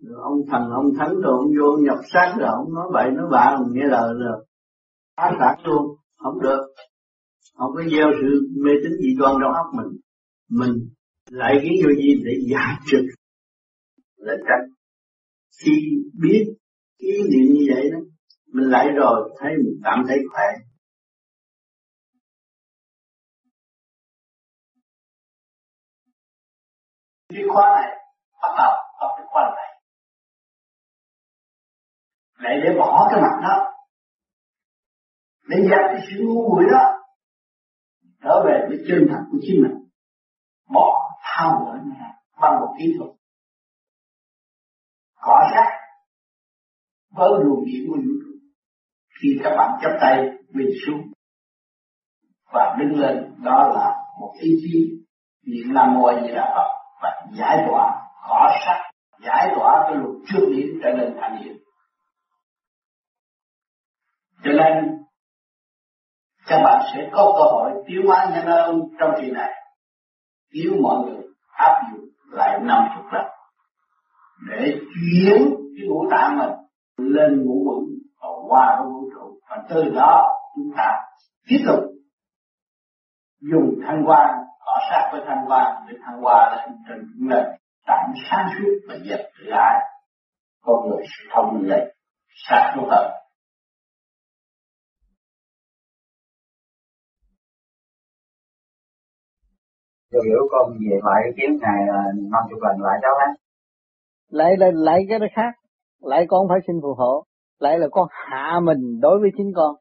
Rồi 0.00 0.18
ông 0.22 0.38
thần 0.50 0.70
ông 0.70 0.86
thánh 0.98 1.14
rồi 1.20 1.32
ông 1.38 1.50
vô 1.60 1.76
nhập 1.76 1.98
sát 2.12 2.34
rồi 2.38 2.48
ông 2.48 2.74
nói 2.74 2.86
bậy 2.92 3.10
nói 3.10 3.26
bạ 3.30 3.56
mình 3.60 3.72
nghe 3.74 3.86
lời 3.88 4.14
rồi 4.18 4.46
phá 5.16 5.36
sản 5.40 5.66
luôn. 5.66 5.96
Không 6.16 6.40
được. 6.42 6.60
Không 7.54 7.70
có 7.74 7.82
gieo 7.90 8.06
sự 8.20 8.48
mê 8.64 8.70
tín 8.82 8.92
dị 9.02 9.08
đoan 9.18 9.36
trong 9.42 9.52
óc 9.52 9.66
mình. 9.76 10.00
Mình 10.50 10.88
lại 11.30 11.54
kiến 11.62 11.72
vô 11.84 11.90
gì 11.94 12.22
để 12.24 12.32
giải 12.50 12.74
trực 12.86 13.04
là 14.16 14.34
tránh 14.48 14.78
khi 15.64 15.72
biết 16.20 16.54
ý 16.96 17.12
niệm 17.30 17.54
như 17.54 17.66
vậy 17.74 17.90
đó, 17.92 17.98
mình 18.52 18.68
lại 18.70 18.86
rồi 18.96 19.30
thấy 19.38 19.52
mình 19.64 19.80
cảm 19.84 20.04
thấy 20.08 20.18
khỏe. 20.32 20.67
Cái 27.28 27.42
khóa 27.52 27.80
này, 27.82 27.90
bắt 28.42 28.52
đầu 28.58 28.72
học 29.00 29.10
cái 29.16 29.26
khóa 29.30 29.42
này. 29.56 29.80
Lại 32.38 32.60
để 32.64 32.78
bỏ 32.78 33.08
cái 33.10 33.20
mặt 33.22 33.48
đó. 33.48 33.72
Để 35.48 35.56
dẹp 35.70 35.80
cái 35.86 36.06
sự 36.08 36.24
ngu 36.24 36.48
muội 36.48 36.64
đó, 36.72 36.84
trở 38.22 38.44
về 38.46 38.66
với 38.68 38.78
chân 38.88 39.06
thật 39.10 39.22
của 39.30 39.38
chính 39.40 39.62
mình. 39.62 39.88
Bỏ 40.74 41.10
thao 41.22 41.64
gỡ 41.64 41.78
nhà 41.84 42.12
bằng 42.40 42.60
một 42.60 42.74
kỹ 42.78 42.84
thuật. 42.98 43.10
Cỏ 45.20 45.50
sát 45.54 45.70
với 47.10 47.30
luồng 47.44 47.64
điện 47.66 47.82
của 47.88 47.96
vũ 47.96 48.12
trụ. 48.22 48.32
Khi 49.22 49.28
các 49.44 49.50
bạn 49.58 49.78
chấp 49.82 49.98
tay 50.00 50.24
mình 50.48 50.68
xuống 50.86 51.00
và 52.52 52.76
đứng 52.78 53.00
lên, 53.00 53.34
đó 53.44 53.72
là 53.74 53.96
một 54.20 54.34
ý 54.40 54.50
chí, 54.62 55.04
niệm 55.42 55.74
nam 55.74 55.94
mô 55.94 56.04
a 56.04 56.20
di 56.22 56.32
đà 56.34 56.52
phật 56.54 56.77
và 57.02 57.26
giải 57.32 57.64
tỏa 57.68 57.92
khó 58.28 58.48
sắc, 58.66 58.90
giải 59.20 59.52
tỏa 59.56 59.84
cái 59.86 59.94
luật 59.96 60.14
chương 60.28 60.52
điểm 60.52 60.80
trở 60.82 60.90
nên 60.92 61.16
thành 61.20 61.42
hiện 61.42 61.56
cho 64.44 64.50
nên, 64.52 64.98
các 66.46 66.60
bạn 66.64 66.82
sẽ 66.94 67.08
có 67.12 67.32
cơ 67.38 67.44
hội 67.52 67.70
tiêu 67.86 68.02
hóa 68.06 68.30
nhanh 68.32 68.46
hơn 68.46 68.80
trong 68.98 69.10
kỳ 69.20 69.30
này, 69.30 69.52
nếu 70.52 70.72
mọi 70.82 71.04
người 71.04 71.22
áp 71.50 71.82
dụng 71.90 72.04
lại 72.30 72.58
năm 72.62 72.88
chục 72.96 73.04
lần 73.12 73.26
để 74.48 74.78
chuyển 74.94 75.42
cái 75.76 75.88
ngũ 75.88 76.10
tạng 76.10 76.38
mình 76.38 76.50
lên 76.96 77.44
ngũ 77.44 77.62
quẩn 77.66 77.84
và 78.20 78.28
qua 78.48 78.76
cái 78.76 78.86
vũ 78.86 79.10
trụ. 79.14 79.40
Và 79.50 79.56
từ 79.68 79.84
đó, 79.94 80.28
chúng 80.54 80.72
ta 80.76 80.92
tiếp 81.48 81.64
tục 81.66 81.80
dùng 83.40 83.74
thanh 83.86 84.02
quan 84.06 84.34
cọ 84.68 84.78
sát 84.90 85.08
với 85.12 85.20
thanh 85.26 85.44
quan 85.48 85.84
để 85.88 85.94
thanh 86.04 86.18
quan 86.24 86.52
lên 86.52 86.76
trên 86.88 86.98
nền 87.28 87.44
tảng 87.86 88.12
sáng 88.30 88.48
suốt 88.58 88.74
và 88.88 88.94
dẹp 89.08 89.20
tự 89.38 89.50
ái 89.50 89.74
con 90.62 90.76
người 90.88 91.02
sẽ 91.06 91.24
thông 91.34 91.54
minh 91.54 91.70
lên 91.70 91.88
sáng 92.48 92.72
suốt 92.74 92.86
hơn 92.90 93.10
Tôi 100.12 100.22
hiểu 100.26 100.48
con 100.50 100.70
về 100.70 100.98
lại 101.02 101.22
kiếm 101.36 101.50
ngày 101.60 101.86
là 101.86 102.02
năm 102.32 102.42
chục 102.50 102.58
lần 102.62 102.76
lại 102.80 102.98
cháu 103.02 103.12
hết. 103.20 103.34
Lại 104.28 104.56
là 104.58 104.66
lại 104.74 105.00
cái 105.08 105.18
đó 105.18 105.26
khác. 105.36 105.52
Lại 106.00 106.24
con 106.28 106.48
phải 106.48 106.58
xin 106.66 106.76
phù 106.82 106.94
hộ. 106.94 107.24
Lại 107.58 107.78
là 107.78 107.86
con 107.90 108.08
hạ 108.10 108.60
mình 108.62 109.00
đối 109.00 109.18
với 109.20 109.30
chính 109.36 109.52
con. 109.56 109.76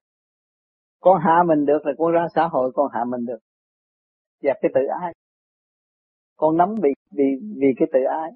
Con 1.01 1.17
hạ 1.25 1.43
mình 1.47 1.65
được 1.65 1.79
là 1.85 1.91
con 1.97 2.11
ra 2.11 2.25
xã 2.35 2.47
hội 2.51 2.71
con 2.75 2.87
hạ 2.93 3.03
mình 3.11 3.25
được. 3.25 3.46
Dẹp 4.41 4.57
cái 4.61 4.71
tự 4.75 4.81
ái. 5.01 5.13
Con 6.37 6.57
nắm 6.57 6.75
bị 6.81 6.89
vì 7.11 7.23
vì 7.59 7.67
cái 7.77 7.87
tự 7.93 7.99
ái. 8.03 8.31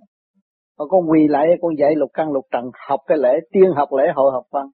Còn 0.77 0.89
con 0.89 1.09
quỳ 1.09 1.27
lại 1.27 1.47
con 1.61 1.77
dạy 1.77 1.95
lục 1.95 2.09
căn 2.13 2.31
lục 2.31 2.45
trần 2.51 2.71
học 2.89 2.99
cái 3.07 3.17
lễ 3.17 3.39
tiên 3.51 3.71
học 3.75 3.89
lễ 3.97 4.03
hội 4.15 4.31
học 4.31 4.43
văn. 4.51 4.67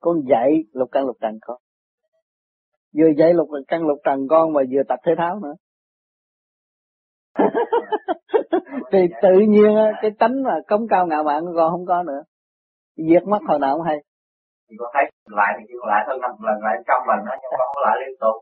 Con 0.00 0.16
dạy 0.28 0.64
lục 0.72 0.88
căn 0.92 1.06
lục 1.06 1.16
trần 1.20 1.38
con. 1.40 1.56
Vừa 2.98 3.08
dạy 3.18 3.34
lục 3.34 3.48
căn 3.68 3.86
lục 3.86 3.98
trần 4.04 4.28
con 4.28 4.52
mà 4.52 4.60
vừa 4.70 4.82
tập 4.88 4.98
thể 5.06 5.12
thao 5.18 5.40
nữa 5.40 5.54
thì 8.92 8.98
tự 9.22 9.34
nhiên 9.48 9.74
cái 10.02 10.10
tánh 10.18 10.42
mà 10.42 10.54
cống 10.68 10.88
cao 10.88 11.06
ngạo 11.06 11.24
mạn 11.24 11.44
của 11.44 11.52
con 11.56 11.70
không 11.70 11.86
có 11.86 12.02
nữa 12.02 12.22
diệt 12.96 13.22
mất 13.26 13.38
hồi 13.48 13.58
nào 13.58 13.76
không 13.76 13.86
hay 13.86 13.96
thì 14.68 14.76
con 14.78 14.90
thấy 14.94 15.04
lại 15.26 15.52
thì 15.58 15.74
con 15.80 15.88
lại 15.88 16.04
hơn 16.08 16.20
năm 16.20 16.30
lần 16.46 16.58
lại 16.66 16.76
trăm 16.88 17.00
lần 17.08 17.20
đó 17.26 17.32
nhưng 17.42 17.50
con 17.58 17.66
không 17.74 17.82
lại 17.86 17.96
liên 18.02 18.14
tục 18.20 18.36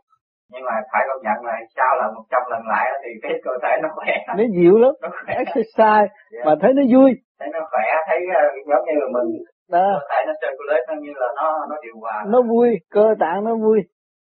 nhưng 0.51 0.65
mà 0.69 0.75
phải 0.93 1.03
công 1.09 1.23
nhận 1.27 1.39
là 1.49 1.57
sau 1.77 1.91
lần 2.01 2.15
một 2.15 2.27
trăm 2.33 2.43
lần 2.51 2.63
lại 2.73 2.87
thì 3.03 3.11
cái 3.23 3.33
cơ 3.45 3.53
thể 3.63 3.73
nó 3.83 3.89
khỏe. 3.97 4.13
Nó 4.39 4.45
dịu 4.57 4.75
lắm 4.83 4.93
nó 5.03 5.09
khỏe. 5.17 5.35
exercise 5.45 6.09
yeah. 6.33 6.47
mà 6.47 6.53
thấy 6.63 6.73
nó 6.79 6.83
vui. 6.95 7.11
Thấy 7.41 7.49
nó 7.53 7.61
khỏe 7.71 7.87
thấy 8.09 8.19
uh, 8.31 8.69
giống 8.69 8.85
như 8.87 8.95
là 9.03 9.09
mình 9.17 9.29
đó. 9.71 9.87
cơ 9.93 10.07
thể 10.11 10.19
nó 10.27 10.33
circulate 10.41 10.85
nó 10.89 10.95
như 11.05 11.13
là 11.23 11.29
nó 11.37 11.49
nó 11.71 11.77
điều 11.85 11.97
hòa. 12.01 12.25
Nó 12.33 12.43
vui 12.43 12.69
cơ 12.91 13.07
tạng 13.21 13.45
nó 13.45 13.55
vui. 13.55 13.79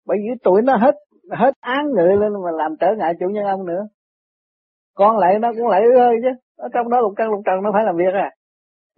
Bởi 0.08 0.18
vì 0.24 0.32
tuổi 0.44 0.62
nó 0.62 0.76
hết 0.78 0.96
hết 1.32 1.54
án 1.62 1.84
ngự 1.96 2.08
lên 2.22 2.34
mà 2.46 2.52
làm 2.52 2.72
trở 2.80 2.88
ngại 2.98 3.14
chủ 3.20 3.28
nhân 3.30 3.46
ông 3.46 3.66
nữa. 3.66 3.82
Con 4.96 5.18
lại 5.18 5.40
nó 5.40 5.52
cũng 5.58 5.68
lại 5.68 5.82
ơi 6.00 6.16
chứ. 6.22 6.30
Ở 6.58 6.68
trong 6.74 6.90
đó 6.90 7.02
lục 7.02 7.14
căn 7.16 7.32
lục 7.32 7.42
trần 7.46 7.64
nó 7.64 7.70
phải 7.74 7.84
làm 7.84 7.96
việc 7.96 8.14
à. 8.14 8.30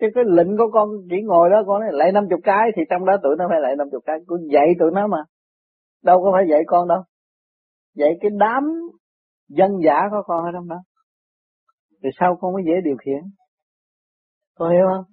Chứ 0.01 0.07
cái 0.15 0.23
lệnh 0.27 0.57
của 0.57 0.69
con 0.71 0.89
chỉ 1.09 1.17
ngồi 1.21 1.49
đó 1.49 1.63
con 1.67 1.81
nói 1.81 1.89
lại 1.91 2.11
năm 2.11 2.23
chục 2.29 2.39
cái 2.43 2.71
thì 2.75 2.81
trong 2.89 3.05
đó 3.05 3.17
tụi 3.23 3.35
nó 3.37 3.45
phải 3.49 3.59
lại 3.61 3.75
năm 3.75 3.87
chục 3.91 4.03
cái. 4.05 4.17
Con 4.27 4.39
dạy 4.51 4.67
tụi 4.79 4.91
nó 4.91 5.07
mà 5.07 5.17
đâu 6.03 6.23
có 6.23 6.31
phải 6.33 6.45
dạy 6.49 6.61
con 6.67 6.87
đâu. 6.87 7.03
Dạy 7.95 8.09
cái 8.21 8.31
đám 8.39 8.63
dân 9.49 9.71
giả 9.85 10.01
của 10.11 10.21
con 10.25 10.45
ở 10.45 10.51
trong 10.53 10.67
đó. 10.67 10.77
Thì 12.03 12.09
sao 12.19 12.37
con 12.41 12.53
mới 12.53 12.63
dễ 12.65 12.73
điều 12.83 12.97
khiển? 12.97 13.21
Con 14.57 14.71
hiểu 14.71 14.85
không? 14.95 15.05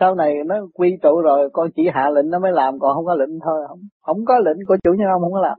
Sau 0.00 0.14
này 0.14 0.34
nó 0.46 0.56
quy 0.74 0.96
tụ 1.02 1.20
rồi 1.20 1.50
con 1.52 1.68
chỉ 1.76 1.82
hạ 1.94 2.10
lệnh 2.10 2.30
nó 2.30 2.38
mới 2.38 2.52
làm 2.52 2.78
còn 2.78 2.94
không 2.94 3.04
có 3.04 3.14
lệnh 3.14 3.38
thôi. 3.44 3.64
Không 3.68 3.80
không 4.00 4.24
có 4.26 4.38
lệnh 4.38 4.56
của 4.66 4.76
chủ 4.84 4.90
nhân 4.92 5.08
ông 5.12 5.22
không 5.22 5.32
có 5.32 5.40
làm. 5.40 5.58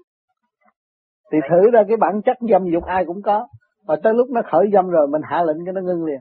Thì 1.31 1.37
thử 1.49 1.71
ra 1.73 1.83
cái 1.87 1.97
bản 1.97 2.21
chất 2.25 2.37
dâm 2.51 2.61
dục 2.71 2.83
ai 2.83 3.05
cũng 3.05 3.21
có. 3.21 3.47
Mà 3.87 3.95
tới 4.03 4.13
lúc 4.13 4.29
nó 4.29 4.41
khởi 4.51 4.69
dâm 4.73 4.87
rồi 4.87 5.07
mình 5.07 5.21
hạ 5.23 5.43
lệnh 5.43 5.65
cái 5.65 5.73
nó 5.73 5.81
ngưng 5.81 6.05
liền. 6.05 6.19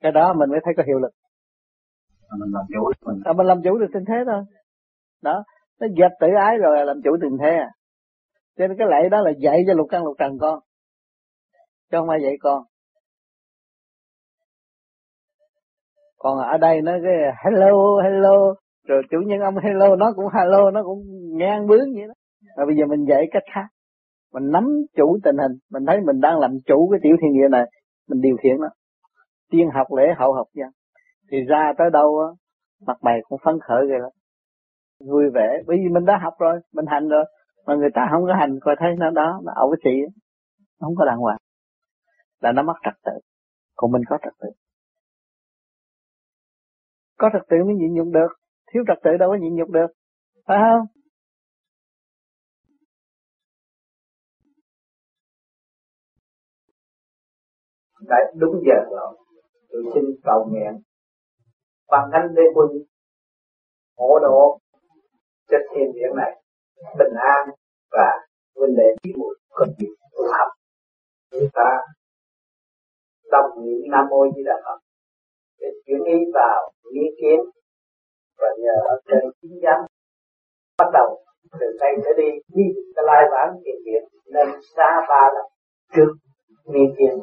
Cái 0.00 0.12
đó 0.12 0.32
mình 0.32 0.50
mới 0.50 0.60
thấy 0.64 0.74
có 0.76 0.82
hiệu 0.86 0.98
lực. 0.98 1.10
Mình 2.38 2.50
làm 2.52 2.64
chủ 2.74 2.92
mình. 3.06 3.22
À, 3.24 3.32
mình 3.32 3.46
làm 3.46 3.58
chủ 3.64 3.78
được 3.78 3.86
tình 3.94 4.04
thế 4.08 4.14
thôi. 4.26 4.42
Đó 5.22 5.44
nó 5.80 5.86
dẹp 5.98 6.10
tự 6.20 6.26
ái 6.40 6.58
rồi 6.58 6.86
làm 6.86 6.96
chủ 7.04 7.10
tình 7.20 7.38
thế 7.40 7.50
à. 7.50 7.70
Cho 8.58 8.66
nên 8.66 8.78
cái 8.78 8.86
lệ 8.90 9.08
đó 9.08 9.20
là 9.20 9.30
dạy 9.38 9.64
cho 9.66 9.74
lục 9.74 9.86
căn 9.90 10.04
lục 10.04 10.16
trần 10.18 10.38
con. 10.40 10.58
Chứ 11.90 11.98
không 11.98 12.08
ai 12.08 12.18
dạy 12.22 12.36
con. 12.40 12.62
Còn 16.18 16.38
ở 16.38 16.58
đây 16.58 16.80
nó 16.82 16.92
cái 16.92 17.14
hello 17.44 18.02
hello. 18.02 18.54
Rồi 18.86 19.02
chủ 19.10 19.18
nhân 19.26 19.40
ông 19.40 19.56
hello, 19.56 19.96
nó 19.96 20.12
cũng 20.16 20.24
hello, 20.34 20.70
nó 20.70 20.82
cũng 20.82 21.02
ngang 21.38 21.66
bướng 21.66 21.94
vậy 21.94 22.08
đó. 22.08 22.14
Rồi 22.56 22.66
bây 22.66 22.76
giờ 22.76 22.86
mình 22.86 23.04
dạy 23.08 23.26
cách 23.30 23.42
khác. 23.54 23.66
Mình 24.32 24.50
nắm 24.50 24.64
chủ 24.96 25.18
tình 25.24 25.36
hình. 25.36 25.58
Mình 25.70 25.86
thấy 25.86 26.00
mình 26.00 26.20
đang 26.20 26.38
làm 26.38 26.50
chủ 26.66 26.88
cái 26.90 27.00
tiểu 27.02 27.16
thiên 27.22 27.32
địa 27.32 27.48
này, 27.50 27.64
mình 28.08 28.20
điều 28.20 28.36
khiển 28.42 28.56
nó. 28.60 28.68
Tiên 29.50 29.68
học 29.74 29.86
lễ, 29.92 30.04
hậu 30.18 30.32
học 30.32 30.46
dân 30.54 30.68
thì 31.32 31.38
ra 31.48 31.72
tới 31.78 31.90
đâu 31.92 32.18
á, 32.18 32.28
mặt 32.86 32.98
mày 33.02 33.20
cũng 33.28 33.38
phấn 33.44 33.54
khởi 33.68 33.86
rồi 33.86 33.98
đó 33.98 34.10
vui 35.06 35.24
vẻ. 35.34 35.62
Bởi 35.66 35.76
vì 35.76 35.88
mình 35.94 36.04
đã 36.04 36.18
học 36.22 36.34
rồi, 36.38 36.60
mình 36.72 36.84
hành 36.88 37.08
rồi, 37.08 37.24
mà 37.66 37.74
người 37.74 37.90
ta 37.94 38.08
không 38.10 38.24
có 38.26 38.34
hành, 38.34 38.58
coi 38.60 38.76
thấy 38.78 38.88
nó 38.98 39.10
đó, 39.10 39.40
nó 39.44 39.52
ẩu 39.56 39.74
xị, 39.84 39.90
nó 40.80 40.86
không 40.86 40.96
có 40.96 41.04
đàng 41.04 41.18
hoàng. 41.18 41.38
Là 42.40 42.52
nó 42.52 42.62
mất 42.62 42.74
trật 42.84 42.94
tự. 43.04 43.12
Còn 43.76 43.92
mình 43.92 44.02
có 44.08 44.18
trật 44.24 44.32
tự. 44.40 44.48
Có 47.18 47.30
trật 47.32 47.42
tự 47.50 47.56
mới 47.64 47.74
nhịn 47.74 47.94
nhục 47.94 48.06
được. 48.14 48.28
Thiếu 48.72 48.82
trật 48.88 48.98
tự 49.04 49.10
đâu 49.20 49.30
có 49.30 49.36
nhịn 49.36 49.54
nhục 49.56 49.70
được. 49.70 49.86
Phải 50.46 50.58
không? 50.60 50.86
Đã 58.08 58.16
đúng 58.36 58.62
giờ 58.66 58.90
rồi. 58.90 59.18
Tôi 59.70 59.82
xin 59.94 60.04
cầu 60.24 60.48
nguyện. 60.50 60.82
Bằng 61.88 62.10
anh 62.12 62.34
đế 62.34 62.42
quân, 62.54 62.68
hộ 63.96 64.18
độ 64.22 64.58
cho 65.52 65.58
thiên 65.74 65.92
địa 65.94 66.10
này, 66.16 66.32
bình 66.98 67.14
an 67.34 67.48
và 67.90 68.08
vấn 68.54 68.70
đề 68.76 68.88
đi 69.02 69.12
muội 69.16 69.34
có 69.50 69.66
dịp 69.78 69.94
tu 70.12 70.24
học 70.32 70.48
chúng 71.30 71.48
ta 71.52 71.80
đồng 73.30 73.64
niệm 73.64 73.90
nam 73.90 74.04
mô 74.10 74.26
di 74.36 74.42
đà 74.44 74.54
phật 74.64 74.78
để 75.60 75.68
chuyển 75.86 76.04
ý 76.04 76.18
vào 76.34 76.72
ý 76.92 77.00
kiến 77.20 77.40
và 78.38 78.48
nhờ 78.58 78.78
trên 79.06 79.30
chính 79.42 79.60
giám 79.62 79.80
bắt 80.78 80.90
đầu 80.92 81.24
từ 81.60 81.66
đây 81.80 81.92
sẽ 82.04 82.10
đi. 82.16 82.30
Đi 82.54 82.64
cái 82.94 83.04
lai 83.06 83.22
vãng 83.32 83.60
tiền 83.64 83.74
điện 83.84 84.04
nên 84.26 84.48
xa 84.76 84.90
ba 85.08 85.30
lần 85.34 85.46
trước 85.94 86.12
niên 86.66 86.94
tiền 86.98 87.14